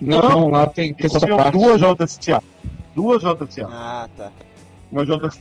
Não, 0.01 0.22
não, 0.22 0.49
lá 0.49 0.68
tem, 0.68 0.93
tem 0.93 1.05
essa 1.05 1.26
parte. 1.26 1.51
duas 1.53 1.80
JSA. 1.80 2.43
Duas 2.93 3.22
JSA. 3.22 3.68
Ah, 3.72 4.09
tá. 4.16 4.32
Uma 4.91 5.05
JSA. 5.05 5.39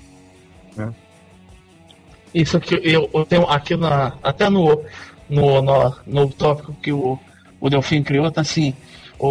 Isso 2.34 2.56
aqui, 2.56 2.80
eu, 2.82 3.08
eu 3.14 3.24
tenho 3.24 3.46
aqui 3.48 3.76
na. 3.76 4.14
Até 4.22 4.50
no, 4.50 4.82
no, 5.30 5.62
no, 5.62 5.96
no 6.06 6.28
tópico 6.28 6.74
que 6.82 6.92
o, 6.92 7.18
o 7.60 7.70
Delfim 7.70 8.02
criou, 8.02 8.30
tá 8.30 8.40
assim. 8.40 8.74
O, 9.18 9.28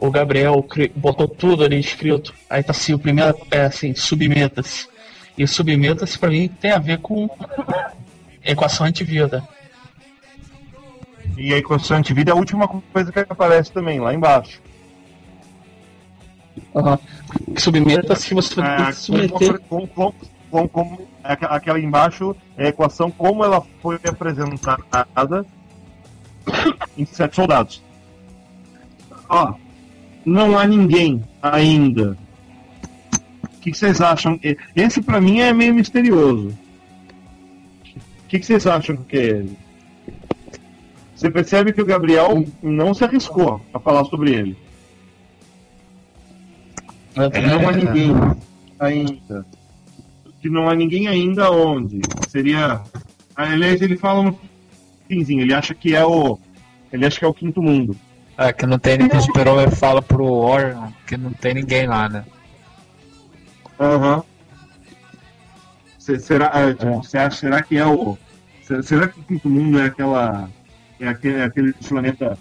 o, 0.00 0.06
o 0.06 0.10
Gabriel 0.10 0.62
cri- 0.62 0.90
botou 0.96 1.28
tudo 1.28 1.62
ali 1.62 1.78
escrito. 1.78 2.32
Aí 2.48 2.62
tá 2.62 2.70
assim, 2.72 2.94
o 2.94 2.98
primeiro 2.98 3.36
é 3.50 3.66
assim, 3.66 3.94
submeta-se. 3.94 4.88
E 5.36 5.46
submeta-se 5.46 6.18
pra 6.18 6.30
mim 6.30 6.48
tem 6.48 6.72
a 6.72 6.78
ver 6.78 6.98
com 6.98 7.28
equação 8.42 8.86
antivida. 8.86 9.46
E 11.36 11.52
a 11.54 11.58
equação 11.58 12.00
de 12.00 12.12
vida 12.14 12.30
é 12.30 12.34
a 12.34 12.36
última 12.36 12.66
coisa 12.66 13.12
que 13.12 13.18
aparece 13.20 13.70
também, 13.70 14.00
lá 14.00 14.12
embaixo. 14.14 14.60
Uhum. 16.74 16.98
Submeta-se, 17.56 18.34
você 18.34 18.54
vai 18.56 18.82
É, 18.82 18.86
que 18.86 18.92
submeter. 18.94 19.58
com, 19.60 19.86
com, 19.86 20.10
com, 20.10 20.26
com- 20.50 21.06
aqu- 21.22 21.44
aquela 21.46 21.78
embaixo 21.80 22.34
é 22.56 22.66
a 22.66 22.68
equação 22.68 23.10
como 23.10 23.44
ela 23.44 23.60
foi 23.82 23.96
apresentada 23.96 25.44
em 26.96 27.04
sete 27.04 27.36
soldados. 27.36 27.82
Ó, 29.28 29.54
não 30.24 30.58
há 30.58 30.66
ninguém 30.66 31.22
ainda. 31.42 32.16
O 33.44 33.60
que, 33.60 33.74
vocês 33.74 34.00
acham? 34.00 34.38
Esse 34.74 35.02
pra 35.02 35.20
mim 35.20 35.40
é 35.40 35.52
meio 35.52 35.74
misterioso. 35.74 36.48
O 38.24 38.28
que, 38.28 38.38
que 38.38 38.46
vocês 38.46 38.66
acham 38.66 38.96
que 38.96 39.16
é 39.16 39.24
ele? 39.24 39.58
Você 41.14 41.30
percebe 41.30 41.72
que 41.72 41.82
o 41.82 41.86
Gabriel 41.86 42.44
não 42.62 42.94
se 42.94 43.04
arriscou 43.04 43.60
a 43.74 43.78
falar 43.80 44.04
sobre 44.04 44.32
ele. 44.34 44.56
É, 47.16 47.40
não 47.40 47.68
há 47.68 47.72
ninguém 47.72 48.12
ainda. 48.78 49.44
Que 50.40 50.48
não 50.48 50.68
há 50.68 50.74
ninguém 50.74 51.08
ainda 51.08 51.50
onde. 51.50 52.00
Seria. 52.28 52.80
Aliás, 53.34 53.80
ele 53.82 53.96
fala 53.96 54.22
no 54.22 54.38
finzinho, 55.08 55.42
ele 55.42 55.54
acha 55.54 55.74
que 55.74 55.94
é 55.94 56.04
o. 56.04 56.38
Ele 56.92 57.06
acha 57.06 57.18
que 57.18 57.24
é 57.24 57.28
o 57.28 57.34
quinto 57.34 57.62
mundo. 57.62 57.96
É, 58.36 58.52
que 58.52 58.66
não 58.66 58.78
tem 58.78 58.98
ninguém. 58.98 59.18
O 59.18 59.22
super 59.22 59.70
fala 59.70 60.00
pro 60.00 60.24
Orion 60.24 60.92
que 61.06 61.16
não 61.16 61.32
tem 61.32 61.54
ninguém 61.54 61.86
lá, 61.86 62.08
né? 62.08 62.24
Aham. 63.80 64.16
Uhum. 64.16 64.22
Será, 65.98 66.50
é, 66.54 66.72
tipo, 66.72 67.00
é. 67.16 67.30
será 67.30 67.62
que 67.62 67.76
é 67.76 67.84
o. 67.84 68.16
Será 68.82 69.08
que 69.08 69.20
o 69.20 69.22
quinto 69.24 69.48
mundo 69.48 69.78
é 69.78 69.86
aquela. 69.86 70.48
É 71.00 71.08
aquele, 71.08 71.34
é 71.36 71.44
aquele 71.44 71.72
planeta. 71.72 72.38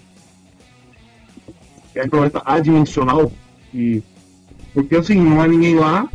É 1.95 2.03
um 2.03 2.09
planeta 2.09 2.41
adimensional? 2.45 3.31
E, 3.73 4.01
porque 4.73 4.95
assim, 4.95 5.15
não 5.15 5.41
há 5.41 5.47
ninguém 5.47 5.75
lá 5.75 6.07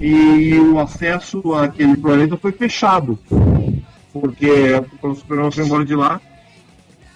e 0.00 0.58
o 0.58 0.78
acesso 0.78 1.54
àquele 1.54 1.96
planeta 1.96 2.36
foi 2.36 2.52
fechado. 2.52 3.18
Porque 4.12 4.80
quando 5.00 5.14
o 5.14 5.16
Superman 5.16 5.50
foi 5.50 5.64
embora 5.64 5.84
de 5.84 5.94
lá, 5.94 6.20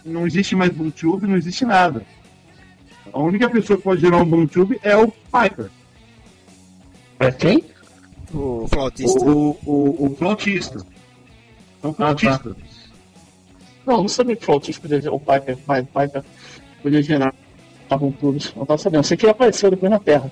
não 0.04 0.26
existe 0.26 0.56
mais 0.56 0.72
Boontube, 0.72 1.26
não 1.26 1.36
existe 1.36 1.64
nada. 1.64 2.04
A 3.12 3.20
única 3.20 3.48
pessoa 3.48 3.76
que 3.76 3.84
pode 3.84 4.00
gerar 4.00 4.18
um 4.18 4.24
Boontube 4.24 4.78
é 4.82 4.96
o 4.96 5.09
Piper. 5.09 5.70
É 7.20 7.30
quem? 7.30 7.64
O 8.32 8.66
flautista. 8.68 9.24
O, 9.24 9.56
o, 9.64 10.06
o 10.06 10.16
flautista. 10.16 10.84
É 11.82 11.86
o 11.86 11.92
flautista. 11.92 12.50
Ah, 12.50 12.54
tá. 12.54 12.68
Não, 13.86 14.02
não 14.02 14.09
sabia 14.09 14.36
que 14.36 14.42
o 14.42 14.46
flautista 14.46 14.86
podia 14.86 15.12
o 15.12 15.20
Piper, 15.20 15.56
Piper 15.56 16.24
podia 16.82 17.02
gerar 17.02 17.34
Boontube. 17.88 18.44
Não 18.54 18.66
tava 18.66 18.78
sabendo. 18.78 19.00
Eu 19.00 19.04
sei 19.04 19.16
que 19.16 19.24
ele 19.24 19.32
apareceu 19.32 19.70
depois 19.70 19.90
na 19.90 19.98
Terra. 19.98 20.30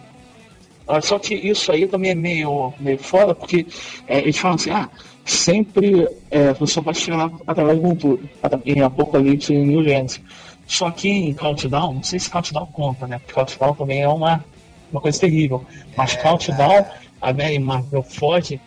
Ah, 0.87 1.01
só 1.01 1.19
que 1.19 1.35
isso 1.35 1.73
aí 1.73 1.87
também 1.87 2.13
é 2.13 2.15
meio, 2.15 2.73
meio 2.79 2.99
fora, 2.99 3.35
porque 3.35 3.67
é, 4.07 4.19
eles 4.19 4.39
falam 4.39 4.55
assim, 4.55 4.71
ah, 4.71 4.89
sempre 5.25 6.09
é, 6.31 6.53
você 6.53 6.81
pode 6.81 7.01
chegar 7.01 7.17
lá 7.17 7.33
através 7.47 7.81
do 7.81 7.89
YouTube, 7.89 8.31
em 8.65 8.81
Apocalipse 8.81 9.53
e 9.53 9.59
New 9.59 9.83
Genesis. 9.83 10.21
Só 10.67 10.91
que 10.91 11.09
em 11.09 11.35
Countdown, 11.35 11.95
não 11.95 12.03
sei 12.03 12.19
se 12.19 12.31
Countdown 12.31 12.67
conta, 12.67 13.07
né? 13.07 13.19
Porque 13.19 13.35
Countdown 13.35 13.75
também 13.75 14.03
é 14.03 14.09
uma, 14.09 14.45
uma 14.91 15.01
coisa 15.01 15.19
terrível. 15.19 15.65
Mas 15.97 16.15
é, 16.15 16.17
Countdown, 16.19 16.87
a 17.21 17.33
Mary 17.33 17.59
Marvel 17.59 18.03
foge, 18.03 18.61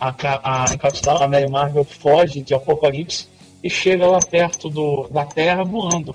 a, 0.00 0.14
a, 0.42 0.74
em 0.74 0.78
Countdown, 0.78 1.22
a 1.22 1.28
Mary 1.28 1.50
Marvel 1.50 1.84
foge 1.84 2.40
de 2.42 2.54
Apocalipse 2.54 3.28
e 3.62 3.68
chega 3.68 4.06
lá 4.06 4.20
perto 4.20 4.70
do, 4.70 5.08
da 5.08 5.24
Terra 5.26 5.64
voando. 5.64 6.14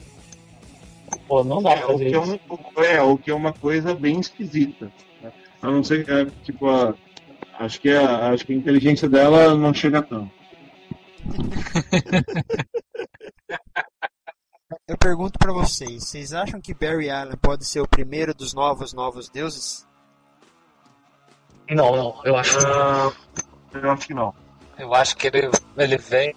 Pô, 1.27 1.43
não 1.43 1.61
dá 1.61 1.75
pra 1.75 1.87
fazer 1.87 2.13
é, 2.13 2.17
o 2.17 2.21
que 2.21 2.29
isso. 2.29 2.39
É, 2.77 3.01
o 3.01 3.17
que 3.17 3.31
é 3.31 3.33
uma 3.33 3.53
coisa 3.53 3.93
bem 3.93 4.19
esquisita. 4.19 4.91
A 5.61 5.69
não 5.69 5.83
ser 5.83 6.05
que, 6.05 6.25
tipo, 6.43 6.69
a, 6.69 6.95
acho, 7.59 7.79
que 7.79 7.89
a, 7.91 8.31
acho 8.31 8.45
que 8.45 8.53
a 8.53 8.55
inteligência 8.55 9.07
dela 9.07 9.55
não 9.55 9.73
chega 9.73 10.01
tanto. 10.01 10.31
Eu 14.87 14.97
pergunto 14.97 15.39
para 15.39 15.53
vocês, 15.53 16.03
vocês 16.03 16.33
acham 16.33 16.59
que 16.59 16.73
Barry 16.73 17.09
Allen 17.09 17.37
pode 17.37 17.65
ser 17.65 17.79
o 17.79 17.87
primeiro 17.87 18.33
dos 18.33 18.53
novos 18.53 18.93
novos 18.93 19.29
deuses? 19.29 19.87
Não, 21.69 21.95
não, 21.95 22.21
eu 22.25 22.35
acho 22.35 22.57
que 22.57 22.65
não. 22.65 23.07
Uh, 23.07 23.13
eu 23.73 23.91
acho 23.91 24.07
que 24.07 24.13
não. 24.13 24.35
Eu 24.77 24.93
acho 24.93 25.15
que 25.15 25.27
ele, 25.27 25.49
ele 25.77 25.97
vem 25.97 26.35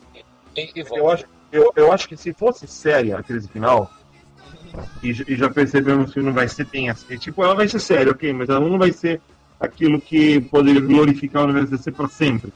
e 0.55 0.83
volta. 0.85 0.99
Eu 0.99 1.11
acho, 1.11 1.25
eu, 1.51 1.73
eu 1.75 1.93
acho 1.93 2.09
que 2.09 2.17
se 2.17 2.33
fosse 2.33 2.67
séria 2.69 3.19
a 3.19 3.23
crise 3.23 3.49
final, 3.49 3.91
e, 5.03 5.11
e, 5.11 5.37
já 5.37 5.51
percebemos 5.51 6.13
que 6.13 6.21
não 6.21 6.33
vai 6.33 6.49
ser 6.49 6.67
bem 6.67 6.91
assim. 6.91 7.17
Tipo, 7.19 7.45
ela 7.45 7.55
vai 7.55 7.69
ser 7.69 7.79
séria, 7.79 8.13
ok, 8.13 8.33
mas 8.33 8.49
ela 8.49 8.69
não 8.69 8.79
vai 8.79 8.93
ser 8.93 9.21
aquilo 9.61 10.01
que 10.01 10.41
poderia 10.41 10.81
glorificar 10.81 11.43
o 11.43 11.45
universo 11.47 11.71
DC 11.71 11.93
para 11.93 12.09
sempre. 12.09 12.53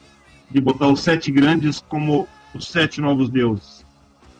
De 0.50 0.60
botar 0.60 0.88
os 0.88 1.00
sete 1.00 1.30
grandes 1.30 1.80
como 1.88 2.26
os 2.54 2.68
sete 2.68 3.00
novos 3.00 3.28
deuses. 3.28 3.84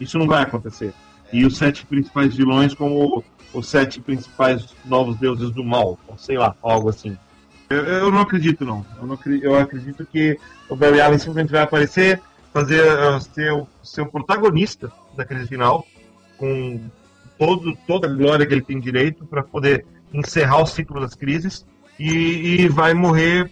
Isso 0.01 0.19
não 0.19 0.27
vai 0.27 0.43
acontecer. 0.43 0.93
E 1.33 1.45
os 1.45 1.57
sete 1.57 1.85
principais 1.85 2.35
vilões 2.35 2.75
como 2.75 3.23
os 3.53 3.69
sete 3.69 4.01
principais 4.01 4.75
novos 4.85 5.17
deuses 5.17 5.51
do 5.51 5.63
mal. 5.63 5.99
Ou 6.07 6.17
sei 6.17 6.39
lá, 6.39 6.55
algo 6.63 6.89
assim. 6.89 7.17
Eu, 7.69 7.85
eu 7.85 8.11
não 8.11 8.21
acredito, 8.21 8.65
não. 8.65 8.85
Eu, 8.99 9.07
não 9.07 9.15
acredito, 9.15 9.45
eu 9.45 9.59
acredito 9.59 10.07
que 10.07 10.39
o 10.69 10.77
Barry 10.77 11.01
Allen 11.01 11.19
simplesmente 11.19 11.53
vai 11.53 11.63
aparecer, 11.63 12.21
fazer 12.53 12.83
uh, 12.83 13.21
ser, 13.83 14.03
o, 14.03 14.07
protagonista 14.07 14.91
da 15.15 15.25
crise 15.25 15.49
final, 15.49 15.87
com 16.39 16.81
todo, 17.39 17.77
toda 17.87 18.09
a 18.09 18.13
glória 18.13 18.45
que 18.47 18.53
ele 18.53 18.63
tem 18.63 18.81
direito 18.81 19.25
para 19.25 19.43
poder 19.43 19.87
encerrar 20.13 20.63
o 20.63 20.67
ciclo 20.67 21.01
das 21.01 21.15
crises 21.15 21.65
e, 21.99 22.63
e, 22.63 22.69
vai 22.69 22.95
morrer 22.95 23.51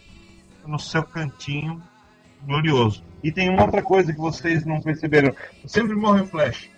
no 0.66 0.78
seu 0.78 1.03
cantinho 1.03 1.80
glorioso. 2.45 3.03
E 3.22 3.32
tem 3.32 3.49
uma 3.49 3.62
outra 3.62 3.82
coisa 3.82 4.12
que 4.12 4.18
vocês 4.18 4.64
não 4.64 4.80
perceberam: 4.80 5.34
sempre 5.66 5.95
morre 5.95 6.22
o 6.22 6.26
Flash. 6.26 6.68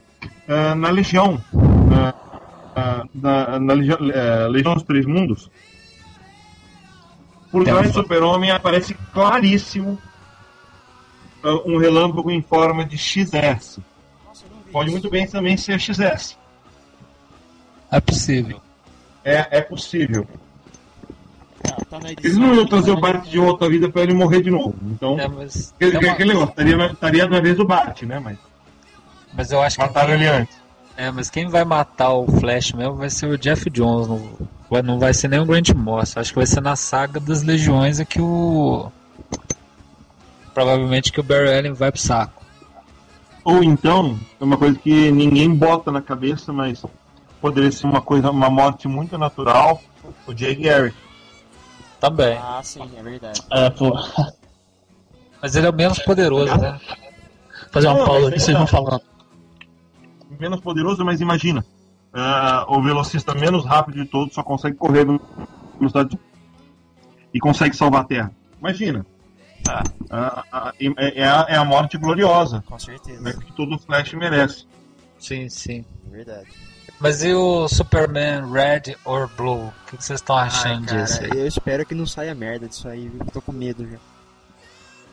Uh, 0.49 0.75
na 0.75 0.91
Legião, 0.91 1.41
uh, 1.53 2.09
uh, 2.11 3.09
na, 3.15 3.59
na 3.61 3.73
Legião, 3.75 3.99
Legião 4.51 4.75
dos 4.75 4.83
Três 4.83 5.07
Mundos, 5.07 5.51
por 7.51 7.65
trás 7.65 7.93
do 7.93 8.03
Super-Homem 8.03 8.51
aparece 8.51 8.95
claríssimo 9.13 9.99
um 11.65 11.79
relâmpago 11.79 12.31
em 12.31 12.43
forma 12.43 12.85
de 12.85 12.99
XS. 12.99 13.79
Pode 14.73 14.91
muito 14.91 15.09
bem 15.09 15.27
também 15.27 15.57
ser 15.57 15.79
XS. 15.79 16.37
É 17.91 18.01
possível. 18.01 18.61
É, 19.25 19.59
é 19.59 19.61
possível. 19.61 20.27
Ah, 21.65 21.85
tá 21.91 21.99
Eles 22.23 22.37
não 22.37 22.55
iam 22.55 22.67
trazer 22.67 22.91
o 22.91 23.01
Bart 23.01 23.27
de 23.27 23.39
outra 23.39 23.69
vida 23.69 23.89
pra 23.89 24.03
ele 24.03 24.15
morrer 24.15 24.43
de 24.43 24.51
novo. 24.51 24.75
Então, 24.83 25.19
é, 25.19 25.27
mas 25.27 25.75
uma... 25.81 26.13
aquele 26.13 26.31
negócio, 26.31 26.51
estaria, 26.51 26.87
estaria 26.87 27.27
na 27.27 27.41
vez 27.41 27.57
do 27.57 27.67
Bart, 27.67 28.03
né? 28.03 28.19
Mas, 28.19 28.39
mas 29.35 29.53
eu 29.53 29.61
acho 29.61 29.81
Mataram 29.81 30.07
que. 30.07 30.13
Mataram 30.13 30.35
ele 30.35 30.43
antes. 30.43 30.69
É, 30.97 31.13
mas 31.13 31.31
quem 31.31 31.49
vai 31.49 31.65
matar 31.65 32.13
o 32.13 32.27
Flash 32.27 32.73
mesmo 32.73 32.97
vai 32.97 33.09
ser 33.09 33.27
o 33.27 33.39
Jeff 33.39 33.71
Jones. 33.71 34.09
Não, 34.09 34.83
não 34.83 34.99
vai 34.99 35.15
ser 35.15 35.29
nem 35.29 35.39
o 35.39 35.47
Grant 35.47 35.71
Morrison. 35.71 36.19
Acho 36.19 36.33
que 36.33 36.39
vai 36.39 36.47
ser 36.47 36.61
na 36.61 36.75
saga 36.75 37.21
das 37.21 37.43
Legiões 37.43 38.01
é 38.01 38.05
que 38.05 38.21
o. 38.21 38.91
Provavelmente 40.53 41.13
que 41.13 41.21
o 41.21 41.23
Barry 41.23 41.57
Allen 41.57 41.73
vai 41.73 41.93
pro 41.93 42.01
saco. 42.01 42.43
Ou 43.45 43.63
então, 43.63 44.19
é 44.41 44.45
uma 44.45 44.57
coisa 44.57 44.77
que 44.77 45.13
ninguém 45.13 45.55
bota 45.55 45.93
na 45.93 46.03
cabeça, 46.03 46.53
mas 46.53 46.83
poderia 47.41 47.71
ser 47.71 47.87
uma 47.87 48.01
coisa, 48.01 48.31
uma 48.31 48.51
morte 48.51 48.89
muito 48.89 49.17
natural, 49.17 49.81
o 50.27 50.37
Jay 50.37 50.55
Garrick. 50.55 50.97
Também. 52.01 52.39
Ah, 52.39 52.61
sim, 52.63 52.89
é 52.97 53.03
verdade. 53.03 53.43
É, 53.51 53.71
pô. 53.71 53.93
Mas 55.43 55.57
ele 55.57 55.67
é 55.67 55.71
o 55.71 55.75
menos 55.75 55.99
poderoso, 56.01 56.57
né? 56.57 56.81
Fazer 57.71 57.89
uma 57.89 58.05
pausa 58.05 58.29
aqui, 58.29 58.41
vocês 58.41 58.57
vão 58.57 58.67
falando. 58.67 59.03
Menos 60.39 60.61
poderoso, 60.61 61.05
mas 61.05 61.21
imagina. 61.21 61.65
Uh, 62.13 62.77
o 62.77 62.83
velocista 62.83 63.35
menos 63.35 63.65
rápido 63.65 64.03
de 64.03 64.07
todos 64.07 64.35
só 64.35 64.43
consegue 64.43 64.77
correr 64.77 65.05
no 65.05 65.21
velocidade 65.79 66.19
e 67.33 67.39
consegue 67.39 67.77
salvar 67.77 68.03
a 68.03 68.05
Terra. 68.05 68.33
Imagina. 68.59 69.05
Uh, 69.69 70.41
uh, 70.41 70.73
é, 70.97 71.29
a, 71.29 71.47
é 71.49 71.57
a 71.57 71.65
morte 71.65 71.99
gloriosa. 71.99 72.63
Com 72.67 72.79
certeza. 72.79 73.21
Né, 73.21 73.33
que 73.33 73.53
todo 73.53 73.79
Flash 73.79 74.15
merece. 74.15 74.67
Sim, 75.19 75.49
sim. 75.49 75.85
É 76.07 76.11
verdade. 76.11 76.49
Mas 77.01 77.23
e 77.23 77.33
o 77.33 77.69
Superman 77.69 78.51
Red 78.51 78.97
or 79.05 79.29
Blue? 79.37 79.67
O 79.69 79.73
que 79.87 80.03
vocês 80.03 80.21
estão 80.21 80.37
achando 80.37 80.81
Ai, 80.83 80.87
cara, 80.87 81.03
disso? 81.03 81.23
Aí? 81.23 81.31
Eu 81.33 81.47
espero 81.47 81.87
que 81.87 81.95
não 81.95 82.07
saia 82.07 82.35
merda 82.35 82.67
disso 82.67 82.89
aí, 82.89 83.11
eu 83.19 83.27
tô 83.27 83.41
com 83.41 83.53
medo 83.53 83.89
já. 83.89 83.99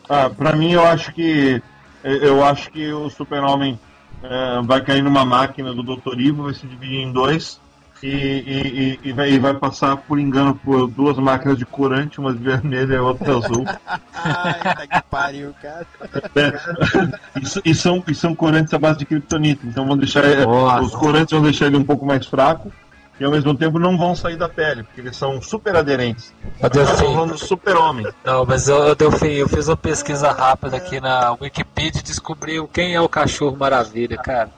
Ah, 0.09 0.29
pra 0.29 0.53
mim 0.53 0.71
eu 0.71 0.85
acho 0.85 1.11
que. 1.13 1.61
Eu 2.03 2.43
acho 2.45 2.71
que 2.71 2.91
o 2.91 3.09
Super-Homem 3.09 3.79
é, 4.21 4.61
vai 4.63 4.81
cair 4.81 5.01
numa 5.01 5.25
máquina 5.25 5.73
do 5.73 5.81
Dr. 5.81 6.19
Ivo, 6.19 6.43
vai 6.43 6.53
se 6.53 6.67
dividir 6.67 6.99
em 6.99 7.11
dois 7.11 7.59
e, 8.03 8.07
e, 8.07 8.99
e, 9.03 9.13
vai, 9.13 9.31
e, 9.31 9.39
vai, 9.39 9.53
passar 9.53 9.97
por 9.97 10.19
engano 10.19 10.55
por 10.55 10.87
duas 10.87 11.17
máquinas 11.17 11.57
de 11.57 11.65
corante, 11.65 12.19
uma 12.19 12.33
de 12.33 12.39
vermelha 12.39 12.95
e 12.95 12.99
outra 12.99 13.37
azul. 13.37 13.65
Ai, 14.13 14.59
tá 14.59 14.87
que 14.87 15.01
pariu, 15.09 15.55
cara. 15.61 15.87
É, 16.35 16.53
e, 17.63 17.73
são, 17.73 18.03
e 18.07 18.13
são 18.13 18.35
corantes 18.35 18.73
à 18.73 18.77
base 18.77 18.99
de 18.99 19.05
criptonita, 19.05 19.65
então 19.65 19.87
vão 19.87 19.97
deixar. 19.97 20.23
Nossa. 20.45 20.81
Os 20.81 20.95
corantes 20.95 21.31
vão 21.31 21.41
deixar 21.41 21.67
ele 21.67 21.77
um 21.77 21.83
pouco 21.83 22.05
mais 22.05 22.25
fraco 22.25 22.71
e 23.19 23.23
ao 23.23 23.31
mesmo 23.31 23.55
tempo 23.55 23.79
não 23.79 23.97
vão 23.97 24.13
sair 24.13 24.35
da 24.35 24.49
pele, 24.49 24.83
porque 24.83 24.99
eles 24.99 25.15
são 25.15 25.41
super 25.41 25.75
aderentes. 25.75 26.33
Estão 26.61 26.85
falando 26.85 27.37
super-homem. 27.37 28.05
Não, 28.25 28.45
mas 28.45 28.67
eu, 28.67 28.93
Delfim, 28.93 29.27
eu 29.27 29.47
fiz 29.47 29.67
uma 29.67 29.77
pesquisa 29.77 30.31
rápida 30.31 30.77
aqui 30.77 30.99
na 30.99 31.31
Wikipedia 31.39 32.01
e 32.01 32.03
descobri 32.03 32.55
quem 32.73 32.93
é 32.93 33.01
o 33.01 33.07
cachorro 33.07 33.55
maravilha, 33.55 34.17
cara. 34.17 34.49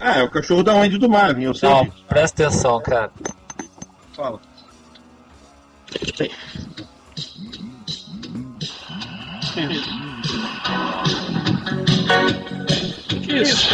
Ah, 0.00 0.18
é 0.18 0.22
o 0.22 0.30
cachorro 0.30 0.62
da 0.62 0.74
onde 0.74 0.98
do 0.98 1.08
Marvin, 1.08 1.44
eu 1.44 1.54
sei. 1.54 1.68
Não, 1.68 1.84
disso. 1.84 2.04
presta 2.08 2.46
atenção, 2.46 2.80
cara. 2.82 3.10
Fala. 4.14 4.40
Isso. 13.28 13.68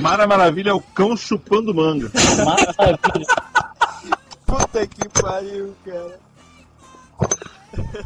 Mara 0.00 0.26
Maravilha 0.26 0.70
é 0.70 0.72
o 0.72 0.80
cão 0.80 1.16
chupando 1.16 1.74
manga. 1.74 2.10
Maravilha. 2.44 3.26
Puta 4.46 4.86
que 4.86 5.08
pariu, 5.08 5.74
cara. 5.84 6.20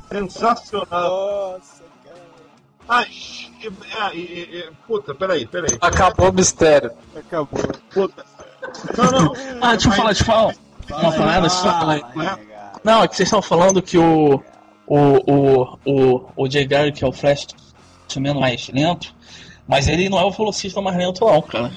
Sensacional. 0.09 0.89
Nossa, 0.89 1.85
cara. 2.05 2.23
Ai, 2.89 3.09
é, 3.63 4.17
é, 4.17 4.59
é, 4.61 4.69
puta, 4.87 5.15
peraí, 5.15 5.47
peraí. 5.47 5.77
Acabou 5.81 6.31
o 6.31 6.33
mistério. 6.33 6.91
Acabou. 7.17 7.61
Puta. 7.93 8.25
Não, 8.97 9.11
não. 9.11 9.33
Ah, 9.61 9.73
deixa 9.73 9.89
eu 9.89 9.93
falar, 9.93 10.07
deixa 10.09 10.23
eu 10.23 10.27
falar. 10.27 10.55
Uma 10.91 11.13
parada. 11.13 11.49
Vai, 11.49 11.97
né? 12.17 12.25
cara. 12.27 12.73
Não, 12.85 13.03
é 13.03 13.09
que 13.09 13.17
vocês 13.17 13.27
estão 13.27 13.43
falando 13.43 13.83
que 13.83 13.99
o. 13.99 14.43
O, 14.87 14.97
o, 15.31 15.79
o, 15.85 16.31
o 16.35 16.51
Jay 16.51 16.65
Garrick, 16.67 16.99
que 16.99 17.05
é 17.05 17.07
o 17.07 17.13
Flash, 17.13 17.47
menos 18.17 18.41
mais 18.41 18.69
lento, 18.71 19.15
mas 19.67 19.87
ele 19.87 20.09
não 20.09 20.19
é 20.19 20.25
o 20.25 20.31
velocista 20.31 20.81
mais 20.81 20.97
lento, 20.97 21.27
não, 21.27 21.43
cara. 21.43 21.71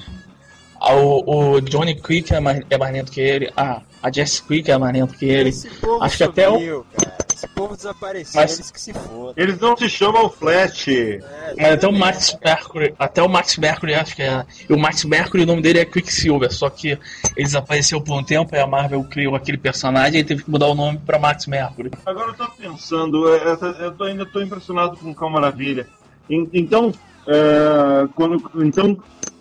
Ah, 0.80 0.94
O, 0.94 1.56
o 1.56 1.60
Johnny 1.60 1.94
Quick 1.94 2.32
é 2.34 2.40
mais, 2.40 2.64
é 2.70 2.78
mais 2.78 2.90
lento 2.92 3.12
que 3.12 3.20
ele, 3.20 3.52
a, 3.54 3.82
a 4.02 4.10
Jess 4.10 4.40
Quick 4.40 4.70
é 4.70 4.78
mais 4.78 4.94
lento 4.94 5.12
que 5.14 5.26
ele. 5.26 5.50
Esse 5.50 5.68
povo 5.68 6.02
Acho 6.02 6.16
que 6.16 6.24
até 6.24 6.48
o- 6.48 6.84
cara. 6.84 7.11
Povo 7.62 7.76
desapareceu, 7.76 8.40
Mas- 8.40 8.54
eles 8.54 8.70
que 8.70 8.80
se 8.80 8.92
fodam. 8.92 9.34
Eles 9.36 9.58
não 9.60 9.76
se 9.76 9.88
chamam 9.88 10.28
Flash. 10.30 10.88
É, 10.88 11.20
Mas 11.56 11.72
até 11.74 11.86
o 11.88 11.92
Max 11.92 12.36
Mercury, 12.44 12.94
até 12.98 13.22
o 13.22 13.28
Max 13.28 13.56
Mercury 13.56 13.94
acho 13.94 14.16
que 14.16 14.22
é. 14.22 14.44
E 14.68 14.72
o 14.72 14.78
Max 14.78 15.04
Mercury, 15.04 15.42
o 15.44 15.46
nome 15.46 15.62
dele 15.62 15.78
é 15.80 15.84
Quicksilver, 15.84 16.52
só 16.52 16.68
que 16.68 16.88
ele 17.36 17.46
desapareceu 17.46 18.00
por 18.00 18.18
um 18.18 18.24
tempo 18.24 18.54
e 18.54 18.58
a 18.58 18.66
Marvel 18.66 19.04
criou 19.04 19.34
aquele 19.36 19.58
personagem 19.58 20.20
e 20.20 20.24
teve 20.24 20.42
que 20.44 20.50
mudar 20.50 20.66
o 20.66 20.74
nome 20.74 20.98
pra 20.98 21.18
Max 21.18 21.46
Mercury. 21.46 21.90
Agora 22.04 22.30
eu 22.30 22.34
tô 22.34 22.46
pensando, 22.50 23.32
é, 23.34 23.56
eu 23.80 23.92
tô, 23.92 24.04
ainda 24.04 24.26
tô 24.26 24.40
impressionado 24.42 24.96
com 24.96 25.10
o 25.10 25.14
Cão 25.14 25.30
Maravilha. 25.30 25.86
En- 26.28 26.48
Então, 26.52 26.92
é, 27.26 28.08
quando, 28.14 28.50
então, 28.64 28.96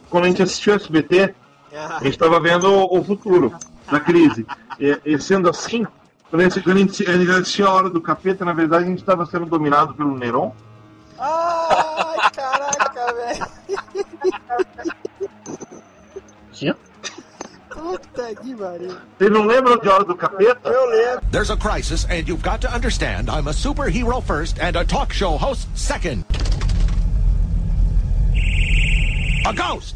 quando 0.10 0.26
a 0.26 0.28
gente 0.28 0.44
assistiu 0.44 0.74
o 0.74 0.76
SBT, 0.76 1.34
a 1.74 2.04
gente 2.04 2.10
estava 2.14 2.40
vendo 2.40 2.66
o, 2.72 3.00
o 3.00 3.04
futuro 3.04 3.54
da 3.92 4.00
crise. 4.00 4.46
E, 4.80 5.00
e 5.06 5.20
sendo 5.20 5.50
assim, 5.50 5.86
quando 6.32 6.42
a 6.42 6.44
gente, 6.46 6.62
quando 6.62 6.78
a 6.78 6.80
gente, 6.80 7.10
a 7.10 7.18
gente 7.18 7.32
assistiu 7.32 7.68
a 7.68 7.74
Hora 7.74 7.90
do 7.90 8.00
Capeta, 8.00 8.46
na 8.46 8.54
verdade 8.54 8.86
a 8.86 8.88
gente 8.88 9.00
estava 9.00 9.26
sendo 9.26 9.46
dominado 9.48 9.94
pelo 9.94 10.18
Neron. 10.18 10.54
Ai, 11.20 12.32
caraca, 12.34 13.14
velho. 13.14 13.48
Que? 16.54 16.74
Puta 17.70 18.36
que 18.36 18.56
pariu. 18.56 18.98
Vocês 19.18 19.32
não 19.32 19.46
lembram 19.46 19.78
de 19.78 19.90
Hora 19.90 20.06
do 20.06 20.16
Capeta? 20.16 20.70
Eu 20.70 20.86
lembro. 20.90 21.26
There's 21.32 21.52
a 21.52 21.58
crisis, 21.58 22.06
and 22.06 22.26
you've 22.30 22.42
got 22.42 22.62
to 22.62 22.74
understand 22.74 23.30
I'm 23.30 23.50
a 23.50 23.54
superhero 23.54 24.24
first 24.24 24.58
and 24.62 24.78
a 24.78 24.86
talk 24.86 25.12
show 25.12 25.38
host 25.38 25.68
second. 25.76 26.24
A 29.46 29.54
ghost! 29.54 29.96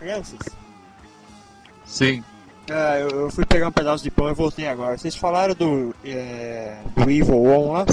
Crianças. 0.00 0.38
Sim. 1.84 2.24
Ah, 2.70 2.98
eu, 2.98 3.08
eu 3.10 3.30
fui 3.30 3.44
pegar 3.44 3.68
um 3.68 3.72
pedaço 3.72 4.02
de 4.02 4.10
pão 4.10 4.30
e 4.30 4.34
voltei 4.34 4.66
agora. 4.66 4.96
Vocês 4.96 5.14
falaram 5.14 5.54
do, 5.54 5.94
é, 6.04 6.82
do 6.96 7.10
Evil 7.10 7.42
One 7.42 7.72
lá? 7.72 7.86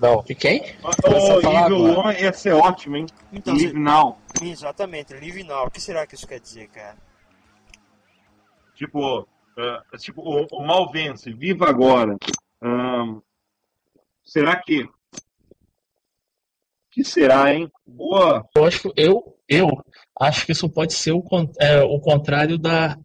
Não. 0.00 0.22
De 0.22 0.34
quem? 0.34 0.60
O 0.82 1.08
Evil 1.08 1.56
agora. 1.56 1.74
One 2.08 2.20
ia 2.20 2.32
ser 2.32 2.52
ótimo, 2.52 2.96
hein? 2.96 3.06
Então, 3.32 3.54
Live 3.54 3.78
Now. 3.78 4.18
cê- 4.38 4.46
exatamente, 4.46 5.14
Live 5.14 5.42
Now. 5.44 5.66
O 5.66 5.70
que 5.70 5.80
será 5.80 6.06
que 6.06 6.14
isso 6.14 6.26
quer 6.26 6.40
dizer, 6.40 6.68
cara? 6.68 6.96
Tipo, 8.74 9.26
é, 9.56 9.96
tipo 9.96 10.20
o, 10.20 10.46
o 10.52 10.66
mal 10.66 10.90
vence, 10.92 11.32
viva 11.32 11.68
agora. 11.68 12.16
Ahn, 12.60 13.20
será 14.22 14.56
que. 14.56 14.86
que 16.90 17.02
será, 17.02 17.54
hein? 17.54 17.72
Boa. 17.86 18.46
Eu 18.54 18.64
acho, 18.66 18.92
eu, 18.94 19.38
eu 19.48 19.68
acho 20.18 20.46
que 20.46 20.52
isso 20.52 20.68
pode 20.68 20.94
ser 20.94 21.12
o, 21.12 21.22
é, 21.58 21.82
o 21.82 21.98
contrário 22.00 22.58
da, 22.58 22.96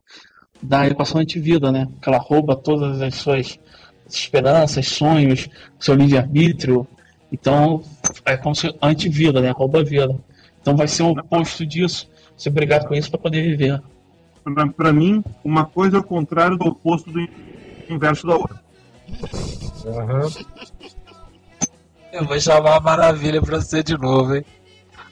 da 0.62 0.88
equação 0.88 1.20
antivida, 1.22 1.72
né? 1.72 1.88
Que 2.02 2.10
ela 2.10 2.18
rouba 2.18 2.56
todas 2.56 3.02
as 3.02 3.16
suas 3.16 3.60
esperanças, 4.08 4.88
sonhos, 4.88 5.50
seu 5.80 5.96
livre-arbítrio. 5.96 6.88
Então, 7.32 7.84
é 8.26 8.36
como 8.38 8.56
se 8.56 8.74
antivida, 8.82 9.42
né? 9.42 9.52
Rouba 9.52 9.80
a 9.80 9.84
vida. 9.84 10.18
Então 10.62 10.76
vai 10.76 10.88
ser 10.88 11.04
o 11.04 11.12
oposto 11.12 11.66
disso. 11.66 12.10
Ser 12.38 12.50
obrigado 12.50 12.88
com 12.88 12.94
isso 12.94 13.10
para 13.10 13.20
poder 13.20 13.42
viver. 13.42 13.82
Pra, 14.44 14.68
pra 14.68 14.94
mim, 14.94 15.24
uma 15.44 15.66
coisa 15.66 15.98
é 15.98 16.00
o 16.00 16.04
contrário 16.04 16.58
do 16.58 16.68
oposto 16.70 17.12
do 17.12 17.28
inverso 17.90 18.28
da 18.28 18.36
outra. 18.36 18.62
Eu 22.12 22.26
vou 22.26 22.40
chamar 22.40 22.78
a 22.78 22.80
Maravilha 22.80 23.42
pra 23.42 23.60
você 23.60 23.82
de 23.82 23.98
novo, 23.98 24.36
hein? 24.36 24.46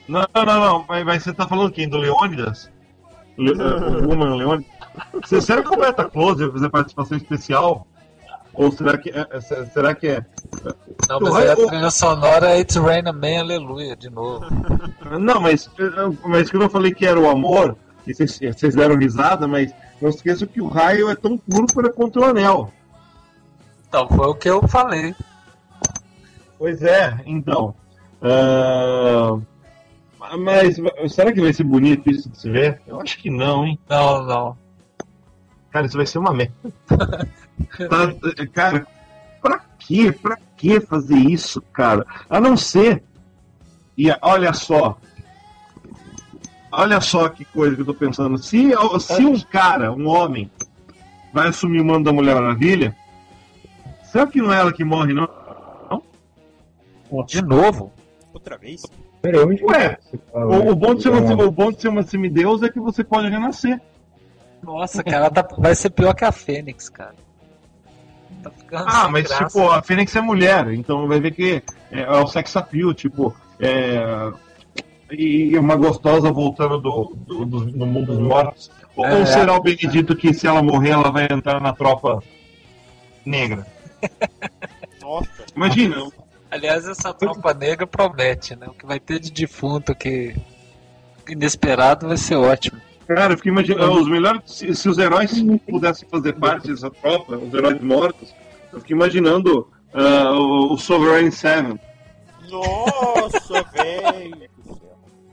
Não, 0.10 0.26
não, 0.34 0.60
não, 0.60 0.86
mas, 0.88 1.06
mas 1.06 1.24
você 1.24 1.32
tá 1.32 1.48
falando 1.48 1.72
quem? 1.72 1.88
Do 1.88 1.98
Leônidas? 1.98 2.70
Le, 3.38 3.52
uh, 3.52 4.04
o 4.04 4.10
Woman 4.10 4.36
Leônidas? 4.36 4.72
Você- 5.24 5.40
Será 5.40 5.62
que 5.62 5.70
o 5.74 5.78
Beta 5.78 6.04
Close 6.06 6.44
vai 6.44 6.52
fazer 6.52 6.70
participação 6.70 7.16
especial? 7.18 7.86
Ou 8.56 8.72
será 8.72 8.98
que 8.98 9.12
é, 9.12 9.26
é, 9.30 9.40
será 9.40 9.94
que 9.94 10.08
é? 10.08 10.26
Não, 11.08 11.20
mas 11.22 11.36
aí 11.36 11.50
a 11.50 11.56
trilha 11.56 11.92
sonora 11.92 12.50
é 12.50 12.60
It's 12.60 12.76
Rain 12.76 13.04
Man, 13.04 13.40
aleluia, 13.40 13.96
de 13.96 14.10
novo. 14.10 14.46
Não, 15.20 15.40
mas, 15.40 15.70
mas 16.26 16.50
quando 16.50 16.64
eu 16.64 16.70
falei 16.70 16.92
que 16.94 17.06
era 17.06 17.20
o 17.20 17.30
amor, 17.30 17.78
e 18.08 18.14
vocês, 18.14 18.40
vocês 18.40 18.76
deram 18.76 18.98
risada, 18.98 19.48
mas 19.48 19.72
não 20.02 20.10
esqueçam 20.10 20.48
que 20.48 20.60
o 20.60 20.68
raio 20.68 21.10
é 21.10 21.16
tão 21.16 21.38
puro 21.38 21.68
para 21.68 21.94
contra 21.94 22.22
o 22.22 22.26
anel. 22.26 22.74
Então, 23.88 24.08
foi 24.10 24.28
o 24.28 24.36
que 24.36 24.50
eu 24.50 24.68
falei. 24.68 25.16
Pois 26.58 26.82
é, 26.82 27.18
então. 27.28 27.76
ah, 28.22 29.38
mas 30.38 30.78
será 31.14 31.32
que 31.32 31.40
vai 31.40 31.54
ser 31.54 31.64
bonito 31.64 32.10
isso 32.10 32.30
de 32.30 32.38
se 32.38 32.50
ver? 32.50 32.82
Eu 32.86 33.00
acho 33.00 33.18
que 33.18 33.30
não, 33.30 33.66
hein? 33.66 33.80
Não, 33.90 34.26
não. 34.26 34.58
Cara, 35.72 35.86
isso 35.86 35.98
vai 35.98 36.06
ser 36.06 36.20
uma 36.20 36.34
merda. 36.34 36.54
Tá, 37.78 38.48
cara, 38.54 38.88
pra 39.42 39.60
quê? 39.78 40.14
Pra 40.14 40.38
que 40.56 40.80
fazer 40.80 41.18
isso, 41.18 41.62
cara? 41.74 42.06
A 42.30 42.40
não 42.40 42.56
ser. 42.56 43.04
E 43.98 44.08
olha 44.22 44.54
só. 44.54 44.98
Olha 46.72 47.02
só 47.02 47.28
que 47.28 47.44
coisa 47.44 47.76
que 47.76 47.82
eu 47.82 47.86
tô 47.86 47.94
pensando. 47.94 48.38
Se, 48.38 48.72
se 49.02 49.26
um 49.26 49.38
cara, 49.42 49.92
um 49.92 50.08
homem, 50.08 50.50
vai 51.34 51.50
assumir 51.50 51.82
o 51.82 51.86
mando 51.86 52.06
da 52.06 52.14
Mulher 52.14 52.36
Maravilha, 52.36 52.96
será 54.04 54.26
que 54.26 54.42
não 54.42 54.54
é 54.54 54.60
ela 54.60 54.72
que 54.72 54.86
morre, 54.86 55.14
não? 55.14 55.28
De 57.26 57.42
novo? 57.42 57.92
Outra 58.34 58.58
vez? 58.58 58.84
Ué, 59.24 59.98
o, 60.34 60.72
o 60.72 60.76
bom 60.76 60.96
de 60.96 61.04
ser 61.04 61.10
uma, 61.10 61.44
o 61.44 61.52
bom 61.52 61.72
de 61.72 61.82
ser 61.82 61.90
uma 61.90 62.04
semideus 62.04 62.64
é 62.64 62.70
que 62.70 62.80
você 62.80 63.04
pode 63.04 63.28
renascer. 63.30 63.80
Nossa, 64.64 65.04
cara, 65.04 65.18
ela 65.18 65.30
tá- 65.30 65.48
vai 65.58 65.76
ser 65.76 65.90
pior 65.90 66.14
que 66.14 66.24
a 66.24 66.32
Fênix, 66.32 66.88
cara. 66.90 67.16
Tá 68.44 68.50
ficando 68.52 68.86
Ah, 68.88 69.10
mas 69.10 69.28
graça. 69.28 69.46
tipo, 69.46 69.70
a 69.70 69.82
Fênix 69.82 70.16
é 70.16 70.22
mulher, 70.22 70.72
então 70.74 71.08
vai 71.08 71.20
ver 71.20 71.32
que 71.32 71.62
é, 71.92 72.02
é 72.02 72.12
o 72.12 72.28
sex 72.28 72.56
appeal, 72.56 72.94
tipo, 72.94 73.36
é. 73.60 74.32
E 75.12 75.58
uma 75.58 75.76
gostosa 75.76 76.32
voltando 76.32 76.80
do, 76.80 77.14
do, 77.28 77.46
do- 77.46 77.66
do 77.72 77.86
mundo 77.86 78.16
dos 78.16 78.20
mortos. 78.20 78.72
Ou 78.96 79.06
É. 79.06 79.26
será 79.26 79.54
o 79.56 79.62
Benedito 79.62 80.16
que 80.16 80.34
se 80.34 80.46
ela 80.48 80.62
morrer 80.62 80.92
ela 80.92 81.12
vai 81.12 81.28
entrar 81.30 81.60
na 81.60 81.74
tropa 81.74 82.22
negra? 83.26 83.66
Nossa. 85.02 85.30
Imagina, 85.56 85.96
Aliás, 86.52 86.88
essa 86.88 87.14
tropa 87.14 87.54
negra 87.54 87.86
promete, 87.86 88.56
né? 88.56 88.68
O 88.68 88.74
que 88.74 88.86
vai 88.86 89.00
ter 89.00 89.20
de 89.20 89.32
defunto 89.32 89.94
que 89.94 90.36
inesperado 91.28 92.08
vai 92.08 92.18
ser 92.18 92.36
ótimo. 92.36 92.82
cara, 93.08 93.34
eu 93.34 93.38
fico 93.38 93.50
imaginando, 93.50 94.00
os 94.00 94.08
melhores. 94.10 94.42
Se, 94.46 94.74
se 94.74 94.90
os 94.90 94.98
heróis 94.98 95.32
pudessem 95.70 96.08
fazer 96.10 96.34
parte 96.34 96.68
dessa 96.68 96.90
tropa, 96.90 97.38
os 97.38 97.54
heróis 97.54 97.80
mortos, 97.82 98.34
eu 98.74 98.80
fico 98.80 98.94
imaginando 98.94 99.68
ah, 99.94 100.32
o, 100.34 100.74
o 100.74 100.78
Sovereign 100.78 101.32
Seven. 101.32 101.80
Nossa, 102.50 103.64
velho. 103.74 104.50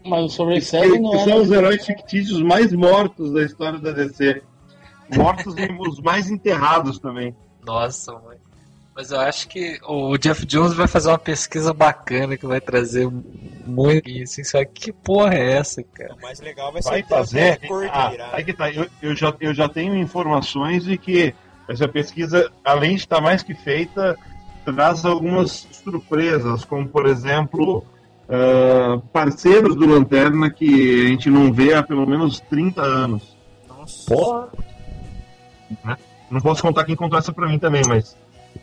Mas 0.05 0.25
o 0.25 0.29
Sobre 0.29 0.55
Que, 0.57 0.61
Seven 0.61 1.01
não 1.01 1.11
que 1.11 1.17
é. 1.17 1.25
são 1.25 1.43
os 1.43 1.51
heróis 1.51 1.85
fictícios 1.85 2.41
mais 2.41 2.73
mortos 2.73 3.33
da 3.33 3.43
história 3.43 3.79
da 3.79 3.91
DC. 3.91 4.43
Mortos 5.17 5.55
e 5.57 5.73
os 5.89 6.01
mais 6.01 6.31
enterrados 6.31 6.99
também. 6.99 7.35
Nossa, 7.65 8.13
mãe. 8.13 8.39
Mas 8.97 9.11
eu 9.11 9.21
acho 9.21 9.47
que 9.49 9.79
o 9.87 10.17
Jeff 10.17 10.47
Jones 10.47 10.73
vai 10.73 10.89
fazer 10.89 11.11
uma 11.11 11.19
pesquisa 11.19 11.75
bacana 11.75 12.35
que 12.35 12.47
vai 12.47 12.63
trazer 12.63 13.07
muito 13.67 14.11
assim, 14.23 14.43
só 14.43 14.65
que 14.65 14.91
porra 14.91 15.35
é 15.35 15.53
essa, 15.53 15.83
cara? 15.83 16.15
O 16.15 16.23
mais 16.23 16.41
legal 16.41 16.73
vai 16.73 16.81
ser 16.81 16.89
Vai 16.89 17.03
fazer. 17.03 17.61
Ah, 17.93 18.31
aí 18.33 18.43
que 18.43 18.55
tá. 18.55 18.73
Eu, 18.73 18.89
eu, 19.03 19.15
já, 19.15 19.35
eu 19.39 19.53
já 19.53 19.69
tenho 19.69 19.95
informações 19.95 20.85
de 20.85 20.97
que 20.97 21.35
essa 21.69 21.87
pesquisa, 21.87 22.51
além 22.65 22.93
de 22.95 23.03
estar 23.03 23.21
mais 23.21 23.43
que 23.43 23.53
feita, 23.53 24.17
traz 24.65 25.05
algumas 25.05 25.69
surpresas, 25.85 26.65
como 26.65 26.89
por 26.89 27.05
exemplo. 27.05 27.85
Uh, 28.29 28.99
parceiros 29.13 29.77
do 29.77 29.87
Lanterna 29.87 30.51
que 30.51 31.05
a 31.05 31.09
gente 31.11 31.31
não 31.31 31.53
vê 31.53 31.75
há 31.75 31.81
pelo 31.81 32.05
menos 32.05 32.41
30 32.41 32.83
anos. 32.83 33.37
Nossa. 33.69 34.13
Porra! 34.13 34.49
Né? 35.85 35.97
Não 36.29 36.41
posso 36.41 36.61
contar 36.61 36.85
quem 36.85 36.97
contou 36.97 37.19
essa 37.19 37.33
pra 37.33 37.47
mim 37.47 37.59
também, 37.59 37.83
mas. 37.87 38.17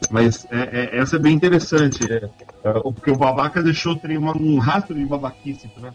Mas 0.10 0.46
é, 0.52 0.98
é, 0.98 1.00
essa 1.00 1.16
é 1.16 1.20
bem 1.20 1.34
interessante. 1.34 2.00
É, 2.12 2.30
é, 2.64 2.74
porque 2.80 3.12
o 3.12 3.16
babaca 3.16 3.62
deixou 3.62 4.00
uma, 4.20 4.38
um 4.38 4.60
rastro 4.60 4.96
de 4.96 5.06
babaquice, 5.06 5.70
né? 5.78 5.94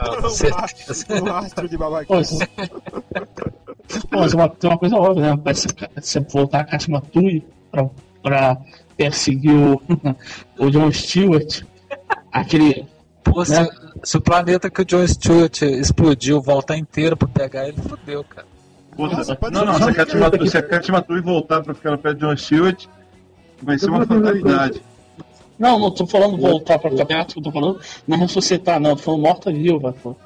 um, 0.00 0.54
rastro, 0.54 1.22
um 1.22 1.24
rastro 1.24 1.68
de 1.68 1.76
babaquice. 1.76 2.38
Pô, 4.10 4.20
mas 4.20 4.34
uma, 4.34 4.48
tem 4.48 4.70
uma 4.70 4.78
coisa 4.78 4.96
óbvia, 4.96 5.34
né? 5.34 5.40
Parece 5.42 5.68
você 5.94 6.20
voltar 6.20 6.60
a 6.60 6.64
Katimatui 6.64 7.44
pra, 7.70 7.88
pra 8.22 8.56
perseguir 8.96 9.54
o, 9.54 9.80
o 10.58 10.70
John 10.70 10.90
Stewart. 10.92 11.62
Aquele. 12.32 12.86
Pô, 13.22 13.40
né? 13.40 13.44
se, 13.44 13.70
se, 14.04 14.16
o 14.16 14.20
planeta 14.20 14.70
que 14.70 14.82
o 14.82 14.84
John 14.84 15.06
Stewart 15.06 15.62
explodiu 15.62 16.40
voltar 16.40 16.76
inteiro 16.76 17.16
pra 17.16 17.28
pegar 17.28 17.68
ele, 17.68 17.80
fodeu, 17.80 18.24
cara. 18.24 18.46
Nossa, 18.98 19.38
não, 19.52 19.64
não, 19.64 19.74
se 19.74 19.90
a 19.90 19.94
Cat 19.94 20.16
Matui, 20.16 20.48
se 20.48 20.58
a 20.58 20.62
Cat 20.62 20.90
Matui 20.90 21.20
voltar 21.20 21.62
pra 21.62 21.74
ficar 21.74 21.90
no 21.90 21.98
pé 21.98 22.14
de 22.14 22.20
John 22.20 22.36
Stewart, 22.36 22.86
vai 23.62 23.78
ser 23.78 23.90
uma 23.90 24.06
fatalidade. 24.06 24.82
Não, 25.58 25.78
não 25.78 25.90
tô 25.90 26.06
falando 26.06 26.36
voltar 26.36 26.78
pra 26.78 26.90
ficar 26.90 27.06
perto, 27.06 27.40
tô 27.40 27.50
falando 27.50 27.80
não 28.06 28.18
ressuscitar, 28.18 28.80
não, 28.80 28.96
tô 28.96 29.02
falando 29.02 29.22
morta 29.22 29.52
viva, 29.52 29.94
pô. 30.02 30.16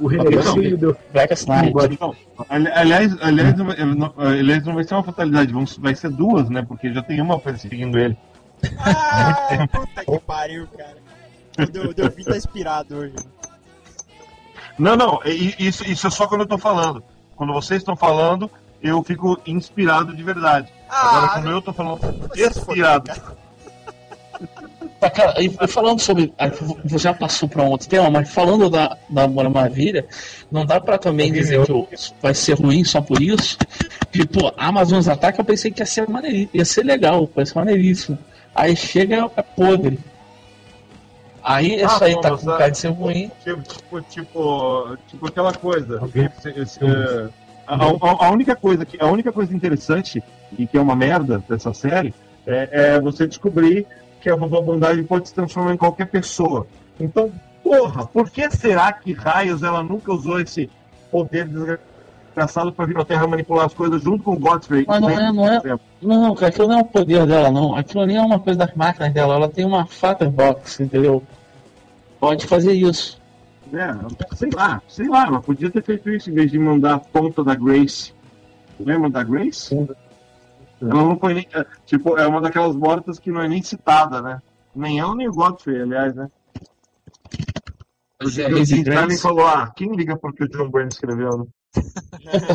O 0.00 0.06
Renascido 0.08 0.76
deu. 0.76 0.96
Black 1.12 1.34
Knight. 1.46 1.98
Aliás, 2.48 3.16
aliás, 3.20 3.54
aliás, 4.16 4.64
não 4.64 4.74
vai 4.74 4.82
ser 4.82 4.94
uma 4.94 5.04
fatalidade, 5.04 5.52
vai 5.78 5.94
ser 5.94 6.10
duas, 6.10 6.48
né? 6.48 6.62
Porque 6.62 6.92
já 6.92 7.02
tem 7.02 7.20
uma 7.20 7.38
perseguindo 7.38 7.98
ele. 7.98 8.16
Ah, 8.78 9.66
puta 9.70 10.04
que 10.04 10.18
pariu, 10.20 10.66
cara. 10.76 10.96
O 11.88 11.94
Delvin 11.94 12.24
tá 12.24 12.36
inspirado 12.36 12.96
hoje. 12.96 13.14
Não, 14.78 14.96
não, 14.96 15.20
isso, 15.24 15.84
isso 15.88 16.06
é 16.06 16.10
só 16.10 16.26
quando 16.26 16.40
eu 16.40 16.48
tô 16.48 16.56
falando. 16.56 17.04
Quando 17.42 17.54
vocês 17.54 17.80
estão 17.80 17.96
falando, 17.96 18.48
eu 18.80 19.02
fico 19.02 19.36
inspirado 19.44 20.14
de 20.14 20.22
verdade. 20.22 20.72
Ah, 20.88 21.08
Agora, 21.08 21.32
quando 21.32 21.50
eu 21.50 21.60
tô 21.60 21.72
falando, 21.72 22.30
inspirado. 22.36 23.10
Tá, 25.00 25.10
cara, 25.10 25.42
e 25.42 25.50
falando 25.66 25.98
sobre. 25.98 26.32
Você 26.84 26.98
já 26.98 27.12
passou 27.12 27.48
para 27.48 27.64
um 27.64 27.70
outro 27.70 27.88
tema, 27.88 28.08
mas 28.08 28.32
falando 28.32 28.70
da, 28.70 28.96
da 29.10 29.26
Mulher 29.26 29.50
Maravilha, 29.50 30.06
não 30.52 30.64
dá 30.64 30.80
para 30.80 30.96
também 30.98 31.32
dizer 31.32 31.66
que 31.66 31.84
vai 32.22 32.32
ser 32.32 32.52
ruim 32.52 32.84
só 32.84 33.00
por 33.00 33.20
isso. 33.20 33.58
Tipo, 34.12 34.52
Amazon 34.56 35.04
Ataque 35.10 35.40
eu 35.40 35.44
pensei 35.44 35.72
que 35.72 35.82
ia 35.82 35.86
ser 35.86 36.08
maneiríssimo, 36.08 36.50
ia 36.54 36.64
ser 36.64 36.84
legal, 36.84 37.28
vai 37.34 37.44
ser 37.44 37.56
maneiríssimo. 37.56 38.16
Aí 38.54 38.76
chega 38.76 39.28
é 39.36 39.42
podre. 39.42 39.98
Aí 41.42 41.80
ah, 41.80 41.84
essa 41.84 42.04
aí 42.04 42.20
tá 42.20 42.36
com 42.36 42.46
cara 42.46 42.68
de 42.68 42.78
ser 42.78 42.88
ruim. 42.88 43.30
Tipo, 43.42 43.62
tipo, 43.62 44.00
tipo, 44.02 44.98
tipo 45.08 45.26
aquela 45.26 45.52
coisa. 45.52 46.00
É, 46.80 47.28
a, 47.66 47.74
a, 47.74 48.26
a, 48.26 48.30
única 48.30 48.54
coisa 48.54 48.84
que, 48.84 49.02
a 49.02 49.06
única 49.06 49.32
coisa 49.32 49.54
interessante 49.54 50.22
e 50.56 50.66
que 50.66 50.76
é 50.76 50.80
uma 50.80 50.94
merda 50.94 51.42
dessa 51.48 51.72
série 51.72 52.14
é, 52.46 52.68
é 52.72 53.00
você 53.00 53.26
descobrir 53.26 53.86
que 54.20 54.30
a 54.30 54.36
vovó 54.36 54.60
Bondade 54.60 55.02
pode 55.02 55.28
se 55.28 55.34
transformar 55.34 55.74
em 55.74 55.76
qualquer 55.76 56.06
pessoa. 56.06 56.66
Então, 56.98 57.32
porra, 57.62 58.06
por 58.06 58.30
que 58.30 58.48
será 58.50 58.92
que 58.92 59.12
raios 59.12 59.62
ela 59.62 59.82
nunca 59.82 60.12
usou 60.12 60.40
esse 60.40 60.70
poder 61.10 61.46
desgraçado 61.46 61.91
para 62.34 62.86
vir 62.86 62.98
à 62.98 63.04
Terra 63.04 63.26
manipular 63.26 63.66
as 63.66 63.74
coisas 63.74 64.02
junto 64.02 64.24
com 64.24 64.32
o 64.32 64.38
Godfrey? 64.38 64.84
Mas 64.86 65.00
não 65.00 65.10
é, 65.10 65.32
não 65.32 65.46
é. 65.46 65.78
Não, 66.00 66.34
cara, 66.34 66.48
aquilo 66.48 66.68
não 66.68 66.78
é 66.78 66.82
o 66.82 66.84
poder 66.84 67.26
dela, 67.26 67.50
não. 67.50 67.76
Aquilo 67.76 68.02
ali 68.02 68.16
é 68.16 68.20
uma 68.20 68.38
coisa 68.38 68.58
das 68.58 68.74
máquinas 68.74 69.12
dela. 69.12 69.34
Ela 69.34 69.48
tem 69.48 69.64
uma 69.64 69.86
Fatter 69.86 70.30
Box, 70.30 70.80
entendeu? 70.80 71.22
Pode 72.18 72.46
fazer 72.46 72.72
isso. 72.72 73.20
É, 73.72 74.36
sei 74.36 74.50
lá, 74.50 74.82
sei 74.86 75.08
lá, 75.08 75.26
ela 75.26 75.40
podia 75.40 75.70
ter 75.70 75.82
feito 75.82 76.10
isso 76.10 76.30
em 76.30 76.34
vez 76.34 76.50
de 76.50 76.58
mandar 76.58 76.94
a 76.94 76.98
ponta 76.98 77.42
da 77.42 77.54
Grace. 77.54 78.12
Lembra 78.78 79.08
da 79.08 79.22
Grace? 79.22 79.68
Sim. 79.68 79.88
Ela 80.80 80.94
não 80.94 81.18
foi 81.18 81.34
nem. 81.34 81.48
É, 81.54 81.64
tipo, 81.86 82.18
é 82.18 82.26
uma 82.26 82.40
daquelas 82.40 82.76
mortas 82.76 83.18
que 83.18 83.30
não 83.30 83.40
é 83.40 83.48
nem 83.48 83.62
citada, 83.62 84.20
né? 84.20 84.42
Nem 84.74 84.98
ela 84.98 85.14
nem 85.14 85.28
o 85.28 85.32
Godfrey, 85.32 85.80
aliás, 85.80 86.14
né? 86.14 86.28
O 88.20 88.28
Stanley 88.28 89.18
falou, 89.18 89.46
ah, 89.46 89.72
quem 89.74 89.94
liga 89.94 90.16
porque 90.16 90.44
o 90.44 90.48
John 90.48 90.70
Byrne 90.70 90.88
escreveu, 90.88 91.38
né? 91.38 91.44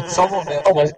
Só 0.09 0.25
um 0.25 0.29
momento. 0.29 0.69
Oh, 0.69 0.75
mas... 0.75 0.93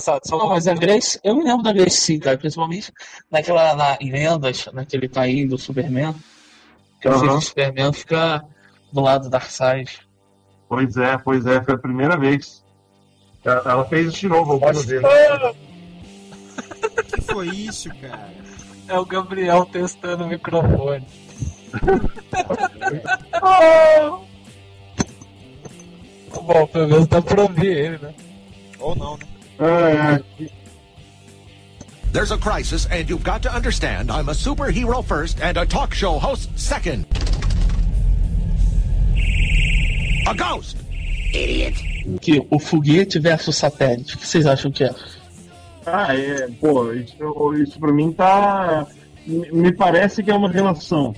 Só 0.00 0.38
não, 0.38 0.48
mas 0.48 0.66
a 0.66 0.74
Grace, 0.74 1.20
eu 1.22 1.36
me 1.36 1.44
lembro 1.44 1.62
da 1.62 1.72
Grace 1.72 1.98
sim, 1.98 2.18
cara, 2.18 2.38
principalmente 2.38 2.92
naquela, 3.30 3.76
na, 3.76 3.98
em 4.00 4.10
lendas, 4.10 4.66
naquele 4.72 5.08
tá 5.08 5.28
indo, 5.28 5.58
Superman, 5.58 6.14
que 7.00 7.08
uhum. 7.08 7.36
o 7.36 7.40
Superman 7.40 7.92
fica 7.92 8.42
do 8.90 9.02
lado 9.02 9.24
do 9.24 9.30
Darkseid. 9.30 10.00
Pois 10.68 10.96
é, 10.96 11.18
pois 11.18 11.46
é, 11.46 11.62
foi 11.62 11.74
a 11.74 11.78
primeira 11.78 12.16
vez. 12.16 12.64
Ela, 13.44 13.62
ela 13.66 13.84
fez 13.84 14.08
isso 14.08 14.20
de 14.20 14.28
novo 14.28 14.52
algumas 14.52 14.86
vezes 14.86 15.04
que 17.14 17.20
foi 17.20 17.48
isso, 17.48 17.88
cara? 18.00 18.32
É 18.88 18.98
o 18.98 19.04
Gabriel 19.04 19.66
testando 19.66 20.24
o 20.24 20.28
microfone. 20.28 21.06
Bom, 26.46 26.66
pelo 26.66 26.88
menos 26.88 27.06
dá 27.06 27.22
pra 27.22 27.42
ouvir 27.42 27.66
ele, 27.66 27.98
né? 27.98 28.14
Ou 28.78 28.94
não, 28.94 29.16
né? 29.16 29.24
É, 29.58 30.44
é. 30.44 30.64
There's 32.12 32.30
a 32.30 32.38
crisis, 32.38 32.86
and 32.92 33.08
you've 33.08 33.24
got 33.24 33.42
to 33.42 33.52
understand 33.52 34.10
I'm 34.10 34.28
a 34.28 34.34
superhero 34.34 35.02
first 35.02 35.40
and 35.40 35.56
a 35.56 35.66
talk 35.66 35.94
show 35.94 36.18
host 36.18 36.48
second. 36.56 37.06
A 40.26 40.34
ghost! 40.34 40.76
Idiot! 41.32 41.74
Que 42.20 42.46
o 42.50 42.58
foguete 42.58 43.18
versus 43.18 43.56
satélite, 43.56 44.14
o 44.14 44.18
que 44.18 44.26
vocês 44.26 44.46
acham 44.46 44.70
que 44.70 44.84
é? 44.84 44.94
Ah, 45.86 46.14
é, 46.14 46.48
pô, 46.60 46.92
isso, 46.92 47.54
isso 47.54 47.80
pra 47.80 47.92
mim 47.92 48.12
tá. 48.12 48.86
Me 49.26 49.72
parece 49.72 50.22
que 50.22 50.30
é 50.30 50.34
uma 50.34 50.50
relação. 50.50 51.14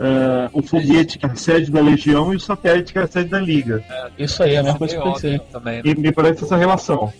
Uh, 0.00 0.48
o 0.54 0.62
foguete 0.62 1.18
que 1.18 1.26
é 1.26 1.28
a 1.28 1.34
sede 1.34 1.70
da 1.70 1.82
Legião 1.82 2.32
e 2.32 2.36
o 2.36 2.40
satélite 2.40 2.90
que 2.90 2.98
é 2.98 3.02
a 3.02 3.06
sede 3.06 3.28
da 3.28 3.38
Liga. 3.38 3.84
É, 3.86 4.10
isso 4.18 4.42
aí 4.42 4.54
é 4.54 4.60
a 4.60 4.62
mesma 4.62 4.78
coisa 4.78 4.94
que 4.94 5.06
eu 5.06 5.12
pensei. 5.12 5.38
Também, 5.52 5.76
né? 5.76 5.82
E 5.84 5.94
me 5.94 6.10
parece 6.10 6.42
essa 6.42 6.56
relação. 6.56 7.12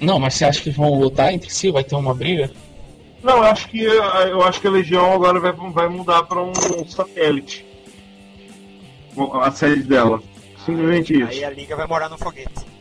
Não, 0.00 0.18
mas 0.18 0.32
você 0.32 0.46
acha 0.46 0.62
que 0.62 0.70
vão 0.70 0.98
lutar 0.98 1.30
entre 1.30 1.50
si? 1.50 1.70
Vai 1.70 1.84
ter 1.84 1.94
uma 1.94 2.14
briga? 2.14 2.50
Não, 3.22 3.36
eu 3.36 3.42
acho 3.44 3.68
que 3.68 3.82
eu 3.82 4.42
acho 4.44 4.62
que 4.62 4.66
a 4.66 4.70
Legião 4.70 5.12
agora 5.12 5.38
vai, 5.38 5.52
vai 5.52 5.88
mudar 5.90 6.22
para 6.22 6.42
um 6.42 6.54
satélite. 6.88 7.66
A 9.34 9.50
sede 9.50 9.82
dela. 9.82 10.22
Simplesmente 10.64 11.12
isso. 11.12 11.30
Aí 11.30 11.44
a 11.44 11.50
Liga 11.50 11.76
vai 11.76 11.86
morar 11.86 12.08
no 12.08 12.16
foguete. 12.16 12.71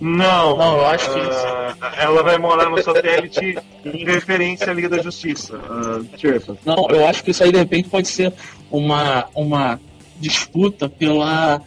Não, 0.00 0.56
não, 0.56 0.76
eu 0.78 0.86
acho 0.86 1.12
que 1.12 1.18
uh, 1.18 1.86
ela 1.98 2.22
vai 2.22 2.38
morar 2.38 2.70
no 2.70 2.80
satélite 2.80 3.58
em 3.84 4.04
referência 4.04 4.70
à 4.70 4.74
Liga 4.74 4.88
da 4.88 5.02
Justiça. 5.02 5.56
Uh, 5.56 6.58
não, 6.64 6.88
eu 6.90 7.06
acho 7.06 7.24
que 7.24 7.32
isso 7.32 7.42
aí 7.42 7.50
de 7.50 7.58
repente 7.58 7.88
pode 7.88 8.06
ser 8.06 8.32
uma, 8.70 9.28
uma 9.34 9.80
disputa 10.18 10.88
pela. 10.88 11.60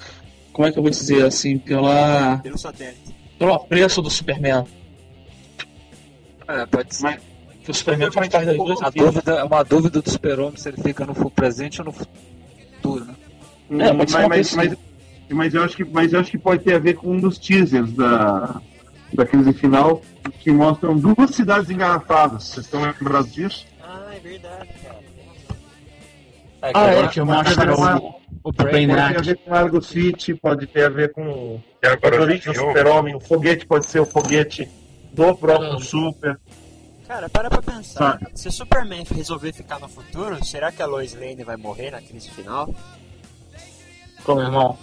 Como 0.54 0.66
é 0.66 0.72
que 0.72 0.80
eu 0.80 0.84
vou 0.84 0.90
dizer 0.90 1.26
assim? 1.26 1.58
Pela. 1.58 2.38
Pelo 2.38 2.58
satélite. 2.58 3.14
Pelo 3.38 3.60
preço 3.60 4.02
do 4.02 4.10
Superman. 4.10 4.66
É, 6.48 6.66
pode 6.66 6.96
ser. 6.96 7.04
Mas, 7.04 7.20
o 7.68 7.74
Superman 7.74 8.12
faz 8.12 8.30
parte 8.30 8.46
das 8.46 8.58
duas. 8.58 8.82
A 8.82 8.90
dúvida, 8.90 9.32
é 9.34 9.44
uma 9.44 9.64
dúvida 9.64 10.02
do 10.02 10.10
super-homem 10.10 10.58
se 10.58 10.70
ele 10.70 10.82
fica 10.82 11.06
no 11.06 11.30
presente 11.32 11.82
ou 11.82 11.86
no 11.86 11.92
futuro, 11.92 13.06
né? 13.06 13.16
É, 13.88 13.94
mas, 13.94 14.12
mas, 14.12 14.54
mas, 14.56 14.78
mas 15.34 15.54
eu 15.54 15.64
acho 15.64 15.76
que, 15.76 15.84
mas 15.84 16.14
eu 16.14 16.20
acho 16.20 16.32
que 16.32 16.38
pode 16.38 16.64
ter 16.64 16.76
a 16.76 16.80
ver 16.80 16.96
com 16.96 17.12
um 17.12 17.20
dos 17.20 17.38
teasers 17.38 17.92
da, 17.94 18.62
da 19.14 19.26
crise 19.26 19.54
final 19.54 20.02
que 20.40 20.52
mostram 20.52 20.98
duas 20.98 21.32
cidades 21.32 21.70
engarrafadas. 21.70 22.44
Vocês 22.44 22.66
estão 22.66 22.82
lembrados 22.82 23.32
disso? 23.32 23.66
Ah, 23.82 24.12
é 24.16 24.20
verdade, 24.20 24.70
cara. 24.84 25.02
É, 26.64 26.72
ah, 26.76 26.92
é, 26.92 27.08
que 27.08 27.22
mostra 27.22 27.76
o, 27.76 28.22
o 28.44 28.54
Pode 28.54 28.88
ter 28.88 29.00
a 29.00 29.22
ver 29.22 29.38
com 29.38 29.54
Argo 29.54 29.82
City, 29.82 30.36
pode 30.36 30.68
ter 30.68 30.86
a 30.86 30.90
ver 30.90 31.12
com 31.12 31.60
a 31.82 32.22
origem 32.22 32.54
do 32.54 32.60
Super-Homem, 32.60 33.16
o 33.16 33.20
foguete 33.20 33.66
pode 33.66 33.88
ser 33.88 34.00
o 34.00 34.06
foguete 34.06 34.70
do 35.12 35.36
próprio 35.36 35.80
Super. 35.80 36.40
Cara, 37.08 37.28
para 37.30 37.50
pra 37.50 37.62
pensar. 37.62 38.20
Sabe? 38.20 38.28
Se 38.36 38.48
o 38.48 38.52
Superman 38.52 39.04
resolver 39.14 39.52
ficar 39.52 39.80
no 39.80 39.90
futuro, 39.90 40.44
será 40.46 40.72
que 40.72 40.82
a 40.82 40.86
Lois 40.86 41.14
Lane 41.14 41.44
vai 41.44 41.58
morrer 41.58 41.92
na 41.92 42.02
crise 42.02 42.30
final? 42.30 42.74
Como 44.24 44.42
irmão? 44.42 44.78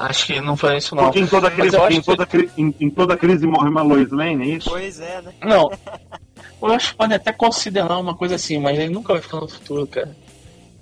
Acho 0.00 0.28
que 0.28 0.40
não 0.40 0.56
foi 0.56 0.78
isso 0.78 0.94
não. 0.94 1.04
Porque 1.04 1.20
em 1.20 1.26
toda 1.26 1.50
crise, 1.50 1.76
em 1.90 2.00
toda, 2.00 2.24
que... 2.24 2.50
em, 2.56 2.74
em, 2.80 2.88
toda 2.88 3.18
crise 3.18 3.46
morre 3.46 3.68
uma 3.68 3.82
Lois 3.82 4.10
Lane, 4.10 4.50
é 4.50 4.56
isso? 4.56 4.70
Pois 4.70 4.98
é, 4.98 5.20
né? 5.20 5.34
Não. 5.44 5.70
Eu 6.62 6.68
acho 6.72 6.92
que 6.92 6.96
pode 6.96 7.12
até 7.12 7.32
considerar 7.32 7.98
uma 7.98 8.14
coisa 8.14 8.36
assim, 8.36 8.58
mas 8.58 8.78
ele 8.78 8.88
nunca 8.88 9.12
vai 9.12 9.20
ficar 9.20 9.40
no 9.40 9.48
futuro, 9.48 9.86
cara. 9.86 10.16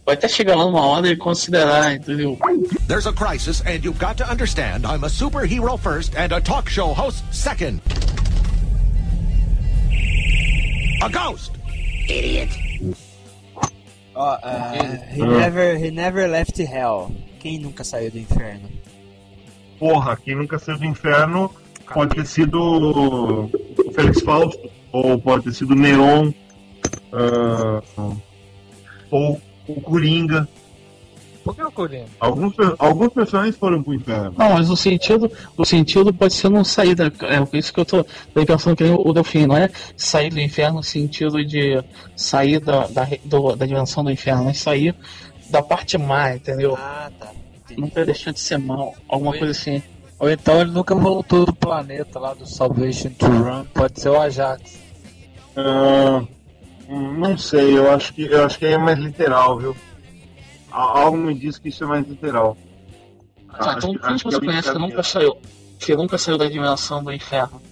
Vai 0.07 0.15
até 0.15 0.29
chegar 0.29 0.55
lá 0.55 0.65
numa 0.65 0.87
hora 0.87 1.09
e 1.09 1.17
considerar, 1.17 1.95
entendeu? 1.95 2.39
There's 2.87 3.09
a 3.09 3.13
crisis 3.13 3.61
and 3.63 3.85
you've 3.85 3.99
got 3.99 4.17
to 4.19 4.25
understand 4.25 4.87
I'm 4.87 5.03
a 5.03 5.09
superhero 5.09 5.77
first 5.77 6.17
and 6.17 6.33
a 6.33 6.41
talk 6.41 6.71
show 6.71 6.95
host 6.95 7.25
second. 7.33 7.81
A 11.03 11.09
ghost! 11.09 11.53
Idiot! 12.09 12.51
Oh, 14.15 14.21
uh, 14.21 14.73
he, 15.11 15.23
never, 15.23 15.77
he 15.77 15.91
never 15.91 16.29
left 16.29 16.57
hell. 16.59 17.13
Quem 17.41 17.59
nunca 17.59 17.83
saiu 17.85 18.11
do 18.11 18.19
inferno? 18.19 18.69
Porra, 19.79 20.17
quem 20.17 20.35
nunca 20.35 20.59
saiu 20.59 20.79
do 20.79 20.85
inferno 20.85 21.51
pode 21.93 22.15
ter 22.15 22.27
sido 22.27 22.61
o 22.61 23.51
Félix 23.95 24.21
Fausto, 24.23 24.71
ou 24.93 25.19
pode 25.19 25.45
ter 25.45 25.53
sido 25.53 25.75
Neon, 25.75 26.31
uh, 27.13 28.17
ou 29.11 29.41
o 29.67 29.81
Coringa. 29.81 30.49
Por 31.45 31.55
que 31.55 31.63
o 31.63 31.73
Coringa? 31.73 32.07
Alguns, 32.21 32.55
alguns 32.79 33.13
personagens 33.13 33.57
foram 33.57 33.83
pro 33.83 33.95
inferno. 33.95 34.35
Não, 34.37 34.51
mas 34.51 34.69
o 34.69 34.77
sentido, 34.77 35.31
o 35.57 35.65
sentido 35.65 36.13
pode 36.13 36.35
ser 36.35 36.51
não 36.51 36.65
sair 36.65 36.95
da. 36.95 37.07
É 37.07 37.57
isso 37.57 37.73
que 37.73 37.81
eu 37.81 37.87
tô 37.87 38.05
pensando 38.35 38.77
que 38.77 38.85
o 38.85 39.13
Delfim, 39.13 39.47
não 39.47 39.57
é 39.57 39.71
sair 39.97 40.31
do 40.31 40.41
inferno 40.41 40.79
no 40.79 40.83
sentido 40.83 41.43
de 41.45 41.83
sair 42.15 42.61
da, 42.61 42.87
da, 42.89 43.09
do, 43.25 43.57
da 43.57 43.65
dimensão 43.65 44.05
do 44.05 44.11
inferno, 44.11 44.45
mas 44.45 44.59
sair 44.59 44.95
da 45.49 45.63
parte 45.63 45.97
má, 45.97 46.35
entendeu? 46.35 46.77
Ah, 46.79 47.11
tá. 47.19 47.33
Não 47.77 47.89
vai 47.89 48.05
deixar 48.05 48.33
de 48.33 48.41
ser 48.41 48.59
mal, 48.59 48.95
alguma 49.09 49.33
coisa 49.33 49.51
assim. 49.51 49.83
Ou 50.19 50.31
então 50.31 50.61
ele 50.61 50.71
nunca 50.71 50.95
voltou 50.95 51.47
do 51.47 51.55
planeta 51.55 52.19
lá 52.19 52.35
do 52.35 52.47
Salvation 52.47 53.11
to 53.11 53.27
Run, 53.27 53.65
pode 53.73 54.01
ser 54.01 54.09
o 54.09 54.21
Ajax. 54.21 54.79
Uh, 55.57 56.27
não 56.89 57.37
sei, 57.37 57.77
eu 57.77 57.91
acho 57.93 58.13
que 58.15 58.23
eu 58.25 58.45
acho 58.45 58.59
que 58.59 58.67
é 58.67 58.79
mais 58.79 58.99
literal, 58.99 59.59
viu? 59.59 59.77
Algo 60.71 61.17
me 61.17 61.35
diz 61.35 61.59
que 61.59 61.69
isso 61.69 61.85
é 61.85 61.87
mais 61.87 62.07
literal. 62.07 62.57
Ah, 63.49 63.75
então 63.77 63.95
quem 63.95 64.17
que 64.17 64.25
você 64.25 64.41
conhece 64.41 64.73
que 64.73 64.79
nunca 64.79 65.03
saiu? 65.03 65.37
Que 65.79 65.97
nunca 65.97 66.19
saiu 66.19 66.39
da 66.39 66.49
dimensão 66.49 67.03
do 67.03 67.13
inferno? 67.13 67.63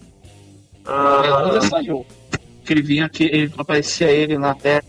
Uh... 0.87 1.47
Ele 1.49 1.61
já 1.61 1.69
saiu. 1.69 2.07
Que 2.65 2.73
ele 2.73 2.83
vinha 2.83 3.07
aqui, 3.07 3.25
ele, 3.25 3.53
aparecia 3.57 4.11
ele 4.11 4.39
na 4.39 4.55
Terra 4.55 4.85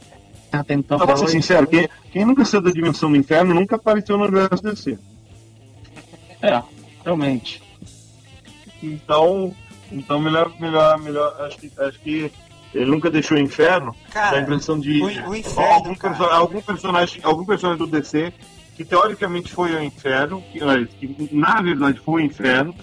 tentando. 0.64 1.06
Pra 1.06 1.18
ser 1.18 1.30
sincero, 1.30 1.68
quem, 1.68 1.88
quem 2.12 2.26
nunca 2.26 2.46
saiu 2.46 2.62
da 2.62 2.72
dimensão 2.72 3.12
do 3.12 3.18
inferno 3.18 3.54
nunca 3.54 3.76
apareceu 3.76 4.18
no 4.18 4.26
universo 4.26 4.64
DC. 4.64 4.98
É, 6.42 6.62
realmente. 7.04 7.62
Então, 8.82 9.54
então 9.92 10.20
melhor, 10.20 10.52
melhor, 10.60 11.00
melhor, 11.00 11.36
acho 11.42 11.58
que, 11.58 11.72
acho 11.80 12.00
que 12.00 12.32
ele 12.74 12.92
nunca 12.92 13.10
deixou 13.10 13.38
o 13.38 13.40
inferno. 13.40 13.96
Cara, 14.12 14.32
dá 14.32 14.38
a 14.38 14.42
impressão 14.42 14.80
de 14.80 15.02
o, 15.02 15.30
o 15.30 15.36
inferno, 15.36 15.74
algum, 15.74 15.96
perso 15.96 16.24
algum, 16.24 16.62
personagem, 16.62 17.22
algum 17.24 17.46
personagem 17.46 17.80
do 17.80 17.88
DC 17.88 18.34
que 18.76 18.86
teoricamente 18.86 19.52
foi 19.52 19.76
ao 19.76 19.84
inferno, 19.84 20.44
que, 20.52 20.60
que 21.08 21.36
na 21.36 21.60
verdade 21.60 22.00
foi 22.00 22.22
o 22.22 22.26
inferno, 22.26 22.76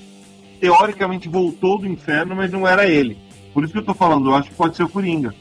teoricamente 0.60 1.28
voltou 1.28 1.78
do 1.78 1.86
inferno, 1.86 2.34
mas 2.34 2.50
não 2.50 2.66
era 2.66 2.84
ele. 2.84 3.16
Por 3.52 3.62
isso 3.62 3.72
que 3.72 3.78
eu 3.78 3.84
tô 3.84 3.94
falando, 3.94 4.30
eu 4.30 4.34
acho 4.34 4.50
que 4.50 4.56
pode 4.56 4.76
ser 4.76 4.82
o 4.82 4.88
Coringa. 4.88 5.32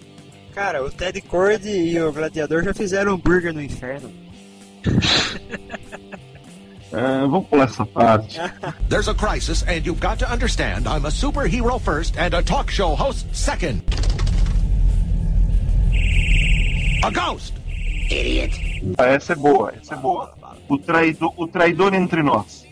Cara, 0.54 0.84
o 0.84 0.92
Ted 0.92 1.20
Cord 1.22 1.68
e 1.68 2.00
o 2.00 2.12
Gladiador 2.12 2.64
já 2.64 2.74
fizeram 2.74 3.14
hambúrguer 3.14 3.54
no 3.54 3.62
inferno. 3.62 4.12
Uh, 6.94 7.28
vamos 7.28 7.48
pular 7.48 7.64
essa 7.64 7.84
parte. 7.88 8.40
There's 8.88 9.08
a 9.08 9.16
crisis 9.16 9.64
and 9.64 9.84
you've 9.84 10.00
got 10.00 10.20
to 10.20 10.32
understand 10.32 10.88
I'm 10.88 11.08
a 11.08 11.10
superhero 11.10 11.82
first 11.82 12.16
and 12.20 12.36
a 12.36 12.44
talk 12.44 12.70
show 12.72 12.94
host 12.94 13.26
second. 13.34 13.82
A 17.04 17.10
ghost! 17.10 17.56
Idiot! 18.12 18.94
Ah, 19.00 19.08
essa 19.08 19.34
é 19.34 19.36
boa, 19.36 19.74
essa 19.82 19.96
é 19.96 19.98
boa. 19.98 20.36
O 20.70 20.78
traidor, 20.78 21.34
o 21.36 21.48
traidor 21.48 21.96
entre 21.96 22.22
nós. 22.22 22.68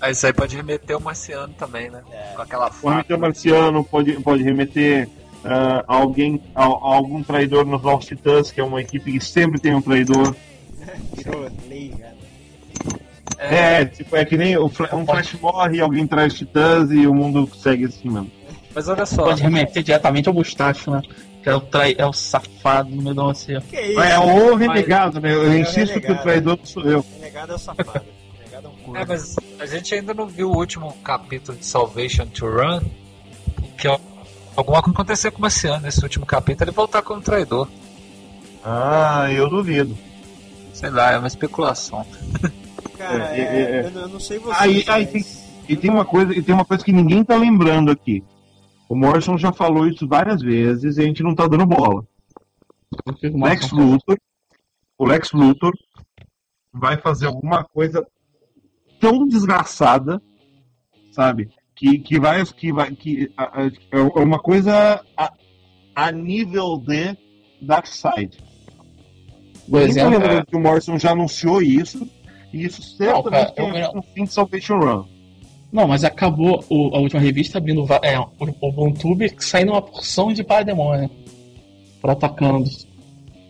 Ah, 0.00 0.10
isso 0.10 0.26
aí 0.26 0.32
pode 0.32 0.56
remeter 0.56 0.96
ao 0.96 1.00
marciano 1.00 1.54
também, 1.54 1.90
né? 1.90 2.02
É. 2.10 2.32
Com 2.34 2.42
aquela 2.42 2.68
Pode 2.70 2.90
remeter 2.96 3.14
ao 3.14 3.20
marciano, 3.20 3.84
pode, 3.84 4.12
pode 4.20 4.42
remeter 4.42 5.08
uh, 5.44 5.84
alguém, 5.86 6.42
a, 6.54 6.64
a, 6.64 6.66
algum 6.66 7.22
traidor 7.22 7.64
nos 7.64 7.82
Lost 7.82 8.08
Titãs, 8.08 8.50
que 8.50 8.60
é 8.60 8.64
uma 8.64 8.80
equipe 8.80 9.12
que 9.12 9.20
sempre 9.24 9.60
tem 9.60 9.74
um 9.74 9.82
traidor. 9.82 10.34
Cara. 11.22 11.52
É, 13.38 13.84
tipo, 13.84 14.16
é 14.16 14.24
que 14.24 14.36
nem 14.36 14.56
o, 14.56 14.66
um 14.66 15.06
Flash 15.06 15.34
morre, 15.40 15.80
alguém 15.80 16.06
traz 16.06 16.34
titãs 16.34 16.90
e 16.90 17.06
o 17.06 17.14
mundo 17.14 17.48
segue 17.56 17.86
assim 17.86 18.08
mesmo. 18.08 18.30
Mas 18.74 18.88
olha 18.88 19.04
só. 19.04 19.24
Pode 19.24 19.42
remeter 19.42 19.82
diretamente 19.82 20.28
ao 20.28 20.34
Mustache, 20.34 20.88
né? 20.88 21.02
Que 21.42 21.48
é 21.48 21.54
o, 21.54 21.60
trai, 21.60 21.94
é 21.98 22.06
o 22.06 22.12
safado 22.12 22.90
no 22.90 23.02
meio 23.02 23.14
da 23.14 23.24
oceano. 23.24 23.64
Que 23.68 23.80
isso? 23.80 24.00
É 24.00 24.18
o 24.18 24.54
renegado, 24.54 25.20
né? 25.20 25.34
Eu 25.34 25.50
é 25.50 25.58
insisto 25.58 26.00
que 26.00 26.12
o 26.12 26.22
traidor 26.22 26.58
sou 26.62 26.84
eu. 26.84 27.00
O 27.00 27.20
renegado 27.20 27.52
é 27.52 27.54
o 27.56 27.58
safado. 27.58 27.90
O 27.98 28.38
renegado 28.38 28.66
é 28.66 28.70
um 28.70 28.84
curso. 28.84 29.02
É, 29.02 29.04
mas 29.04 29.36
a 29.58 29.66
gente 29.66 29.94
ainda 29.94 30.14
não 30.14 30.26
viu 30.26 30.50
o 30.50 30.56
último 30.56 30.96
capítulo 31.02 31.58
de 31.58 31.66
Salvation 31.66 32.26
to 32.26 32.46
Run. 32.46 32.82
Que 33.76 33.88
alguma 34.56 34.82
coisa 34.82 34.94
aconteceu 34.94 35.32
com 35.32 35.38
o 35.38 35.42
Marciano 35.42 35.82
nesse 35.82 36.02
último 36.02 36.26
capítulo, 36.26 36.70
ele 36.70 36.76
voltar 36.76 37.02
como 37.02 37.20
traidor. 37.20 37.68
Ah, 38.64 39.28
eu 39.32 39.48
duvido. 39.48 39.96
Sei 40.72 40.90
lá, 40.90 41.12
é 41.12 41.18
uma 41.18 41.28
especulação. 41.28 42.06
Cara, 42.96 43.36
é, 43.36 43.40
é, 43.40 43.80
é, 43.80 43.92
eu 43.94 44.08
não 44.08 44.20
sei 44.20 44.38
vocês. 44.38 44.60
Aí, 44.60 44.84
aí 44.86 45.06
tem, 45.06 45.24
e 45.68 45.76
tem 45.76 45.90
uma 45.90 46.04
coisa, 46.04 46.32
e 46.32 46.42
tem 46.42 46.54
uma 46.54 46.64
coisa 46.64 46.84
que 46.84 46.92
ninguém 46.92 47.24
tá 47.24 47.36
lembrando 47.36 47.90
aqui. 47.90 48.22
O 48.88 48.94
Morrison 48.94 49.38
já 49.38 49.52
falou 49.52 49.88
isso 49.88 50.06
várias 50.06 50.42
vezes 50.42 50.96
e 50.96 51.00
a 51.00 51.04
gente 51.04 51.22
não 51.22 51.34
tá 51.34 51.46
dando 51.46 51.66
bola. 51.66 52.04
O 53.06 53.44
Lex 53.44 53.70
Luthor, 53.70 54.18
o 54.98 55.06
Lex 55.06 55.32
Luthor 55.32 55.72
vai 56.72 56.98
fazer 56.98 57.26
alguma 57.26 57.64
coisa 57.64 58.06
tão 59.00 59.26
desgraçada, 59.26 60.22
sabe? 61.10 61.48
Que, 61.82 61.98
que 61.98 62.20
vai 62.20 62.44
que 62.46 62.72
vai 62.72 62.92
que 62.92 63.28
é 63.90 63.98
uma 64.20 64.38
coisa 64.38 65.04
a, 65.16 65.32
a 65.96 66.12
nível 66.12 66.78
de 66.78 67.16
Darkseid. 67.60 68.38
Por 69.68 69.82
exemplo, 69.82 70.46
que 70.46 70.56
o 70.56 70.60
Morrison 70.60 70.96
já 70.96 71.10
anunciou 71.10 71.60
isso 71.60 72.08
e 72.52 72.66
isso 72.66 72.80
certamente 72.82 73.58
não, 73.58 73.72
cara, 73.72 73.98
um 73.98 74.02
fim 74.02 74.22
de 74.22 74.32
Salvation 74.32 74.78
Run. 74.78 75.04
Não, 75.72 75.88
mas 75.88 76.04
acabou 76.04 76.64
o, 76.70 76.94
a 76.94 77.00
última 77.00 77.20
revista 77.20 77.58
abrindo 77.58 77.84
é, 78.00 78.16
o, 78.16 78.28
o 78.38 78.72
Bontube 78.72 79.34
saindo 79.38 79.72
uma 79.72 79.82
porção 79.82 80.32
de 80.32 80.44
parademônio 80.44 81.10
para 82.00 82.12
atacando. 82.12 82.70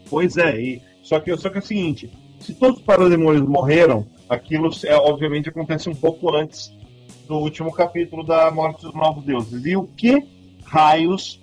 Pois 0.09 0.39
é, 0.39 0.59
e, 0.59 0.83
só, 1.03 1.21
que, 1.21 1.37
só 1.37 1.51
que 1.51 1.59
é 1.59 1.61
o 1.61 1.65
seguinte: 1.65 2.11
se 2.41 2.55
todos 2.55 2.79
os 2.79 2.83
parademônios 2.83 3.47
morreram, 3.47 4.07
aquilo 4.27 4.71
é, 4.87 4.95
obviamente 4.95 5.51
acontece 5.51 5.91
um 5.91 5.95
pouco 5.95 6.35
antes 6.35 6.73
do 7.27 7.37
último 7.37 7.73
capítulo 7.73 8.23
da 8.23 8.51
Morte 8.51 8.83
dos 8.83 8.95
Novos 8.95 9.25
Deuses. 9.25 9.65
E 9.65 9.77
o 9.77 9.85
que 9.85 10.27
raios 10.65 11.41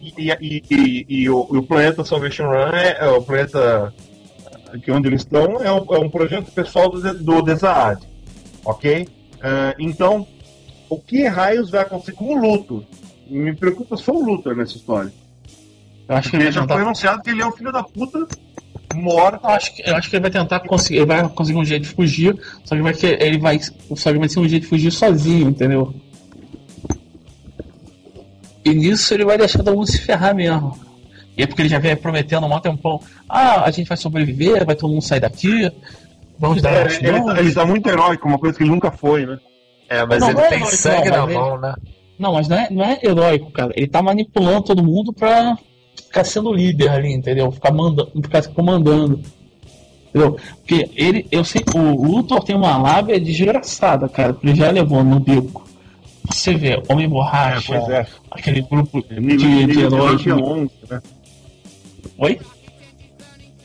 e, 0.00 0.30
e, 0.30 0.62
e, 0.70 1.06
e 1.08 1.30
o, 1.30 1.40
o, 1.40 1.62
planeta 1.62 2.04
Salvation 2.04 2.46
Run 2.46 2.72
é, 2.72 2.98
é 3.00 3.08
o 3.08 3.22
planeta 3.22 3.92
que 4.82 4.90
onde 4.90 5.08
eles 5.08 5.22
estão 5.22 5.62
é 5.62 5.72
um, 5.72 5.94
é 5.94 5.98
um 5.98 6.10
projeto 6.10 6.50
pessoal 6.52 6.88
do, 6.88 7.14
do 7.14 7.42
Desaad, 7.42 8.06
ok? 8.64 9.02
Uh, 9.02 9.74
então, 9.78 10.26
o 10.88 10.98
que 10.98 11.26
raios 11.26 11.70
vai 11.70 11.82
acontecer 11.82 12.12
com 12.12 12.36
o 12.36 12.40
Luthor? 12.40 12.84
Me 13.26 13.54
preocupa 13.54 13.96
só 13.96 14.12
o 14.12 14.24
Luthor 14.24 14.56
nessa 14.56 14.76
história. 14.76 15.12
Eu 16.08 16.16
acho 16.16 16.30
que 16.30 16.36
ele 16.36 16.50
já 16.50 16.66
foi 16.66 16.82
anunciado 16.82 17.22
que 17.22 17.30
ele 17.30 17.42
é 17.42 17.46
um 17.46 17.52
filho 17.52 17.72
da 17.72 17.82
puta 17.82 18.26
morto. 18.94 19.44
Eu 19.44 19.50
acho 19.50 19.74
que, 19.74 19.88
eu 19.88 19.96
acho 19.96 20.10
que 20.10 20.16
ele 20.16 20.22
vai 20.22 20.30
tentar 20.30 20.60
conseguir, 20.60 20.98
ele 20.98 21.06
vai 21.06 21.28
conseguir 21.28 21.58
um 21.58 21.64
jeito 21.64 21.82
de 21.82 21.88
fugir, 21.88 22.36
só 22.64 22.74
que 22.74 22.82
vai 22.82 22.94
que 22.94 23.06
ele 23.06 23.38
vai, 23.38 23.58
só 23.60 24.12
que 24.12 24.18
vai 24.18 24.28
ser 24.28 24.40
um 24.40 24.48
jeito 24.48 24.62
de 24.62 24.68
fugir 24.68 24.90
sozinho, 24.90 25.48
entendeu? 25.48 25.94
E 28.64 28.74
nisso 28.74 29.14
ele 29.14 29.24
vai 29.24 29.38
deixar 29.38 29.62
todo 29.62 29.76
mundo 29.76 29.90
se 29.90 30.00
ferrar 30.00 30.34
mesmo. 30.34 30.78
E 31.36 31.42
é 31.42 31.46
porque 31.46 31.62
ele 31.62 31.68
já 31.68 31.78
vem 31.78 31.96
prometendo 31.96 32.46
um 32.46 32.60
tempão. 32.60 33.00
Ah, 33.28 33.64
a 33.64 33.70
gente 33.70 33.86
vai 33.86 33.96
sobreviver, 33.96 34.66
vai 34.66 34.74
todo 34.74 34.90
mundo 34.90 35.02
sair 35.02 35.20
daqui. 35.20 35.70
Vamos 36.38 36.60
dar 36.60 36.72
é, 36.72 36.96
ele, 36.96 37.20
tá, 37.22 37.40
ele 37.40 37.54
tá 37.54 37.64
muito 37.64 37.88
heróico, 37.88 38.28
uma 38.28 38.38
coisa 38.38 38.56
que 38.56 38.62
ele 38.62 38.70
nunca 38.70 38.90
foi, 38.90 39.24
né? 39.24 39.38
É, 39.88 40.04
mas 40.04 40.20
não, 40.20 40.28
ele 40.28 40.36
não 40.38 40.44
é 40.44 40.48
tem 40.48 40.58
heróico, 40.58 40.76
sangue 40.76 41.10
não, 41.10 41.16
na 41.16 41.32
mão, 41.32 41.52
ele... 41.52 41.62
né? 41.62 41.74
Não, 42.18 42.32
mas 42.32 42.48
não 42.48 42.56
é, 42.58 42.68
não 42.70 42.84
é 42.84 42.98
heróico, 43.02 43.50
cara. 43.52 43.72
Ele 43.76 43.86
tá 43.86 44.02
manipulando 44.02 44.62
todo 44.62 44.82
mundo 44.82 45.12
pra 45.12 45.56
ficar 46.08 46.24
sendo 46.24 46.52
líder 46.52 46.88
ali, 46.90 47.12
entendeu? 47.12 47.52
Ficar, 47.52 47.72
mandando, 47.72 48.10
ficar 48.22 48.46
comandando. 48.48 49.20
Entendeu? 50.08 50.38
Porque 50.56 50.90
ele, 50.96 51.26
eu 51.30 51.44
sei, 51.44 51.62
o 51.74 52.06
Luthor 52.06 52.42
tem 52.42 52.56
uma 52.56 52.76
lábia 52.78 53.20
desgraçada, 53.20 54.08
cara, 54.08 54.32
que 54.32 54.46
ele 54.46 54.56
já 54.56 54.70
levou 54.70 55.04
no 55.04 55.20
bico. 55.20 55.68
Você 56.30 56.54
vê, 56.54 56.82
Homem 56.88 57.08
Borracha, 57.08 57.74
é, 57.74 57.92
é. 57.92 58.06
aquele 58.30 58.62
grupo 58.62 59.02
de, 59.02 59.20
nível, 59.20 59.66
de 59.66 59.80
heróis. 59.80 60.18
Nível 60.18 60.44
11, 60.44 60.70
né? 60.90 61.02
Oi? 62.18 62.40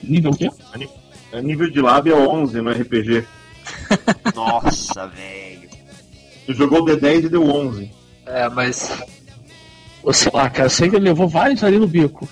Nível 0.01 0.31
o 0.31 0.37
quê? 0.37 0.49
É 1.31 1.41
nível 1.41 1.69
de 1.69 1.81
lábia 1.81 2.15
11 2.15 2.61
no 2.61 2.71
RPG. 2.71 3.25
Nossa, 4.35 5.07
velho. 5.07 5.69
Jogou 6.49 6.81
o 6.81 6.85
D10 6.85 7.25
e 7.25 7.29
deu 7.29 7.43
11. 7.43 7.89
É, 8.25 8.49
mas. 8.49 9.01
Sei 10.11 10.31
lá, 10.33 10.49
cara, 10.49 10.65
eu 10.65 10.69
sei 10.69 10.89
que 10.89 10.95
ele 10.95 11.05
levou 11.05 11.27
vários 11.27 11.63
ali 11.63 11.77
no 11.77 11.87
bico. 11.87 12.27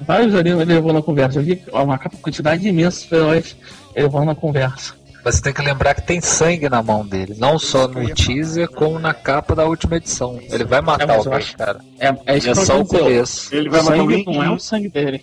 Vários 0.00 0.34
ali 0.34 0.50
ele 0.50 0.64
levou 0.64 0.92
na 0.92 1.02
conversa. 1.02 1.38
Eu 1.38 1.42
vi 1.42 1.62
uma 1.72 1.98
quantidade 1.98 2.68
imensa 2.68 3.06
de 3.06 3.14
heróis 3.14 3.56
levou 3.94 4.24
na 4.24 4.34
conversa. 4.34 4.94
Mas 5.24 5.36
você 5.36 5.42
tem 5.42 5.52
que 5.52 5.62
lembrar 5.62 5.94
que 5.94 6.02
tem 6.02 6.20
sangue 6.20 6.68
na 6.68 6.82
mão 6.82 7.04
dele. 7.04 7.34
Não 7.38 7.58
só 7.58 7.88
no 7.88 8.08
teaser, 8.14 8.68
como 8.70 8.98
na 8.98 9.12
capa 9.12 9.54
da 9.54 9.66
última 9.66 9.96
edição. 9.96 10.38
Ele 10.50 10.64
vai 10.64 10.80
matar 10.80 11.10
É, 11.10 11.16
alguém, 11.16 11.46
cara. 11.56 11.80
É, 11.98 12.14
é 12.26 12.38
isso 12.38 12.50
É 12.50 12.54
só 12.54 12.80
o 12.80 12.86
começo. 12.86 13.54
Ele 13.54 13.68
O 13.68 13.72
vai 13.72 13.80
matar 13.82 13.96
sangue 13.96 14.00
alguém 14.00 14.24
não 14.24 14.42
é 14.42 14.50
o 14.50 14.58
sangue 14.58 14.88
dele. 14.88 15.22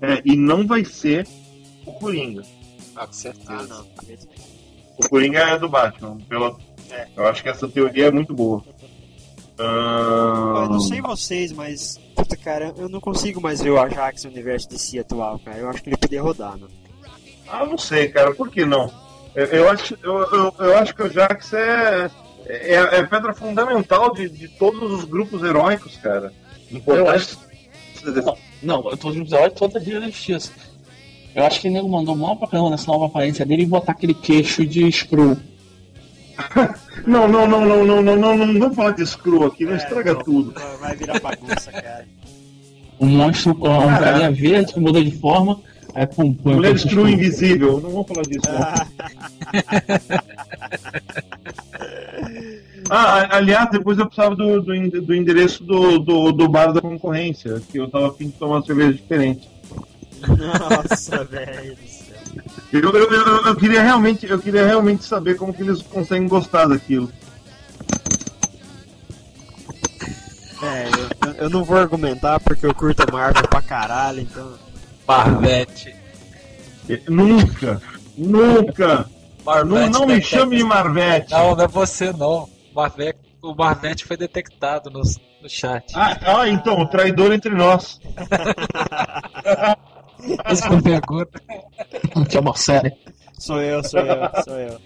É, 0.00 0.20
e 0.24 0.36
não 0.36 0.66
vai 0.66 0.84
ser 0.84 1.26
o 1.86 1.92
Coringa. 1.92 2.42
Ah, 2.94 3.06
com 3.06 3.12
certeza. 3.12 3.68
Ah. 3.70 3.82
O 4.98 5.08
Coringa 5.08 5.40
é 5.40 5.58
do 5.58 5.68
Batman. 5.68 6.18
Pela... 6.28 6.54
Eu 7.16 7.26
acho 7.26 7.42
que 7.42 7.48
essa 7.48 7.66
teoria 7.66 8.08
é 8.08 8.10
muito 8.10 8.34
boa. 8.34 8.62
Eu 9.62 10.68
não 10.68 10.80
sei 10.80 11.00
vocês, 11.00 11.52
mas. 11.52 11.98
Puta, 12.14 12.36
cara, 12.36 12.74
eu 12.76 12.88
não 12.88 13.00
consigo 13.00 13.40
mais 13.40 13.60
ver 13.60 13.70
o 13.70 13.80
Ajax 13.80 14.24
no 14.24 14.30
universo 14.30 14.68
DC 14.68 14.98
atual, 14.98 15.38
cara. 15.38 15.58
Eu 15.58 15.68
acho 15.68 15.82
que 15.82 15.88
ele 15.88 15.96
podia 15.96 16.22
rodar, 16.22 16.52
mano. 16.52 16.70
Ah, 17.48 17.66
não 17.66 17.78
sei, 17.78 18.08
cara. 18.08 18.34
Por 18.34 18.50
que 18.50 18.64
não? 18.64 18.90
Eu, 19.34 19.46
eu 19.46 19.70
acho, 19.70 19.98
eu, 20.02 20.18
eu, 20.20 20.54
eu 20.58 20.76
acho 20.78 20.94
que 20.94 21.02
o 21.02 21.10
Jax 21.10 21.52
é, 21.52 22.10
é, 22.46 22.74
é 22.74 23.02
pedra 23.04 23.34
fundamental 23.34 24.12
de, 24.12 24.28
de 24.28 24.48
todos 24.48 24.90
os 24.90 25.04
grupos 25.04 25.42
heróicos, 25.42 25.96
cara. 25.96 26.32
Eu 26.86 27.08
acho. 27.08 27.38
Não, 28.62 28.90
eu 28.90 28.96
tô 28.96 29.10
dizendo 29.10 29.50
toda 29.50 29.78
a 29.78 29.82
Justiça. 29.82 30.50
Eu 31.34 31.44
acho 31.44 31.60
que 31.60 31.68
o 31.68 31.70
nego 31.70 31.88
mandou 31.88 32.14
mal 32.14 32.36
pra 32.36 32.48
caramba 32.48 32.70
nessa 32.70 32.90
nova 32.90 33.06
aparência 33.06 33.46
dele 33.46 33.62
e 33.62 33.66
botar 33.66 33.92
aquele 33.92 34.14
queixo 34.14 34.66
de 34.66 34.90
Screw. 34.90 35.36
Não, 37.06 37.26
não, 37.26 37.48
não, 37.48 37.64
não, 37.66 37.84
não, 37.84 38.00
não, 38.02 38.16
não, 38.16 38.36
não 38.46 38.60
vamos 38.60 38.76
falar 38.76 38.92
de 38.92 39.04
Screw 39.04 39.44
aqui, 39.44 39.64
não 39.64 39.72
É, 39.72 39.76
estraga 39.76 40.14
não. 40.14 40.22
tudo. 40.22 40.54
Vai- 40.80 40.94
virar 40.94 41.18
bagunça, 41.20 41.72
cara. 41.72 42.06
Um 43.00 43.06
monstro, 43.08 43.52
um 43.52 43.88
carinha 43.98 44.30
verde 44.30 44.72
que 44.72 44.78
muda 44.80 45.02
de 45.02 45.10
forma. 45.18 45.60
Aí 45.94 46.06
pum, 46.06 46.32
pum. 46.32 46.54
Mulher 46.54 46.78
Screw 46.78 47.08
invisível, 47.08 47.80
não 47.80 47.90
vamos 47.90 48.06
falar 48.06 48.22
disso. 48.22 48.42
Ah. 52.90 53.22
Ah, 53.24 53.36
aliás, 53.36 53.70
depois 53.70 53.98
eu 53.98 54.06
precisava 54.06 54.34
do, 54.36 54.60
do, 54.60 55.02
do 55.02 55.14
endereço 55.14 55.62
do, 55.64 55.98
do, 55.98 56.32
do 56.32 56.48
bar 56.48 56.72
da 56.72 56.80
concorrência, 56.80 57.60
que 57.70 57.78
eu 57.78 57.88
tava 57.88 58.08
afim 58.08 58.26
de 58.26 58.32
tomar 58.32 58.56
uma 58.56 58.66
cerveja 58.66 58.92
diferente. 58.94 59.48
Nossa, 60.26 61.24
velho. 61.24 61.76
Eu, 62.72 62.80
eu, 62.80 63.10
eu, 63.12 63.46
eu 63.46 63.56
queria 63.56 63.82
realmente, 63.82 64.26
eu 64.26 64.38
queria 64.38 64.64
realmente 64.66 65.04
saber 65.04 65.36
como 65.36 65.52
que 65.52 65.62
eles 65.62 65.82
conseguem 65.82 66.26
gostar 66.28 66.66
daquilo. 66.66 67.10
É, 70.62 70.88
eu, 71.26 71.32
eu- 71.44 71.50
não 71.50 71.64
vou 71.64 71.76
argumentar 71.76 72.38
porque 72.40 72.64
eu 72.64 72.74
curto 72.74 73.02
a 73.02 73.12
Marvel 73.12 73.48
pra 73.48 73.60
caralho, 73.60 74.20
então. 74.20 74.52
Marvete. 75.06 75.94
Nunca, 77.08 77.80
nunca. 78.16 79.06
Não, 79.44 79.44
Marvete 79.44 79.90
não 79.92 80.00
me 80.06 80.14
detecta- 80.14 80.36
chame 80.38 80.56
de 80.56 80.64
Marvete. 80.64 81.32
Não, 81.32 81.56
não 81.56 81.64
é 81.64 81.68
você 81.68 82.12
não. 82.12 82.48
Marvete, 82.74 83.18
o 83.42 83.54
Marvete 83.54 84.04
foi 84.04 84.16
detectado 84.16 84.88
no, 84.88 85.02
no 85.02 85.48
chat. 85.48 85.92
Ah, 85.94 86.16
ah, 86.40 86.48
então, 86.48 86.78
o 86.80 86.86
traidor 86.86 87.32
entre 87.32 87.52
nós. 87.54 88.00
Foi 90.22 90.36
a 92.14 92.36
é 92.36 92.40
uma 92.40 92.56
série. 92.56 92.92
Sou 93.38 93.60
eu, 93.60 93.82
sou 93.82 94.00
eu, 94.00 94.30
sou 94.44 94.58
eu. 94.58 94.80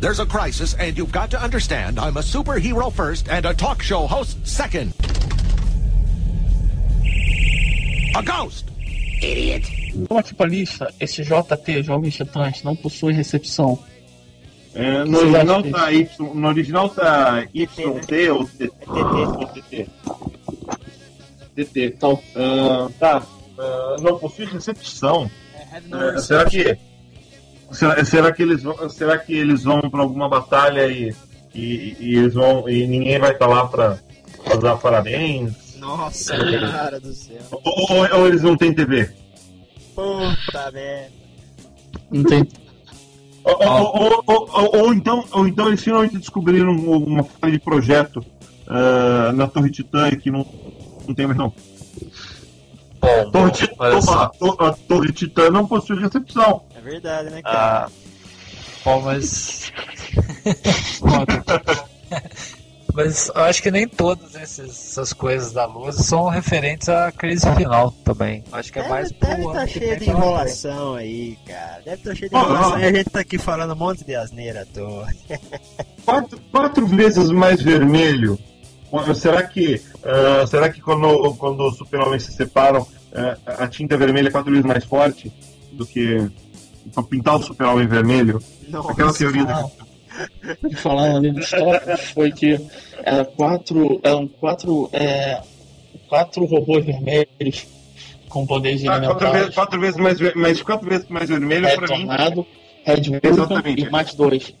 There's 0.00 0.18
a 0.18 0.26
crisis, 0.26 0.74
and 0.74 0.96
you've 0.96 1.12
got 1.12 1.30
to 1.30 1.42
understand 1.42 1.98
I'm 1.98 2.16
a 2.16 2.22
superhero 2.22 2.90
first 2.90 3.28
and 3.28 3.44
a 3.46 3.54
talk 3.54 3.82
show 3.82 4.06
host 4.06 4.38
second. 4.46 4.92
A 8.14 8.22
ghost! 8.22 8.66
Vamos 10.08 10.24
aqui 10.24 10.34
pra 10.34 10.46
lista. 10.46 10.92
Esse 10.98 11.22
JT, 11.22 11.82
Jovens 11.84 12.16
Titãs, 12.16 12.62
não 12.62 12.74
possui 12.74 13.12
recepção. 13.12 13.78
É, 14.74 15.04
no, 15.04 15.18
original 15.18 15.62
tá 15.62 15.92
y, 15.92 16.08
no 16.18 16.48
original 16.48 16.88
tá 16.88 17.46
YT 17.54 17.84
ou 17.84 18.00
TT. 18.00 19.88
TT. 21.54 21.64
TT. 21.64 21.94
Então, 21.96 22.20
tá. 22.98 23.22
Ah, 23.58 23.96
não 24.00 24.18
possui 24.18 24.46
recepção. 24.46 25.30
É, 25.54 26.16
É, 26.16 26.18
será 26.18 26.44
que 26.44 26.76
será, 27.70 28.04
será 28.04 28.32
que 28.32 28.42
eles 28.42 28.62
vão 28.62 28.88
será 28.90 29.16
que 29.18 29.32
eles 29.34 29.62
vão 29.64 29.80
para 29.90 30.00
alguma 30.02 30.28
batalha 30.28 30.86
e, 30.88 31.14
e, 31.54 31.96
e 31.98 32.16
eles 32.16 32.34
vão 32.34 32.68
e 32.68 32.86
ninguém 32.86 33.18
vai 33.18 33.32
estar 33.32 33.46
lá 33.46 33.66
para 33.66 33.98
dar 34.60 34.76
parabéns 34.76 35.76
Nossa, 35.78 36.36
cara 36.36 37.00
do 37.00 37.12
céu. 37.14 37.40
ou, 37.50 37.62
ou- 37.96 38.18
ou 38.20 38.26
eles 38.28 38.42
não 38.42 38.54
têm 38.56 38.74
TV 38.74 39.10
Puta 39.94 40.70
merda. 40.72 41.10
não 42.10 42.24
tem. 42.24 42.46
ou, 43.44 43.56
ou- 43.56 44.02
ou- 44.02 44.24
ou- 44.26 44.50
ou- 44.52 44.76
ou 44.86 44.94
então 44.94 45.24
ou 45.32 45.46
então 45.48 45.68
eles 45.68 45.82
finalmente 45.82 46.18
descobriram 46.18 46.72
uma 46.72 47.24
falha 47.24 47.52
de 47.54 47.58
projeto 47.60 48.22
ah, 48.68 49.32
na 49.34 49.46
Torre 49.46 49.70
Titã 49.70 50.10
que 50.10 50.30
não 50.30 50.44
não 51.06 51.14
tem 51.14 51.26
mais 51.26 51.38
não 51.38 51.52
Bom, 53.00 53.30
Torre, 53.32 53.68
bom, 53.76 54.52
a 54.60 54.68
a 54.68 54.72
Torre 54.72 55.12
Titã 55.12 55.50
não 55.50 55.66
possui 55.66 55.98
recepção 56.00 56.62
É 56.76 56.80
verdade, 56.80 57.30
né, 57.30 57.42
cara? 57.42 57.86
Ah, 57.86 57.90
bom, 58.84 59.00
mas. 59.02 59.72
Mas 62.94 63.30
eu 63.34 63.42
acho 63.42 63.62
que 63.62 63.70
nem 63.70 63.88
todas 63.88 64.34
essas 64.34 65.12
coisas 65.14 65.52
da 65.52 65.64
luz 65.64 65.96
são 65.96 66.28
referentes 66.28 66.88
à 66.88 67.10
crise 67.10 67.50
final 67.54 67.90
também. 68.04 68.44
Acho 68.52 68.70
que 68.70 68.78
é 68.78 68.88
mais 68.88 69.10
deve 69.10 69.20
pro 69.20 69.28
deve 69.30 69.42
ano 69.42 69.52
tá 69.52 69.66
cheio 69.66 69.98
de 69.98 70.10
enrolação 70.10 70.94
aí, 70.94 71.38
cara. 71.46 71.82
Deve 71.84 72.02
tá 72.02 72.14
cheio 72.14 72.30
de 72.30 72.36
Ah, 72.36 72.40
enrolação 72.40 72.74
ah. 72.74 72.80
e 72.80 72.84
a 72.84 72.92
gente 72.92 73.10
tá 73.10 73.20
aqui 73.20 73.38
falando 73.38 73.72
um 73.72 73.76
monte 73.76 74.04
de 74.04 74.14
asneira 74.14 74.62
à 74.62 74.66
toa. 74.66 75.08
quatro, 76.04 76.40
quatro 76.50 76.86
vezes 76.86 77.30
mais 77.30 77.62
vermelho. 77.62 78.38
Será 79.14 79.42
que, 79.42 79.80
ah, 80.04 80.46
será 80.46 80.68
que 80.70 80.80
quando, 80.80 81.34
quando 81.34 81.66
os 81.66 81.76
super-homens 81.76 82.24
se 82.24 82.32
separam, 82.32 82.86
ah, 83.14 83.36
a 83.58 83.68
tinta 83.68 83.96
vermelha 83.96 84.28
é 84.28 84.30
quatro 84.30 84.50
vezes 84.50 84.66
mais 84.66 84.84
forte 84.84 85.32
do 85.72 85.86
que 85.86 86.30
pra 86.92 87.02
pintar 87.02 87.36
o 87.36 87.42
super-homem 87.42 87.86
vermelho? 87.86 88.40
Nossa. 88.68 88.92
Aquela 88.92 89.12
teoria 89.12 89.44
da... 89.44 89.66
Falando 90.76 91.16
ali 91.16 91.32
dos 91.32 91.50
tópicos, 91.50 92.00
foi 92.10 92.30
que 92.32 92.60
era 93.02 93.24
quatro, 93.24 93.98
eram 94.02 94.28
quatro, 94.28 94.90
é, 94.92 95.40
quatro 96.08 96.44
robôs 96.44 96.84
vermelhos 96.84 97.66
com 98.28 98.46
poderes 98.46 98.86
Ah, 98.86 99.00
quatro, 99.00 99.32
vezes, 99.32 99.54
quatro 99.54 99.80
vezes 99.80 99.96
mais, 99.96 100.34
mais 100.34 100.62
quatro 100.62 100.88
vezes 100.88 101.06
mais 101.08 101.28
vermelho 101.28 101.66
Red 101.66 101.76
pra 101.76 101.96
mim. 101.96 102.06
Tornado, 102.06 102.46
Red 102.84 103.02
Vulcan 103.02 103.28
Exatamente. 103.28 103.82
e 103.82 103.90
mais 103.90 104.14
dois. 104.14 104.54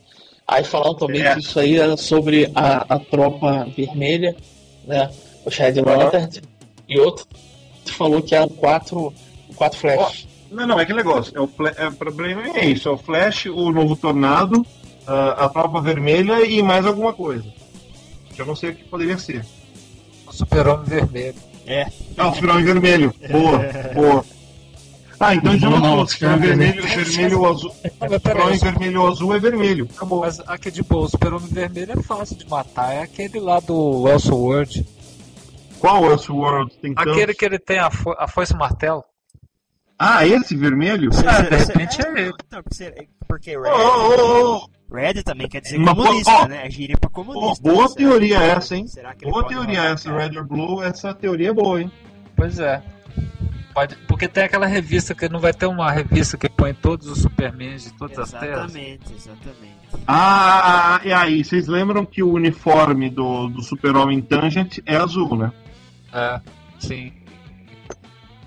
Aí 0.52 0.64
falaram 0.64 0.94
também 0.94 1.22
É. 1.22 1.34
que 1.34 1.40
isso 1.40 1.58
aí 1.58 1.78
era 1.78 1.96
sobre 1.96 2.50
a, 2.54 2.94
a 2.94 2.98
tropa 2.98 3.66
vermelha, 3.76 4.36
né? 4.86 5.10
Os 5.44 5.56
Red 5.56 5.80
Lanterns. 5.80 6.40
E 6.88 6.98
outro 6.98 7.26
falou 7.86 8.22
que 8.22 8.34
eram 8.34 8.48
quatro, 8.48 9.12
quatro 9.56 9.78
flashes. 9.78 10.28
Não, 10.50 10.66
não, 10.66 10.78
é 10.78 10.84
que 10.84 10.92
negócio. 10.92 11.32
É 11.36 11.40
o, 11.40 11.48
é, 11.78 11.88
o 11.88 11.92
problema 11.92 12.42
é 12.58 12.66
isso: 12.66 12.88
é 12.88 12.92
o 12.92 12.98
Flash, 12.98 13.46
o 13.46 13.70
novo 13.72 13.96
Tornado, 13.96 14.64
ah, 15.06 15.46
a 15.46 15.48
Tropa 15.48 15.80
Vermelha 15.80 16.44
e 16.44 16.62
mais 16.62 16.84
alguma 16.84 17.12
coisa. 17.12 17.44
Que 18.34 18.42
eu 18.42 18.46
não 18.46 18.54
sei 18.54 18.70
o 18.70 18.74
que 18.74 18.84
poderia 18.84 19.16
ser. 19.18 19.44
O 20.26 20.32
super-homem 20.32 20.84
vermelho. 20.84 21.34
Ah, 22.16 22.28
o 22.28 22.34
Super-Homem 22.34 22.64
Vermelho. 22.64 23.14
Boa, 23.30 23.58
boa. 23.94 24.24
Ah, 25.24 25.34
então 25.36 25.56
já 25.56 25.70
Não, 25.70 25.78
não, 25.78 25.96
não, 25.98 26.06
Super-Homem 26.06 26.40
vermelho, 26.48 26.82
vermelho 26.82 27.38
ou 27.40 27.50
azul. 27.50 27.74
Não, 28.00 28.08
Super-Homem 28.18 28.58
vermelho 28.58 29.00
ou 29.02 29.08
azul 29.08 29.34
é 29.34 29.38
vermelho. 29.38 29.88
Acabou. 29.94 30.20
mas 30.20 30.40
aqui 30.40 30.70
de 30.70 30.82
boa, 30.82 31.04
o 31.06 31.08
super-homem 31.08 31.48
vermelho 31.48 31.92
é 31.92 32.02
fácil 32.02 32.36
de 32.36 32.48
matar. 32.48 32.92
É 32.92 33.02
aquele 33.02 33.38
lá 33.38 33.60
do 33.60 34.08
Elseworld. 34.08 34.84
Qual 35.78 36.10
Elseworld 36.10 36.74
tem 36.78 36.94
tantos? 36.94 37.12
Aquele 37.12 37.34
que 37.34 37.44
ele 37.44 37.58
tem 37.58 37.78
a, 37.78 37.90
fo 37.90 38.10
a 38.18 38.26
foice 38.26 38.52
e 38.52 38.56
martelo. 38.56 39.04
Ah, 39.98 40.26
esse 40.26 40.56
vermelho? 40.56 41.10
Ah, 41.26 41.42
de 41.42 41.56
repente 41.56 42.04
é 42.04 42.08
ele. 42.20 42.32
Não, 42.50 42.62
porque, 43.28 43.56
Ô, 43.56 43.62
Red, 43.62 43.70
ô, 43.70 43.74
ô, 43.76 44.56
ô. 44.56 44.68
Red 44.92 45.22
também 45.22 45.48
quer 45.48 45.60
dizer 45.60 45.78
Mas, 45.78 45.94
comunista, 45.94 46.30
ó, 46.32 46.48
né? 46.48 46.66
É 46.66 46.70
gíria 46.70 46.96
pra 47.00 47.08
comunista. 47.08 47.62
boa 47.62 47.88
Será- 47.88 47.94
teoria 47.96 48.38
essa, 48.42 48.76
hein? 48.76 48.86
Será 48.88 49.14
que 49.14 49.24
Boa 49.30 49.46
teoria 49.46 49.84
essa? 49.84 50.12
Red 50.12 50.36
or 50.36 50.44
Blue, 50.46 50.82
essa 50.82 51.14
teoria 51.14 51.50
é 51.50 51.52
boa, 51.52 51.80
hein? 51.80 51.90
Pois 52.36 52.58
é. 52.58 52.82
Pode, 53.74 53.96
porque 54.06 54.28
tem 54.28 54.44
aquela 54.44 54.66
revista 54.66 55.14
que 55.14 55.28
não 55.28 55.40
vai 55.40 55.52
ter 55.54 55.66
uma 55.66 55.90
revista 55.90 56.36
que 56.36 56.48
põe 56.48 56.74
todos 56.74 57.06
os 57.06 57.20
Supermans 57.22 57.84
de 57.84 57.92
todas 57.94 58.18
as 58.18 58.30
terras. 58.30 58.74
Exatamente, 58.74 59.12
exatamente. 59.14 59.72
Ah, 60.06 61.00
e 61.04 61.12
aí, 61.12 61.42
vocês 61.44 61.66
lembram 61.68 62.04
que 62.04 62.22
o 62.22 62.32
uniforme 62.32 63.08
do, 63.08 63.48
do 63.48 63.62
Super-Homem 63.62 64.20
Tangent 64.20 64.78
é 64.84 64.96
azul, 64.96 65.36
né? 65.36 65.52
É, 66.12 66.40
sim. 66.78 67.12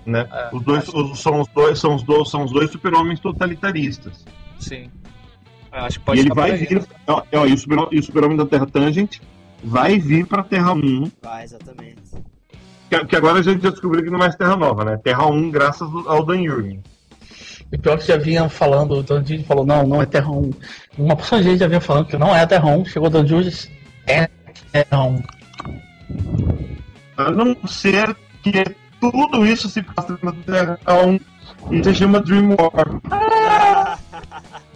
né? 0.04 0.28
É, 0.30 0.50
os 0.54 0.62
dois 0.62 0.88
os- 0.88 1.18
são 1.20 1.40
os 1.40 1.48
dois 1.48 1.78
são 1.78 1.94
os 1.96 2.02
dois 2.04 2.30
são 2.30 2.44
os 2.44 2.52
dois 2.52 2.70
super-homens 2.70 3.18
totalitaristas. 3.18 4.24
Sim. 4.60 4.88
Acho 5.72 5.98
que 5.98 6.04
pode 6.06 6.20
e 6.20 6.22
ele 6.22 6.34
vai 6.34 6.56
vir. 6.56 6.86
Ó, 7.08 7.22
ó, 7.34 7.46
e 7.46 7.52
o 7.52 7.58
Super-Homem 7.58 8.00
Super 8.02 8.36
da 8.36 8.46
Terra 8.46 8.66
Tangent 8.66 9.18
vai 9.62 9.98
vir 9.98 10.24
pra 10.26 10.42
Terra 10.44 10.72
1. 10.72 11.10
Vai, 11.22 11.42
exatamente. 11.44 12.00
Que, 12.88 13.04
que, 13.04 13.16
agora 13.16 13.40
a 13.40 13.42
gente 13.42 13.62
já 13.62 13.70
descobriu 13.70 14.04
que 14.04 14.10
não 14.10 14.16
é 14.16 14.20
mais 14.20 14.36
Terra 14.36 14.56
Nova, 14.56 14.84
né? 14.84 14.96
Terra 15.02 15.26
1, 15.26 15.50
graças 15.50 15.88
ao 16.06 16.24
Dan 16.24 16.44
Jurgen. 16.44 16.82
E 17.72 17.78
pior 17.78 17.98
que 17.98 18.06
já 18.06 18.16
vinha 18.16 18.48
falando, 18.48 18.92
o 18.92 19.02
Dan 19.02 19.20
Jurgen 19.20 19.44
falou, 19.44 19.66
não, 19.66 19.86
não 19.86 20.02
é 20.02 20.06
Terra 20.06 20.30
1. 20.30 20.50
Uma 20.98 21.16
pessoa 21.16 21.42
de 21.42 21.50
gente 21.50 21.60
já 21.60 21.66
vinha 21.66 21.80
falando 21.80 22.06
que 22.06 22.16
não 22.16 22.34
é 22.34 22.46
Terra 22.46 22.66
1, 22.66 22.84
chegou 22.84 23.08
o 23.08 23.10
Dan 23.10 23.26
Jurgen, 23.26 23.52
é 24.06 24.28
Terra 24.72 25.02
1. 25.02 25.22
A 27.16 27.30
não 27.30 27.56
ser 27.66 28.14
que 28.42 28.64
tudo 29.00 29.46
isso 29.46 29.68
se 29.68 29.82
passa 29.82 30.18
na 30.22 30.32
Terra 30.32 30.78
1 31.70 31.74
e 31.74 31.82
se 31.82 31.94
chama 31.94 32.20
Dream 32.20 32.50
War. 32.50 33.85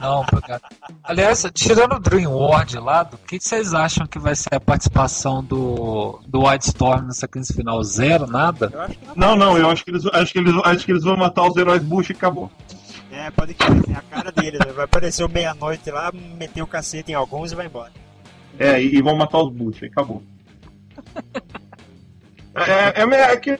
Não, 0.00 0.20
obrigado. 0.20 0.62
Aliás, 1.04 1.44
tirando 1.52 1.94
o 1.94 2.00
Dream 2.00 2.32
War 2.32 2.64
de 2.64 2.78
lado, 2.78 3.14
o 3.14 3.18
que 3.18 3.38
vocês 3.38 3.74
acham 3.74 4.06
que 4.06 4.18
vai 4.18 4.34
ser 4.34 4.54
a 4.54 4.60
participação 4.60 5.44
do, 5.44 6.20
do 6.26 6.40
Wildstorm 6.42 7.06
nessa 7.06 7.28
crise 7.28 7.52
final? 7.52 7.82
Zero? 7.84 8.26
Nada? 8.26 8.90
Não, 9.14 9.36
não, 9.36 9.58
eu 9.58 9.68
acho 9.68 9.84
que 9.84 9.90
eles, 9.90 10.06
acho 10.06 10.32
que 10.32 10.38
eles, 10.38 10.54
acho 10.64 10.84
que 10.84 10.92
eles 10.92 11.04
vão 11.04 11.16
matar 11.16 11.46
os 11.46 11.56
heróis 11.56 11.82
Bush 11.82 12.10
e 12.10 12.12
acabou. 12.12 12.50
É, 13.12 13.30
pode 13.30 13.54
crer, 13.54 13.82
é 13.90 13.94
a 13.94 14.02
cara 14.02 14.32
deles. 14.32 14.60
Né? 14.60 14.72
Vai 14.72 14.84
aparecer 14.84 15.24
o 15.24 15.28
meia-noite 15.28 15.90
lá, 15.90 16.10
meter 16.12 16.62
o 16.62 16.66
cacete 16.66 17.12
em 17.12 17.14
alguns 17.14 17.52
e 17.52 17.54
vai 17.54 17.66
embora. 17.66 17.92
É, 18.58 18.82
e, 18.82 18.96
e 18.96 19.02
vão 19.02 19.16
matar 19.16 19.38
os 19.38 19.52
Bush, 19.52 19.82
e 19.82 19.86
acabou. 19.86 20.22
é, 22.54 23.02
é, 23.02 23.04
é, 23.04 23.32
é 23.32 23.36
que 23.36 23.58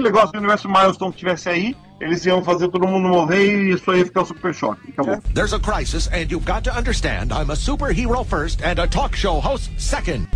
negócio 0.00 0.32
do 0.32 0.38
universo 0.38 0.68
Milestone 0.68 1.12
que 1.12 1.18
tivesse 1.18 1.48
aí, 1.48 1.76
eles 2.00 2.24
iam 2.24 2.42
fazer 2.42 2.68
todo 2.68 2.86
mundo 2.88 3.08
morrer 3.08 3.46
e 3.46 3.74
isso 3.74 3.90
aí 3.90 3.98
ia 3.98 4.06
ficar 4.06 4.24
super 4.24 4.54
choque. 4.54 4.90
Acabou. 4.90 5.20
There's 5.34 5.52
a 5.52 5.60
crisis 5.60 6.08
and 6.08 6.30
you've 6.30 6.44
got 6.44 6.64
to 6.64 6.76
understand 6.76 7.32
I'm 7.32 7.50
a 7.50 7.56
superhero 7.56 8.24
first 8.24 8.62
and 8.62 8.78
a 8.78 8.86
talk 8.86 9.14
show 9.16 9.40
host 9.40 9.70
second. 9.78 10.26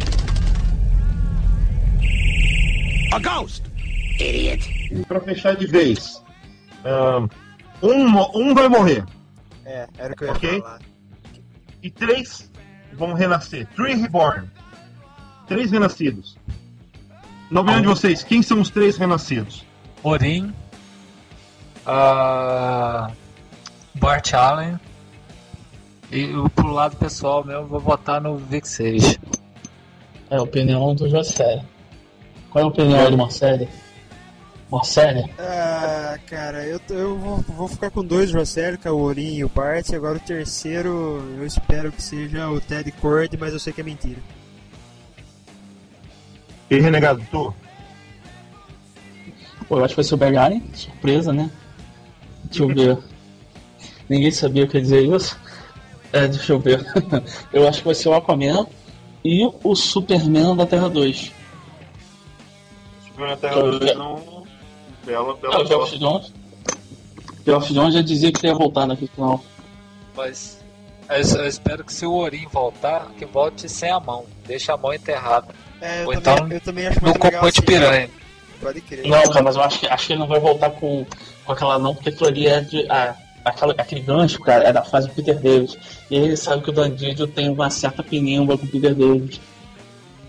A 3.12 3.18
ghost! 3.18 3.62
Idiot! 4.20 5.04
Pra 5.08 5.20
fechar 5.20 5.56
de 5.56 5.66
vez, 5.66 6.22
um, 7.82 8.18
um 8.34 8.54
vai 8.54 8.68
morrer. 8.68 9.04
É, 9.64 9.88
era 9.98 10.12
o 10.12 10.16
que 10.16 10.24
eu 10.24 10.28
ia 10.28 10.34
okay? 10.34 10.60
falar. 10.60 10.80
E 11.82 11.90
três 11.90 12.50
vão 12.92 13.14
renascer. 13.14 13.66
Three 13.74 13.94
reborn. 13.94 14.50
Três 15.46 15.70
renascidos. 15.70 16.36
Na 17.50 17.60
opinião 17.60 17.82
de 17.82 17.88
vocês, 17.88 18.22
quem 18.22 18.42
são 18.42 18.60
os 18.60 18.70
três 18.70 18.96
renascidos? 18.96 19.64
Orin, 20.02 20.52
uh, 21.86 23.12
Bart 23.94 24.34
Allen. 24.34 24.78
E 26.10 26.28
pro 26.54 26.68
lado 26.68 26.96
pessoal 26.96 27.44
mesmo, 27.44 27.66
vou 27.66 27.80
votar 27.80 28.20
no 28.20 28.36
Vic 28.36 28.68
6. 28.68 29.18
É 30.30 30.36
a 30.36 30.42
opinião 30.42 30.94
do 30.94 31.08
José. 31.08 31.64
Qual 32.50 32.62
é 32.62 32.64
a 32.64 32.68
opinião 32.68 33.00
é. 33.00 33.08
de 33.08 33.14
uma 33.14 33.30
série? 33.30 33.68
Uma 34.70 34.84
série? 34.84 35.24
Ah, 35.38 36.18
cara, 36.26 36.64
eu, 36.64 36.80
eu 36.90 37.18
vou, 37.18 37.38
vou 37.38 37.68
ficar 37.68 37.90
com 37.90 38.04
dois 38.04 38.30
José, 38.30 38.76
que 38.76 38.86
é 38.86 38.90
o 38.90 38.98
Orin 38.98 39.34
e 39.34 39.44
o 39.44 39.48
Bart. 39.48 39.92
Agora 39.92 40.16
o 40.16 40.20
terceiro, 40.20 41.22
eu 41.36 41.46
espero 41.46 41.90
que 41.90 42.02
seja 42.02 42.48
o 42.48 42.60
Ted 42.60 42.90
Cord, 42.92 43.36
mas 43.38 43.52
eu 43.52 43.58
sei 43.58 43.72
que 43.72 43.80
é 43.80 43.84
mentira. 43.84 44.20
E 46.70 46.80
Renegado, 46.80 47.22
tu? 47.30 47.54
Pô, 49.68 49.78
eu 49.78 49.84
acho 49.84 49.94
que 49.94 49.96
vai 49.96 50.04
ser 50.04 50.14
o 50.14 50.18
Bergari, 50.18 50.62
surpresa, 50.74 51.32
né? 51.32 51.50
Deixa 52.44 52.62
eu 52.62 52.68
ver. 52.68 52.98
Ninguém 54.08 54.30
sabia 54.30 54.64
o 54.64 54.68
que 54.68 54.80
dizer 54.80 55.02
isso. 55.02 55.38
É, 56.12 56.28
deixa 56.28 56.52
eu 56.52 56.60
ver. 56.60 56.84
eu 57.52 57.66
acho 57.66 57.78
que 57.78 57.86
vai 57.86 57.94
ser 57.94 58.08
o 58.08 58.14
Aquaman 58.14 58.66
e 59.24 59.50
o 59.62 59.74
Superman 59.74 60.56
da 60.56 60.66
Terra 60.66 60.88
2. 60.88 61.32
Superman 63.04 63.30
da 63.30 63.36
Terra 63.36 63.62
2 63.62 63.96
não. 63.96 64.44
Bela, 65.04 65.36
bela. 65.36 65.62
o 65.62 65.66
Geoff 65.66 65.98
Jones. 65.98 66.32
Geoff 67.44 67.72
Jones 67.72 67.94
já 67.94 68.02
dizia 68.02 68.32
que 68.32 68.46
ia 68.46 68.54
voltar 68.54 68.86
naquele 68.86 69.10
final. 69.10 69.44
Mas 70.16 70.64
eu, 71.08 71.46
espero 71.46 71.84
que 71.84 71.92
se 71.92 72.06
o 72.06 72.14
Orin 72.14 72.46
voltar, 72.50 73.10
que 73.18 73.26
volte 73.26 73.68
sem 73.68 73.90
a 73.90 74.00
mão. 74.00 74.24
Deixa 74.46 74.72
a 74.72 74.76
mão 74.76 74.94
enterrada. 74.94 75.48
É, 75.80 76.02
eu, 76.02 76.06
Ou 76.06 76.20
também, 76.20 76.34
então, 76.34 76.52
eu 76.52 76.60
também 76.60 76.86
acho 76.86 77.02
muito 77.02 77.18
no 77.18 77.24
legal 77.24 77.46
assim, 77.46 77.62
piranha. 77.62 78.10
Pode 78.64 78.80
crer. 78.80 79.06
Não, 79.06 79.22
cara, 79.24 79.44
mas 79.44 79.56
eu 79.56 79.62
acho 79.62 79.78
que, 79.78 79.86
acho 79.86 80.06
que 80.06 80.12
ele 80.14 80.20
não 80.20 80.26
vai 80.26 80.40
voltar 80.40 80.70
com, 80.70 81.04
com 81.44 81.52
aquela 81.52 81.78
não, 81.78 81.94
porque 81.94 82.08
aquilo 82.08 82.28
ali 82.28 82.46
é 82.46 82.62
de. 82.62 82.90
Ah, 82.90 83.14
aquela, 83.44 83.74
aquele 83.76 84.00
gancho, 84.00 84.40
cara, 84.40 84.64
é 84.64 84.72
da 84.72 84.82
fase 84.82 85.06
do 85.06 85.14
Peter 85.14 85.38
David. 85.38 85.78
E 86.10 86.16
ele 86.16 86.34
sabe 86.34 86.62
que 86.62 86.70
o 86.70 86.72
Dandidio 86.72 87.26
tem 87.26 87.50
uma 87.50 87.68
certa 87.68 88.02
pinimba 88.02 88.56
com 88.56 88.64
o 88.64 88.68
Peter 88.68 88.94
David. 88.94 89.38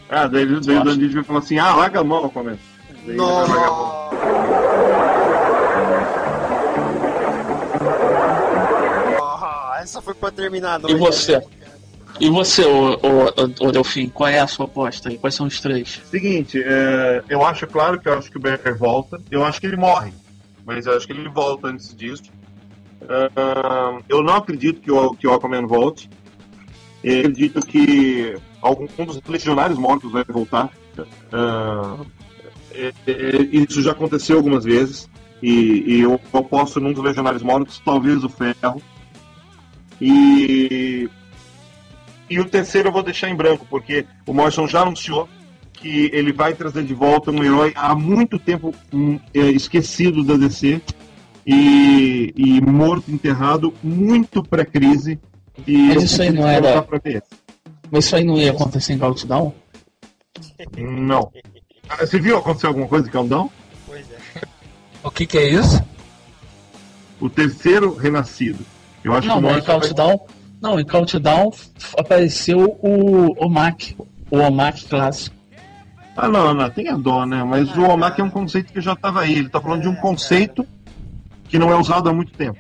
Ah, 0.10 0.28
daí, 0.28 0.46
daí 0.46 0.78
o 0.78 0.84
Dandidio 0.84 1.16
vai 1.16 1.24
falar 1.24 1.40
assim, 1.40 1.58
ah, 1.58 1.74
larga 1.76 2.02
a 2.02 2.04
mão, 2.04 2.28
começo. 2.28 2.60
Não. 3.06 4.10
Oh, 9.18 9.76
essa 9.82 10.02
foi 10.02 10.14
pra 10.14 10.30
terminar. 10.30 10.82
E 10.90 10.96
você? 10.96 11.42
E 12.20 12.30
você, 12.30 12.64
o, 12.66 13.72
Delfim, 13.72 14.08
qual 14.08 14.30
é 14.30 14.40
a 14.40 14.48
sua 14.48 14.66
aposta 14.66 15.10
aí? 15.10 15.18
Quais 15.18 15.36
são 15.36 15.48
os 15.48 15.60
três? 15.60 16.02
Seguinte, 16.10 16.62
é, 16.64 17.22
eu 17.28 17.46
acho 17.46 17.68
claro 17.68 18.00
que 18.00 18.08
eu 18.08 18.18
acho 18.18 18.32
que 18.32 18.38
o 18.38 18.40
Becker 18.40 18.78
volta. 18.78 19.22
Eu 19.30 19.44
acho 19.44 19.60
que 19.60 19.68
ele 19.68 19.76
morre, 19.76 20.14
mas 20.66 20.86
eu 20.86 20.96
acho 20.96 21.06
que 21.06 21.12
ele 21.12 21.28
volta 21.30 21.68
antes 21.68 21.94
disso. 21.96 22.32
Uh, 23.02 24.02
eu 24.08 24.24
não 24.24 24.36
acredito 24.36 24.82
que 24.82 24.92
o, 24.92 25.14
que 25.14 25.28
o 25.28 25.34
Aquaman 25.34 25.68
volte. 25.68 26.10
Eu 27.04 27.20
acredito 27.20 27.60
que 27.66 28.36
algum 28.62 28.88
dos 29.06 29.22
legionários 29.28 29.78
mortos 29.78 30.12
vai 30.12 30.24
voltar. 30.24 30.72
Uh, 30.98 32.06
é, 32.72 32.94
é, 33.08 33.42
isso 33.52 33.82
já 33.82 33.92
aconteceu 33.92 34.38
algumas 34.38 34.64
vezes. 34.64 35.10
E, 35.44 35.84
e 35.86 36.02
eu 36.02 36.20
aposto 36.34 36.80
num 36.80 36.94
dos 36.94 37.04
legionários 37.04 37.44
mortos, 37.44 37.82
talvez 37.84 38.24
o 38.24 38.30
Ferro. 38.30 38.82
E 40.02 41.10
e 42.30 42.40
o 42.40 42.46
terceiro 42.46 42.90
eu 42.90 42.92
vou 42.92 43.04
deixar 43.04 43.30
em 43.30 43.36
branco, 43.36 43.66
porque 43.70 44.06
o 44.26 44.34
Morrison 44.34 44.68
já 44.68 44.82
anunciou 44.82 45.30
que 45.74 46.10
ele 46.14 46.34
vai 46.34 46.54
trazer 46.54 46.84
de 46.84 46.94
volta 46.94 47.32
um 47.32 47.44
herói 47.44 47.74
há 47.76 47.94
muito 47.94 48.40
tempo 48.40 48.74
um, 48.92 49.20
é, 49.34 49.40
esquecido 49.40 50.24
da 50.24 50.36
DC 50.36 50.82
e, 51.46 52.34
e 52.36 52.62
morto, 52.62 53.12
enterrado, 53.12 53.74
muito 53.84 54.42
pré-crise. 54.42 55.20
Mas 55.68 56.04
isso 56.04 56.22
aí 56.22 56.32
não 56.32 56.48
era. 56.48 56.86
Mas 57.92 58.06
isso 58.06 58.16
aí 58.16 58.24
não 58.24 58.38
ia 58.38 58.52
acontecer 58.52 58.94
em 58.94 58.98
Countdown? 58.98 59.54
Não. 60.78 61.32
Ah, 61.88 62.06
você 62.06 62.20
viu 62.20 62.38
acontecer 62.38 62.68
alguma 62.68 62.88
coisa 62.88 63.08
em 63.08 63.12
Countdown? 63.12 63.50
Pois 63.86 64.06
é. 64.12 64.42
O 65.04 65.12
que, 65.12 65.26
que 65.28 65.38
é 65.38 65.50
isso? 65.50 65.84
O 67.22 67.30
terceiro 67.30 67.96
renascido. 67.96 68.66
Eu 69.04 69.14
acho 69.14 69.28
não, 69.28 69.40
que 69.40 69.46
o 69.46 69.52
mas 69.52 69.66
Countdown. 69.66 70.18
Vai... 70.18 70.35
Não, 70.66 70.80
em 70.80 70.84
Countdown 70.84 71.52
apareceu 71.96 72.80
o 72.82 73.46
Omak, 73.46 73.96
o 74.32 74.40
Omak 74.40 74.86
clássico. 74.86 75.36
Ah, 76.18 76.28
não, 76.28 76.56
não, 76.56 76.68
tem 76.72 76.90
a 76.90 76.98
dó, 76.98 77.24
né? 77.24 77.44
Mas 77.44 77.70
ah, 77.70 77.82
o 77.82 77.90
Omak 77.92 78.20
é 78.20 78.24
um 78.24 78.32
conceito 78.32 78.74
que 78.74 78.82
já 78.82 78.94
estava 78.94 79.22
aí. 79.22 79.34
Ele 79.34 79.46
está 79.46 79.62
falando 79.62 79.84
de 79.84 79.88
um 79.88 79.96
conceito 79.96 80.66
que 81.48 81.60
não 81.60 81.72
é 81.72 81.76
usado 81.76 82.10
há 82.10 82.14
muito 82.14 82.34
tempo. 82.34 82.60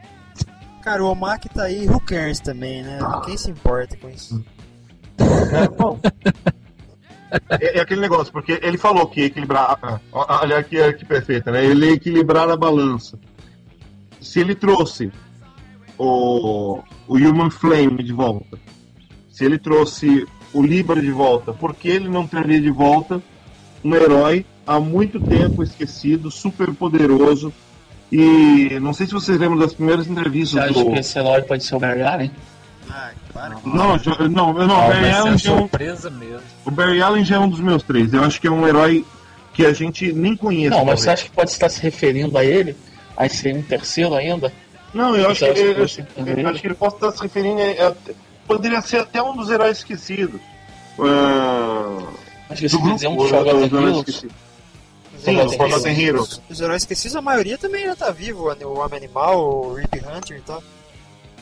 Cara, 0.83 1.03
o 1.03 1.07
Omak 1.07 1.49
tá 1.49 1.63
aí, 1.63 1.87
who 1.89 1.99
cares 1.99 2.39
também, 2.39 2.83
né? 2.83 2.99
Quem 3.25 3.35
se 3.35 3.49
importa 3.49 3.97
com 3.97 4.07
isso? 4.07 4.45
É, 5.17 5.67
bom. 5.67 5.99
é, 7.59 7.79
é, 7.79 7.81
aquele 7.81 8.01
negócio, 8.01 8.31
porque 8.31 8.59
ele 8.61 8.77
falou 8.77 9.07
que 9.07 9.23
equilibrar. 9.23 9.79
Olha 10.11 10.61
que, 10.61 10.93
que 10.93 11.05
perfeita, 11.05 11.49
né? 11.49 11.65
Ele 11.65 11.93
equilibrar 11.93 12.47
a 12.51 12.55
balança. 12.55 13.17
Se 14.21 14.41
ele 14.41 14.53
trouxe 14.53 15.11
o, 15.97 16.79
o 17.07 17.15
Human 17.15 17.49
Flame 17.49 18.03
de 18.03 18.13
volta, 18.13 18.57
se 19.29 19.45
ele 19.45 19.57
trouxe 19.57 20.25
o 20.53 20.61
Libra 20.61 21.01
de 21.01 21.11
volta, 21.11 21.53
por 21.53 21.75
que 21.75 21.89
ele 21.89 22.07
não 22.07 22.25
traria 22.25 22.61
de 22.61 22.71
volta 22.71 23.21
um 23.83 23.93
herói 23.93 24.45
há 24.65 24.79
muito 24.79 25.19
tempo 25.19 25.61
esquecido, 25.61 26.31
super 26.31 26.73
poderoso? 26.73 27.53
E 28.11 28.79
não 28.79 28.93
sei 28.93 29.07
se 29.07 29.13
vocês 29.13 29.37
lembram 29.37 29.57
das 29.57 29.73
primeiras 29.73 30.07
entrevistas 30.07 30.63
Você 30.63 30.69
acha 30.69 30.83
do... 30.83 30.91
que 30.91 30.99
esse 30.99 31.19
herói 31.19 31.41
pode 31.41 31.63
ser 31.63 31.75
o 31.75 31.79
Barry 31.79 32.03
Allen? 32.03 32.31
Não, 33.65 33.99
já, 33.99 34.15
não, 34.19 34.53
não, 34.53 34.67
não, 34.67 34.87
Barry 34.87 35.09
Allen 35.09 35.37
já 35.37 35.51
é 35.51 35.55
um... 35.55 35.69
mesmo. 36.11 36.39
O 36.63 36.71
Barry 36.71 37.01
Allen 37.01 37.25
já 37.25 37.35
é 37.35 37.39
um 37.39 37.49
dos 37.49 37.59
meus 37.59 37.83
três. 37.83 38.13
Eu 38.13 38.23
acho 38.23 38.39
que 38.39 38.47
é 38.47 38.51
um 38.51 38.65
herói 38.65 39.05
que 39.53 39.65
a 39.65 39.73
gente 39.73 40.13
nem 40.13 40.35
conhece. 40.35 40.69
Não, 40.69 40.85
mas 40.85 41.01
você 41.01 41.09
acha 41.09 41.25
que 41.25 41.31
pode 41.31 41.49
estar 41.49 41.69
se 41.69 41.81
referindo 41.81 42.37
a 42.37 42.45
ele? 42.45 42.75
A 43.17 43.27
ser 43.29 43.55
um 43.55 43.61
terceiro 43.61 44.13
ainda? 44.13 44.51
Não, 44.95 45.13
eu 45.13 45.29
acho, 45.29 45.39
que 45.39 45.45
ele, 45.45 45.71
eu, 45.71 45.75
eu 45.75 46.49
acho 46.49 46.61
que 46.61 46.67
ele 46.67 46.73
pode 46.73 46.95
estar 46.95 47.11
se 47.11 47.21
referindo 47.21 47.59
a, 47.61 47.89
a, 47.89 47.95
Poderia 48.47 48.81
ser 48.81 48.99
até 48.99 49.21
um 49.21 49.35
dos 49.35 49.49
heróis 49.49 49.79
esquecidos. 49.79 50.39
Uh, 50.97 52.07
acho 52.49 52.61
que 52.61 52.67
esse 52.67 52.77
grupo, 52.77 53.03
é 53.03 53.09
um 53.09 53.27
Forgotten 53.27 54.05
Sim, 55.17 55.41
os 55.41 55.55
Forgotten 55.55 56.01
Heroes. 56.01 56.41
Os 56.49 56.61
heróis 56.61 56.83
esquecidos, 56.83 57.17
a 57.17 57.21
maioria 57.21 57.57
também 57.57 57.83
já 57.83 57.93
tá 57.95 58.09
vivo. 58.09 58.49
O 58.49 58.79
Homem 58.79 58.97
Animal, 58.97 59.37
o 59.37 59.73
Rip 59.73 59.97
Hunter 59.97 60.37
e 60.37 60.41
tal. 60.41 60.63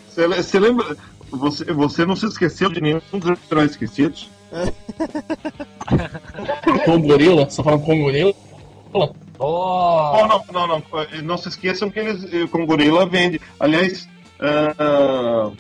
Você 0.10 0.60
lembra. 0.60 0.98
Você, 1.30 1.66
você 1.66 2.06
não 2.06 2.16
se 2.16 2.26
esqueceu 2.26 2.70
de 2.70 2.82
nenhum 2.82 3.02
dos 3.12 3.38
heróis 3.52 3.72
esquecidos? 3.72 4.30
com 6.86 7.02
gorila? 7.02 7.46
Você 7.46 7.58
tá 7.58 7.64
falando 7.64 7.86
com 7.86 8.02
gorila? 8.02 8.34
Oh. 9.39 10.11
oh. 10.14 10.27
não, 10.27 10.45
não, 10.51 10.68
não. 10.68 10.84
Não 11.23 11.38
se 11.38 11.49
esqueçam 11.49 11.89
que 11.89 11.99
eles 11.99 12.49
com 12.49 12.65
gorila 12.65 13.05
vende. 13.05 13.41
Aliás, 13.60 14.07
uh, 14.39 15.49
uh, 15.49 15.57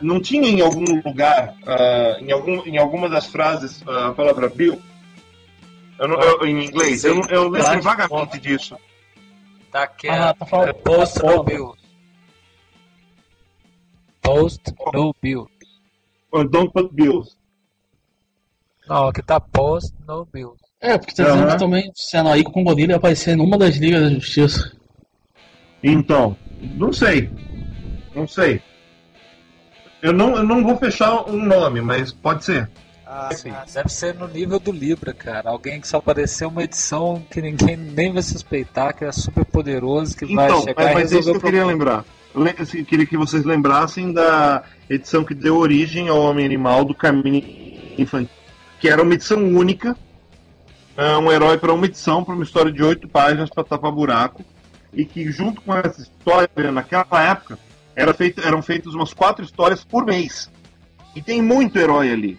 não 0.00 0.20
tinha 0.20 0.48
em 0.48 0.60
algum 0.60 0.84
lugar, 1.04 1.54
uh, 1.62 2.22
em, 2.22 2.32
algum, 2.32 2.62
em 2.66 2.78
alguma 2.78 3.08
das 3.08 3.26
frases, 3.26 3.82
a 3.86 4.12
palavra 4.12 4.48
Bill? 4.48 4.80
Eu 5.98 6.08
não, 6.08 6.20
eu, 6.20 6.46
em 6.46 6.64
inglês? 6.64 7.04
Eu, 7.04 7.22
eu 7.28 7.48
lembro 7.48 7.82
vagamente 7.82 8.38
disso. 8.40 8.76
Tá 9.70 9.84
aqui, 9.84 10.08
ah, 10.08 10.34
tá 10.34 10.44
falando. 10.44 10.74
Post 10.74 11.22
no 11.22 11.42
Bill. 11.44 11.76
Post 14.22 14.62
no 14.92 15.14
Bill. 15.20 15.50
Or 16.30 16.48
don't 16.48 16.72
put 16.72 16.92
bills. 16.92 17.36
Não, 18.88 19.08
aqui 19.08 19.22
tá 19.22 19.38
post 19.38 19.94
no 20.06 20.24
Bill. 20.24 20.56
É, 20.84 20.98
porque 20.98 21.14
tá 21.14 21.24
dizendo 21.24 21.50
que 21.50 21.58
também 21.58 21.90
sendo 21.94 22.28
aí 22.28 22.44
com 22.44 22.60
o 22.60 22.64
Godinho 22.64 22.90
ia 22.90 22.96
aparecer 22.96 23.34
numa 23.34 23.56
das 23.56 23.76
ligas 23.76 24.02
da 24.02 24.10
justiça. 24.10 24.70
Então, 25.82 26.36
não 26.76 26.92
sei. 26.92 27.30
Não 28.14 28.28
sei. 28.28 28.60
Eu 30.02 30.12
não, 30.12 30.36
eu 30.36 30.42
não 30.42 30.62
vou 30.62 30.76
fechar 30.76 31.26
um 31.26 31.42
nome, 31.42 31.80
mas 31.80 32.12
pode 32.12 32.44
ser. 32.44 32.68
Ah, 33.06 33.30
Sim, 33.32 33.54
deve 33.72 33.88
ser 33.88 34.14
no 34.14 34.28
nível 34.28 34.60
do 34.60 34.70
Libra, 34.70 35.14
cara. 35.14 35.48
Alguém 35.48 35.80
que 35.80 35.88
só 35.88 35.96
apareceu 35.96 36.48
uma 36.48 36.62
edição 36.62 37.24
que 37.30 37.40
ninguém 37.40 37.78
nem 37.78 38.12
vai 38.12 38.22
suspeitar, 38.22 38.94
que 38.94 39.06
é 39.06 39.12
super 39.12 39.46
poderoso, 39.46 40.14
que 40.14 40.26
então, 40.26 40.36
vai 40.36 40.62
chegar 40.62 40.84
mas, 40.84 40.94
mas 40.94 41.12
é 41.12 41.18
isso 41.18 41.30
que 41.30 41.36
eu 41.38 41.40
queria 41.40 41.64
lembrar. 41.64 42.04
Eu 42.34 42.84
queria 42.84 43.06
que 43.06 43.16
vocês 43.16 43.42
lembrassem 43.42 44.12
da 44.12 44.64
edição 44.90 45.24
que 45.24 45.34
deu 45.34 45.56
origem 45.56 46.10
ao 46.10 46.20
Homem 46.20 46.44
Animal 46.44 46.84
do 46.84 46.94
Caminho 46.94 47.42
Infantil, 47.96 48.28
que 48.80 48.88
era 48.88 49.02
uma 49.02 49.14
edição 49.14 49.38
única, 49.38 49.96
é, 50.96 51.16
um 51.16 51.30
herói 51.30 51.58
para 51.58 51.72
uma 51.72 51.86
edição, 51.86 52.24
para 52.24 52.34
uma 52.34 52.44
história 52.44 52.72
de 52.72 52.82
oito 52.82 53.08
páginas 53.08 53.50
para 53.50 53.64
tapar 53.64 53.90
buraco, 53.90 54.44
e 54.92 55.04
que 55.04 55.30
junto 55.30 55.60
com 55.60 55.74
essa 55.74 56.02
história, 56.02 56.72
naquela 56.72 57.22
época, 57.22 57.58
era 57.96 58.14
feito, 58.14 58.40
eram 58.40 58.62
feitas 58.62 58.94
umas 58.94 59.12
quatro 59.12 59.44
histórias 59.44 59.84
por 59.84 60.04
mês. 60.04 60.50
E 61.14 61.22
tem 61.22 61.42
muito 61.42 61.78
herói 61.78 62.12
ali. 62.12 62.38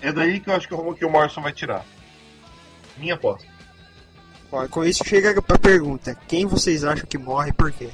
É 0.00 0.12
daí 0.12 0.40
que 0.40 0.50
eu 0.50 0.54
acho 0.54 0.68
que 0.68 0.74
o, 0.74 0.94
que 0.94 1.04
o 1.04 1.10
Morrison 1.10 1.40
vai 1.40 1.52
tirar. 1.52 1.84
Minha 2.96 3.14
aposta. 3.14 3.46
com 4.70 4.84
isso 4.84 5.04
chega 5.04 5.34
a 5.36 5.58
pergunta: 5.58 6.16
quem 6.28 6.46
vocês 6.46 6.84
acham 6.84 7.06
que 7.06 7.18
morre 7.18 7.50
e 7.50 7.52
por 7.52 7.72
quê? 7.72 7.90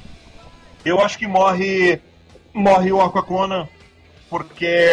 Eu 0.83 0.99
acho 0.99 1.17
que 1.17 1.27
morre 1.27 2.01
morre 2.53 2.91
o 2.91 3.01
Aquacona 3.01 3.69
porque 4.31 4.87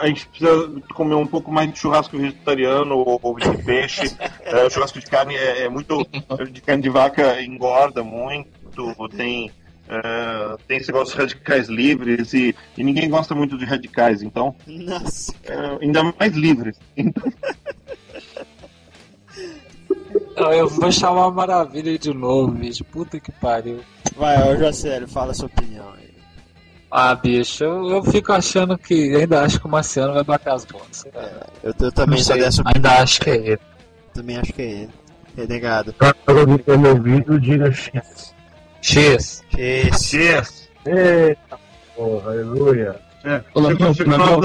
a 0.00 0.06
gente 0.06 0.28
precisa 0.28 0.70
comer 0.94 1.16
um 1.16 1.26
pouco 1.26 1.50
mais 1.50 1.72
de 1.72 1.76
churrasco 1.76 2.16
vegetariano 2.16 2.96
ou 2.96 3.36
de 3.36 3.64
peixe. 3.64 4.16
é, 4.46 4.64
o 4.64 4.70
churrasco 4.70 5.00
de 5.00 5.06
carne 5.06 5.34
é, 5.34 5.64
é, 5.64 5.68
muito. 5.68 6.06
de 6.52 6.62
carne 6.62 6.84
de 6.84 6.88
vaca 6.88 7.42
engorda 7.42 8.04
muito, 8.04 8.48
tem 9.16 9.50
Uh, 9.86 10.58
tem 10.66 10.78
esse 10.78 10.88
negócio 10.88 11.14
de 11.14 11.20
radicais 11.20 11.68
livres 11.68 12.34
e, 12.34 12.52
e, 12.76 12.82
ninguém 12.82 13.08
gosta 13.08 13.36
muito 13.36 13.56
de 13.56 13.64
radicais, 13.64 14.20
então. 14.20 14.52
Nossa. 14.66 15.32
Uh, 15.32 15.78
ainda 15.80 16.12
mais 16.18 16.34
livres. 16.34 16.76
Então... 16.96 17.22
eu 20.52 20.68
vou 20.68 20.90
chamar 20.90 21.30
Maravilha 21.30 21.96
de 21.96 22.12
novo, 22.12 22.50
bicho. 22.50 22.82
Puta 22.82 23.20
que 23.20 23.30
pariu. 23.30 23.78
Vai, 24.16 24.52
ô 24.52 24.56
Jocélio, 24.56 25.06
fala 25.06 25.30
a 25.30 25.34
sua 25.34 25.46
opinião 25.46 25.86
aí. 25.96 26.05
Ah, 26.90 27.14
bicho, 27.14 27.64
eu, 27.64 27.90
eu, 27.90 28.04
fico 28.04 28.32
achando 28.32 28.78
que. 28.78 29.14
Ainda 29.16 29.42
acho 29.42 29.60
que 29.60 29.66
o 29.66 29.68
Marciano 29.68 30.14
vai 30.14 30.24
bater 30.24 30.52
as 30.52 30.64
botas. 30.64 31.04
É, 31.06 31.46
eu, 31.64 31.74
eu, 31.78 31.92
também 31.92 32.22
sou 32.22 32.36
dessa 32.36 32.62
opinião. 32.62 32.76
Ainda 32.76 33.02
acho 33.02 33.20
que 33.20 33.30
é 33.30 33.36
ele. 33.36 33.60
Também 34.14 34.36
acho 34.36 34.52
que 34.52 34.62
é 34.62 34.70
ele. 34.70 34.90
Renegado. 35.36 35.92
Para 35.92 36.14
meu 36.78 36.90
ouvido, 36.90 37.40
diga 37.40 37.70
X. 37.72 38.34
X. 38.80 39.44
X. 39.50 40.14
X. 40.14 40.68
Eita, 40.86 41.58
porra, 41.96 42.30
aleluia. 42.30 43.06
É, 43.24 43.42
na, 43.60 43.74
minha, 43.74 43.92
final. 43.92 44.40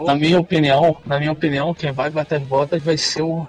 na 0.00 0.14
minha 0.14 0.40
opinião, 0.40 0.96
na 1.04 1.18
minha 1.18 1.32
opinião, 1.32 1.74
quem 1.74 1.92
vai 1.92 2.08
bater 2.08 2.40
botas 2.40 2.82
vai 2.82 2.96
ser 2.96 3.20
o. 3.20 3.46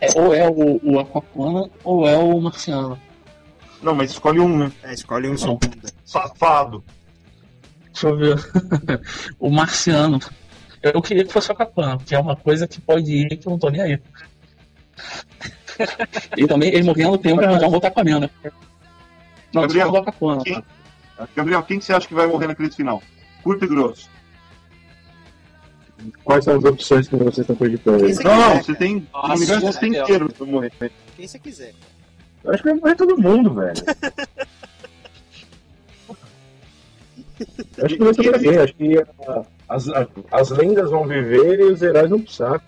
É, 0.00 0.08
ou 0.16 0.34
é 0.34 0.48
o, 0.48 0.80
o 0.82 0.98
Aquapana 0.98 1.70
ou 1.84 2.08
é 2.08 2.18
o 2.18 2.40
Marciano. 2.40 2.98
Não, 3.80 3.94
mas 3.94 4.10
escolhe 4.10 4.40
um, 4.40 4.58
né? 4.58 4.72
É, 4.82 4.92
escolhe 4.92 5.28
um 5.28 5.38
só. 5.38 5.56
Safado. 6.04 6.82
Deixa 7.92 8.08
eu 8.08 8.16
ver. 8.16 8.36
o 9.38 9.50
Marciano. 9.50 10.20
Eu 10.82 11.02
queria 11.02 11.24
que 11.24 11.32
fosse 11.32 11.50
o 11.50 11.52
Aquapana, 11.52 11.98
que 11.98 12.14
é 12.14 12.18
uma 12.18 12.36
coisa 12.36 12.66
que 12.66 12.80
pode 12.80 13.12
ir 13.12 13.36
que 13.36 13.46
eu 13.46 13.50
não 13.50 13.58
tô 13.58 13.68
nem 13.68 13.82
aí. 13.82 14.00
e 16.36 16.46
também 16.46 16.70
ele 16.70 16.84
morrendo 16.84 17.18
tem 17.18 17.36
que 17.36 17.44
arranjar 17.44 17.68
um 17.68 17.74
outro 17.74 17.88
Aquaman, 17.88 18.20
né? 18.20 18.30
Não, 19.52 19.62
Gabriel, 19.62 20.04
quem, 20.44 20.64
Gabriel, 21.36 21.62
quem 21.64 21.80
você 21.80 21.92
acha 21.92 22.06
que 22.06 22.14
vai 22.14 22.26
morrer 22.26 22.46
na 22.46 22.54
crise 22.54 22.76
final? 22.76 23.02
Curto 23.42 23.64
e 23.64 23.68
grosso. 23.68 24.08
Quais 26.24 26.44
são 26.44 26.56
as 26.56 26.64
opções 26.64 27.08
que 27.08 27.16
vocês 27.16 27.38
estão 27.38 27.56
cogitando? 27.56 28.08
Não, 28.22 28.36
não, 28.36 28.62
você 28.62 28.74
tem. 28.74 29.06
Nossa, 29.12 29.60
você 29.60 29.80
tem 29.80 29.96
inteiro 29.96 30.32
pra 30.32 30.46
morrer. 30.46 30.72
Quem 31.16 31.28
você 31.28 31.38
quiser. 31.38 31.74
Eu 32.42 32.52
acho 32.52 32.62
que 32.62 32.70
vai 32.70 32.78
morrer 32.78 32.94
todo 32.94 33.20
mundo, 33.20 33.52
velho. 33.52 33.74
Acho 37.82 37.96
que 37.96 38.04
vai 38.04 38.14
ser 38.14 38.38
ninguém. 38.38 38.58
Acho 38.58 38.74
que 38.74 39.04
as, 39.68 39.86
as 40.30 40.50
lendas 40.50 40.90
vão 40.90 41.06
viver 41.06 41.60
e 41.60 41.64
os 41.64 41.82
heróis 41.82 42.10
vão 42.10 42.20
pro 42.20 42.32
saco. 42.32 42.64